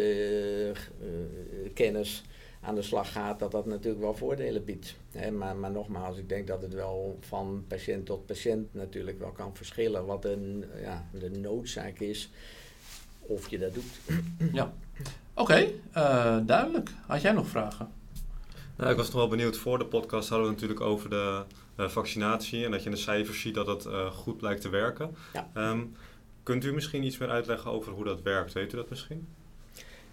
kennis 1.74 2.22
aan 2.60 2.74
de 2.74 2.82
slag 2.82 3.12
gaat, 3.12 3.38
dat 3.38 3.50
dat 3.50 3.66
natuurlijk 3.66 4.02
wel 4.02 4.14
voordelen 4.14 4.64
biedt. 4.64 4.96
maar, 5.32 5.56
maar 5.56 5.70
nogmaals, 5.70 6.16
ik 6.16 6.28
denk 6.28 6.46
dat 6.46 6.62
het 6.62 6.74
wel 6.74 7.18
van 7.20 7.64
patiënt 7.68 8.06
tot 8.06 8.26
patiënt 8.26 8.74
natuurlijk 8.74 9.18
wel 9.18 9.30
kan 9.30 9.56
verschillen 9.56 10.06
wat 10.06 10.24
een, 10.24 10.64
ja, 10.82 11.08
de 11.12 11.30
noodzaak 11.30 11.98
is 11.98 12.30
of 13.20 13.48
je 13.48 13.58
dat 13.58 13.74
doet. 13.74 14.00
Ja, 14.52 14.72
oké, 15.34 15.68
eh, 15.92 16.38
duidelijk. 16.46 16.90
Had 17.06 17.20
jij 17.20 17.32
nog 17.32 17.46
vragen? 17.46 17.88
Nou, 18.76 18.90
ik 18.90 18.96
was 18.96 19.06
nog 19.06 19.14
wel 19.14 19.28
benieuwd. 19.28 19.56
Voor 19.56 19.78
de 19.78 19.86
podcast 19.86 20.28
hadden 20.28 20.46
we 20.46 20.52
natuurlijk 20.52 20.80
over 20.80 21.10
de 21.10 21.44
vaccinatie 21.76 22.64
en 22.64 22.70
dat 22.70 22.80
je 22.80 22.88
in 22.88 22.94
de 22.94 23.00
cijfers 23.00 23.40
ziet 23.40 23.54
dat 23.54 23.66
het 23.66 23.86
goed 24.12 24.36
blijkt 24.36 24.60
te 24.60 24.68
werken. 24.68 25.16
Ja. 25.32 25.50
Ehm, 25.54 25.80
kunt 26.42 26.64
u 26.64 26.72
misschien 26.72 27.04
iets 27.04 27.18
meer 27.18 27.28
uitleggen 27.28 27.70
over 27.70 27.92
hoe 27.92 28.04
dat 28.04 28.22
werkt? 28.22 28.52
Weet 28.52 28.72
u 28.72 28.76
dat 28.76 28.90
misschien? 28.90 29.28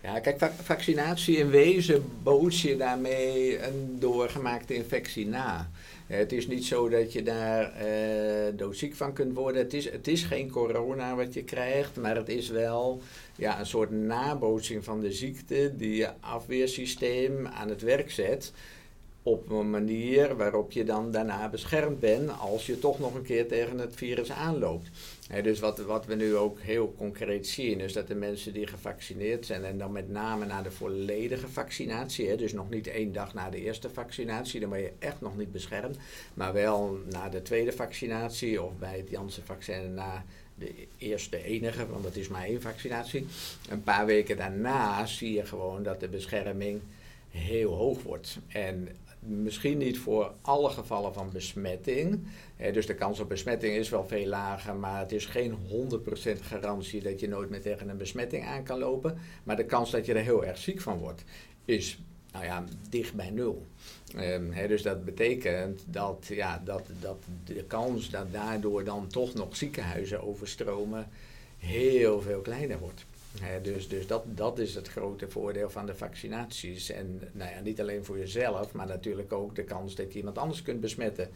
Ja, 0.02 0.20
kijk, 0.20 0.52
vaccinatie 0.62 1.38
in 1.38 1.50
wezen 1.50 2.04
boots 2.24 2.62
je 2.62 2.78
daarmee 2.78 3.64
een 3.64 3.96
doorgemaakte 4.00 4.74
infectie 4.74 5.28
na. 5.28 5.70
Het 6.08 6.32
is 6.32 6.48
niet 6.48 6.66
zo 6.66 6.90
dat 6.90 7.14
je 7.14 7.24
daar 7.24 7.74
uh, 7.86 8.58
doodziek 8.58 8.96
van 8.96 9.14
kunt 9.14 9.34
worden. 9.34 9.62
Het 9.62 9.74
is, 9.74 9.92
het 9.92 10.08
is 10.08 10.24
geen 10.24 10.50
corona 10.50 11.16
wat 11.16 11.34
je 11.34 11.44
krijgt, 11.44 11.96
maar 11.96 12.16
het 12.16 12.30
is 12.30 12.50
wel 12.50 13.02
ja, 13.36 13.60
een 13.60 13.66
soort 13.66 13.92
nabootsing 13.92 14.84
van 14.84 15.00
de 15.00 15.12
ziekte 15.12 15.74
die 15.76 15.96
je 15.96 16.10
afweersysteem 16.20 17.48
aan 17.48 17.70
het 17.70 17.82
werk 17.82 18.12
zet. 18.12 18.52
Op 19.28 19.50
een 19.50 19.70
manier 19.70 20.36
waarop 20.36 20.72
je 20.72 20.84
dan 20.84 21.12
daarna 21.12 21.50
beschermd 21.50 22.00
bent 22.00 22.40
als 22.40 22.66
je 22.66 22.80
toch 22.80 23.00
nog 23.00 23.16
een 23.16 23.24
keer 23.24 23.48
tegen 23.48 23.80
het 23.80 23.96
virus 23.96 24.32
aanloopt 24.32 24.90
dus 25.44 25.60
wat, 25.60 25.80
wat 25.80 26.06
we 26.06 26.16
nu 26.16 26.36
ook 26.36 26.60
heel 26.60 26.94
concreet 26.98 27.48
zien, 27.48 27.80
is 27.80 27.94
dat 27.94 28.08
de 28.08 28.16
mensen 28.16 28.54
die 28.54 28.68
gevaccineerd 28.68 29.46
zijn, 29.46 29.66
en 29.66 29.78
dan 29.78 29.92
met 29.92 30.10
name 30.10 30.46
na 30.46 30.62
de 30.62 30.72
volledige 30.72 31.48
vaccinatie, 31.48 32.36
dus 32.36 32.54
nog 32.54 32.70
niet 32.70 32.88
één 32.88 33.14
dag 33.14 33.34
na 33.34 33.50
de 33.50 33.64
eerste 33.64 33.90
vaccinatie, 33.90 34.60
dan 34.60 34.70
ben 34.70 34.80
je 34.80 34.92
echt 35.00 35.22
nog 35.22 35.38
niet 35.38 35.52
beschermd, 35.52 35.98
maar 36.34 36.54
wel 36.54 37.00
na 37.10 37.30
de 37.30 37.42
tweede 37.42 37.72
vaccinatie 37.72 38.62
of 38.62 38.78
bij 38.80 38.98
het 38.98 39.10
Janssen-vaccin 39.10 39.94
na 39.94 40.24
de 40.56 40.74
eerste 40.98 41.44
enige, 41.44 41.88
want 41.88 42.04
dat 42.04 42.16
is 42.16 42.28
maar 42.28 42.44
één 42.44 42.62
vaccinatie. 42.62 43.26
Een 43.70 43.84
paar 43.84 44.06
weken 44.06 44.38
daarna 44.38 45.06
zie 45.06 45.34
je 45.34 45.46
gewoon 45.46 45.84
dat 45.84 46.00
de 46.00 46.08
bescherming 46.08 46.82
heel 47.30 47.74
hoog 47.74 48.04
wordt. 48.04 48.38
En 48.48 48.88
misschien 49.28 49.78
niet 49.78 50.00
voor 50.00 50.34
alle 50.42 50.70
gevallen 50.70 51.14
van 51.14 51.30
besmetting. 51.32 52.28
dus 52.74 52.86
de 52.86 52.96
kans 52.96 53.20
op 53.20 53.30
besmetting 53.30 53.76
is 53.76 53.90
wel 53.90 54.08
veel 54.08 54.26
lager, 54.26 54.76
maar 54.76 55.00
het 55.00 55.12
is 55.12 55.26
geen 55.26 55.58
100% 56.38 56.42
garantie 56.42 57.02
dat 57.02 57.20
je 57.20 57.28
nooit 57.28 57.50
meer 57.50 57.62
tegen 57.62 57.90
een 57.90 57.98
besmetting 57.98 58.46
aan 58.46 58.64
kan 58.64 58.80
lopen. 58.80 59.18
Maar 59.44 59.56
de 59.56 59.66
kans 59.66 59.92
dat 59.92 60.06
je 60.06 60.14
er 60.14 60.24
heel 60.24 60.46
erg 60.46 60.58
ziek 60.58 60.82
van 60.82 60.98
wordt, 60.98 61.24
is 61.66 62.00
nou 62.32 62.46
ja, 62.46 62.64
dicht 62.90 63.14
bij 63.14 63.30
nul. 63.30 63.66
Um, 64.16 64.54
dus 64.68 64.82
dat 64.82 65.06
betekent 65.06 65.84
dat, 65.86 66.26
ja, 66.30 66.62
dat, 66.66 66.90
dat 67.00 67.18
de 67.46 67.64
kans 67.64 68.10
dat 68.10 68.32
daardoor 68.32 68.84
dan 68.84 69.08
toch 69.08 69.34
nog 69.34 69.56
ziekenhuizen 69.56 70.24
overstromen 70.24 71.08
heel 71.58 72.22
veel 72.22 72.42
kleiner 72.42 72.80
wordt 72.80 73.06
dus 73.62 73.88
dus 73.88 74.08
dat, 74.08 74.24
dat 74.28 74.60
is 74.60 74.76
het 74.76 74.88
grote 74.88 75.30
voordeel 75.30 75.70
van 75.70 75.86
de 75.86 75.96
vaccinaties. 75.96 76.90
En 76.90 77.22
nou 77.32 77.52
ja, 77.52 77.60
niet 77.60 77.82
alleen 77.82 78.06
voor 78.06 78.18
jezelf, 78.18 78.74
maar 78.74 78.88
natuurlijk 78.88 79.34
ook 79.34 79.56
de 79.56 79.64
kans 79.64 79.96
dat 79.96 80.14
je 80.14 80.20
iemand 80.20 80.38
anders 80.38 80.62
kunt 80.62 80.82
besmetten, 80.82 81.30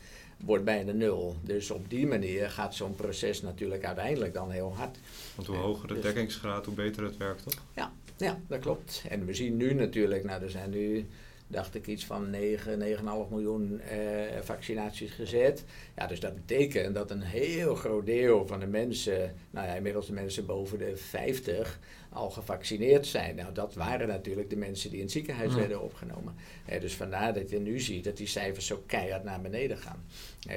wordt 0.46 0.64
bijna 0.64 0.92
nul. 0.92 1.36
Dus 1.42 1.72
op 1.72 1.90
die 1.90 2.08
manier 2.08 2.50
gaat 2.50 2.76
zo'n 2.76 2.96
proces 2.96 3.42
natuurlijk 3.42 3.86
uiteindelijk 3.86 4.34
dan 4.34 4.52
heel 4.52 4.76
hard. 4.76 4.98
Want 5.36 5.48
hoe 5.48 5.58
hoger 5.58 5.88
de 5.88 5.94
dus 5.94 6.04
dekkingsgraad, 6.04 6.66
hoe 6.66 6.76
beter 6.76 7.04
het 7.04 7.18
werkt, 7.18 7.44
toch? 7.44 7.64
Ja, 7.74 7.94
ja, 8.18 8.40
dat 8.48 8.60
klopt. 8.60 9.04
En 9.10 9.26
we 9.26 9.34
zien 9.34 9.58
nu 9.58 9.74
natuurlijk, 9.74 10.24
nou 10.24 10.44
er 10.44 10.50
zijn 10.50 10.70
nu 10.70 11.08
dacht 11.52 11.76
ik, 11.76 11.88
iets 11.88 12.06
van 12.06 12.30
9, 12.30 12.80
9,5 12.80 13.04
miljoen 13.30 13.80
eh, 13.80 13.98
vaccinaties 14.42 15.12
gezet. 15.12 15.64
Ja, 15.96 16.08
dus 16.08 16.20
dat 16.20 16.36
betekent 16.36 16.96
dat 16.96 17.12
een 17.12 17.22
heel 17.22 17.76
groot 17.76 18.06
deel 18.06 18.48
van 18.48 18.60
de 18.60 18.68
mensen, 18.68 19.36
nou 19.50 19.68
ja, 19.68 19.74
inmiddels 19.74 20.08
de 20.08 20.14
mensen 20.14 20.46
boven 20.46 20.78
de 20.78 20.98
50, 20.98 21.80
al 22.10 22.30
gevaccineerd 22.30 23.08
zijn. 23.08 23.36
Nou, 23.36 23.54
dat 23.54 23.74
waren 23.74 24.08
natuurlijk 24.08 24.50
de 24.50 24.56
mensen 24.56 24.90
die 24.90 24.98
in 24.98 25.04
het 25.04 25.14
ziekenhuis 25.14 25.56
werden 25.56 25.82
opgenomen. 25.82 26.36
dus 26.80 26.94
vandaar 26.94 27.34
dat 27.34 27.50
je 27.50 27.60
nu 27.60 27.80
ziet 27.80 28.04
dat 28.04 28.18
die 28.18 28.28
cijfers 28.28 28.66
zo 28.66 28.84
keihard 28.86 29.24
naar 29.24 29.42
beneden 29.42 29.78
gaan. 29.78 30.06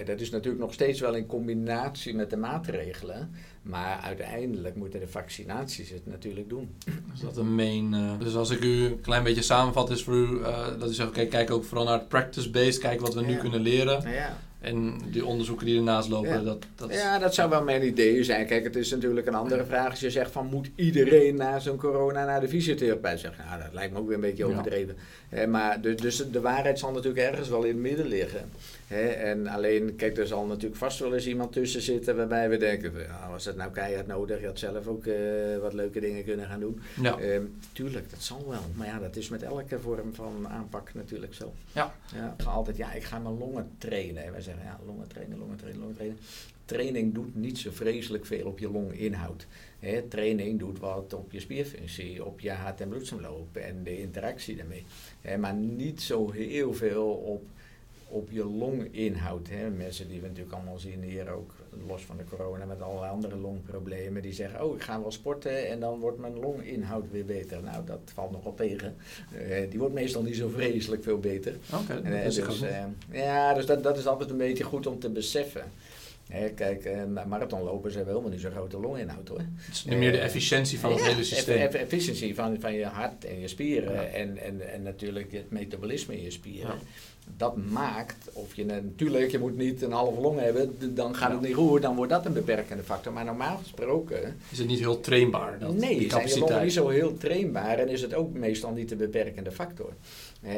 dat 0.04 0.20
is 0.20 0.30
natuurlijk 0.30 0.62
nog 0.62 0.72
steeds 0.72 1.00
wel 1.00 1.14
in 1.14 1.26
combinatie 1.26 2.14
met 2.14 2.30
de 2.30 2.36
maatregelen. 2.36 3.34
Maar 3.64 4.00
uiteindelijk 4.02 4.74
moeten 4.74 5.00
de 5.00 5.08
vaccinaties 5.08 5.90
het 5.90 6.06
natuurlijk 6.06 6.48
doen. 6.48 6.74
Is 7.14 7.20
dat 7.20 7.36
een 7.36 7.54
main... 7.54 7.92
Uh, 7.92 8.18
dus 8.18 8.34
als 8.34 8.50
ik 8.50 8.64
u 8.64 8.84
een 8.84 9.00
klein 9.00 9.22
beetje 9.22 9.42
samenvat, 9.42 9.90
is 9.90 10.02
voor 10.02 10.14
u 10.14 10.26
uh, 10.26 10.66
dat 10.78 10.90
u 10.90 10.92
zegt, 10.92 11.08
oké, 11.08 11.26
kijk 11.26 11.50
ook 11.50 11.64
vooral 11.64 11.86
naar 11.86 11.98
het 11.98 12.08
practice-based, 12.08 12.78
kijk 12.78 13.00
wat 13.00 13.14
we 13.14 13.24
nu 13.24 13.36
kunnen 13.36 13.60
leren. 13.60 14.10
Ja. 14.10 14.38
En 14.60 15.00
die 15.10 15.26
onderzoeken 15.26 15.66
die 15.66 15.76
ernaast 15.76 16.08
lopen, 16.08 16.30
ja. 16.30 16.40
dat, 16.40 16.66
dat... 16.74 16.92
Ja, 16.92 17.18
dat 17.18 17.34
zou 17.34 17.50
wel 17.50 17.62
mijn 17.62 17.86
idee 17.86 18.24
zijn. 18.24 18.46
Kijk, 18.46 18.64
het 18.64 18.76
is 18.76 18.90
natuurlijk 18.90 19.26
een 19.26 19.34
andere 19.34 19.64
vraag 19.64 19.90
als 19.90 20.00
je 20.00 20.10
zegt 20.10 20.30
van... 20.30 20.46
moet 20.46 20.70
iedereen 20.74 21.36
na 21.36 21.58
zo'n 21.58 21.76
corona 21.76 22.24
naar 22.24 22.40
de 22.40 22.48
fysiotherapeut? 22.48 23.20
Zeggen, 23.20 23.44
nou, 23.48 23.62
dat 23.62 23.72
lijkt 23.72 23.92
me 23.92 23.98
ook 23.98 24.06
weer 24.06 24.14
een 24.14 24.20
beetje 24.20 24.44
overdreven. 24.44 24.96
maar 25.48 25.80
dus, 25.80 25.96
dus 25.96 26.30
de 26.30 26.40
waarheid 26.40 26.78
zal 26.78 26.92
natuurlijk 26.92 27.30
ergens 27.30 27.48
wel 27.48 27.62
in 27.62 27.68
het 27.68 27.82
midden 27.82 28.06
liggen. 28.06 28.50
En 28.88 29.46
alleen, 29.46 29.96
kijk, 29.96 30.16
er 30.16 30.26
zal 30.26 30.46
natuurlijk 30.46 30.76
vast 30.76 30.98
wel 30.98 31.14
eens 31.14 31.26
iemand 31.26 31.52
tussen 31.52 31.82
zitten... 31.82 32.16
waarbij 32.16 32.48
we 32.48 32.56
denken, 32.56 32.92
ja, 32.98 33.28
was 33.30 33.44
dat 33.44 33.56
nou 33.56 33.70
keihard 33.70 34.06
nodig? 34.06 34.40
Je 34.40 34.46
had 34.46 34.58
zelf 34.58 34.86
ook 34.86 35.04
uh, 35.04 35.14
wat 35.60 35.72
leuke 35.72 36.00
dingen 36.00 36.24
kunnen 36.24 36.46
gaan 36.46 36.60
doen. 36.60 36.80
Ja. 37.02 37.20
Uh, 37.20 37.40
tuurlijk, 37.72 38.10
dat 38.10 38.22
zal 38.22 38.48
wel. 38.48 38.62
Maar 38.74 38.86
ja, 38.86 38.98
dat 38.98 39.16
is 39.16 39.28
met 39.28 39.42
elke 39.42 39.78
vorm 39.78 40.14
van 40.14 40.48
aanpak 40.48 40.94
natuurlijk 40.94 41.34
zo. 41.34 41.52
Ja. 41.72 41.94
ja 42.14 42.36
altijd, 42.44 42.76
ja, 42.76 42.92
ik 42.92 43.04
ga 43.04 43.18
mijn 43.18 43.38
longen 43.38 43.70
trainen. 43.78 44.32
Wij 44.32 44.40
zeggen, 44.40 44.64
ja, 44.64 44.80
longen 44.86 45.08
trainen, 45.08 45.38
longen 45.38 45.56
trainen, 45.56 45.80
longen 45.80 45.96
trainen. 45.96 46.18
Training 46.64 47.14
doet 47.14 47.34
niet 47.34 47.58
zo 47.58 47.70
vreselijk 47.72 48.26
veel 48.26 48.46
op 48.46 48.58
je 48.58 48.70
longinhoud. 48.70 49.46
He, 49.78 50.02
training 50.08 50.58
doet 50.58 50.78
wat 50.78 51.14
op 51.14 51.32
je 51.32 51.40
spierfunctie, 51.40 52.24
op 52.24 52.40
je 52.40 52.50
hart- 52.50 52.80
en 52.80 52.88
bloedsomloop 52.88 53.56
en 53.56 53.82
de 53.82 53.98
interactie 53.98 54.56
daarmee. 54.56 54.84
maar 55.38 55.54
niet 55.54 56.02
zo 56.02 56.30
heel 56.30 56.74
veel 56.74 57.06
op, 57.06 57.42
op 58.14 58.30
je 58.30 58.44
longinhoud. 58.44 59.48
He. 59.48 59.70
Mensen 59.70 60.08
die 60.08 60.20
we 60.20 60.26
natuurlijk 60.26 60.54
allemaal 60.54 60.78
zien 60.78 61.02
hier 61.02 61.30
ook, 61.30 61.54
los 61.86 62.02
van 62.02 62.16
de 62.16 62.24
corona, 62.24 62.64
met 62.64 62.82
allerlei 62.82 63.12
andere 63.12 63.36
longproblemen, 63.36 64.22
die 64.22 64.32
zeggen, 64.32 64.64
oh 64.64 64.74
ik 64.74 64.82
ga 64.82 65.00
wel 65.00 65.10
sporten 65.10 65.68
en 65.68 65.80
dan 65.80 65.98
wordt 65.98 66.18
mijn 66.18 66.38
longinhoud 66.38 67.04
weer 67.10 67.24
beter. 67.24 67.62
Nou, 67.62 67.84
dat 67.84 68.00
valt 68.04 68.30
nogal 68.30 68.54
tegen. 68.54 68.96
Uh, 69.32 69.70
die 69.70 69.78
wordt 69.78 69.94
meestal 69.94 70.22
niet 70.22 70.36
zo 70.36 70.48
vreselijk 70.48 71.02
veel 71.02 71.18
beter. 71.18 71.56
Oké, 71.72 71.98
okay, 71.98 72.18
uh, 72.18 72.24
dus, 72.24 72.62
uh, 72.62 72.84
Ja, 73.12 73.54
dus 73.54 73.66
dat, 73.66 73.82
dat 73.82 73.98
is 73.98 74.06
altijd 74.06 74.30
een 74.30 74.36
beetje 74.36 74.64
goed 74.64 74.86
om 74.86 74.98
te 74.98 75.10
beseffen. 75.10 75.64
Hè, 76.28 76.48
kijk, 76.48 76.88
marathonlopers 77.26 77.94
hebben 77.94 78.12
helemaal 78.12 78.32
niet 78.32 78.42
zo'n 78.42 78.50
grote 78.50 78.80
longinhoud 78.80 79.28
hoor. 79.28 79.38
Het 79.38 79.74
is 79.74 79.84
meer 79.84 80.12
de 80.12 80.18
efficiëntie 80.18 80.78
van 80.78 80.92
het 80.92 81.02
hele 81.02 81.24
systeem. 81.24 81.58
Eff 81.58 81.74
efficiëntie 81.74 82.34
van, 82.34 82.60
van 82.60 82.74
je 82.74 82.84
hart 82.84 83.24
en 83.24 83.40
je 83.40 83.48
spieren 83.48 84.12
en, 84.12 84.38
en, 84.38 84.72
en 84.72 84.82
natuurlijk 84.82 85.32
het 85.32 85.50
metabolisme 85.50 86.16
in 86.16 86.22
je 86.22 86.30
spieren. 86.30 86.78
Dat 87.36 87.56
maakt, 87.56 88.28
of 88.32 88.54
je 88.54 88.64
natuurlijk, 88.64 89.30
je 89.30 89.38
moet 89.38 89.56
niet 89.56 89.82
een 89.82 89.92
halve 89.92 90.20
long 90.20 90.40
hebben, 90.40 90.94
dan 90.94 91.14
gaat 91.14 91.30
het 91.30 91.40
niet 91.40 91.54
goed, 91.54 91.82
dan 91.82 91.96
wordt 91.96 92.10
dat 92.10 92.26
een 92.26 92.32
beperkende 92.32 92.82
factor. 92.82 93.12
Maar 93.12 93.24
normaal 93.24 93.56
gesproken... 93.56 94.36
Is 94.50 94.58
het 94.58 94.66
niet 94.66 94.78
heel 94.78 95.00
trainbaar? 95.00 95.58
Dat, 95.58 95.74
nee, 95.74 96.10
zijn 96.10 96.28
je 96.28 96.38
longen 96.38 96.62
niet 96.62 96.72
zo 96.72 96.88
heel 96.88 97.16
trainbaar 97.16 97.78
en 97.78 97.88
is 97.88 98.02
het 98.02 98.14
ook 98.14 98.32
meestal 98.32 98.72
niet 98.72 98.88
de 98.88 98.96
beperkende 98.96 99.52
factor. 99.52 99.92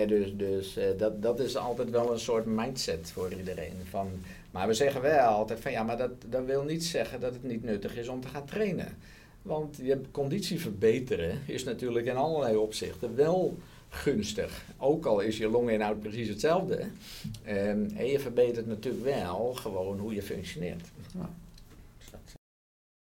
dus 0.07 0.37
dus 0.37 0.77
uh, 0.79 0.85
dat, 0.99 1.23
dat 1.23 1.41
is 1.41 1.57
altijd 1.57 1.91
wel 1.91 2.13
een 2.13 2.19
soort 2.21 2.47
mindset 2.47 3.11
voor 3.13 3.33
iedereen. 3.33 3.75
Van, 3.91 4.09
maar 4.51 4.67
we 4.67 4.75
zeggen 4.75 5.03
wel 5.03 5.27
altijd 5.27 5.61
van 5.61 5.73
ja, 5.73 5.83
maar 5.83 5.97
dat, 5.97 6.11
dat 6.29 6.45
wil 6.45 6.63
niet 6.63 6.85
zeggen 6.85 7.21
dat 7.21 7.33
het 7.33 7.45
niet 7.45 7.65
nuttig 7.65 7.97
is 7.97 8.09
om 8.09 8.21
te 8.21 8.29
gaan 8.29 8.47
trainen. 8.47 8.97
Want 9.43 9.77
je 9.83 10.01
conditie 10.11 10.61
verbeteren 10.61 11.41
is 11.47 11.65
natuurlijk 11.65 12.07
in 12.07 12.17
allerlei 12.17 12.57
opzichten 12.57 13.17
wel 13.17 13.59
gunstig. 13.89 14.65
Ook 14.79 15.07
al 15.07 15.21
is 15.21 15.39
je 15.39 15.49
longinhoud 15.49 16.01
precies 16.01 16.29
hetzelfde. 16.29 16.81
Um, 17.49 17.87
en 17.97 18.07
je 18.07 18.19
verbetert 18.19 18.67
natuurlijk 18.67 19.05
wel 19.05 19.55
gewoon 19.55 19.99
hoe 19.99 20.15
je 20.15 20.23
functioneert. 20.23 20.89
Ja. 21.15 21.31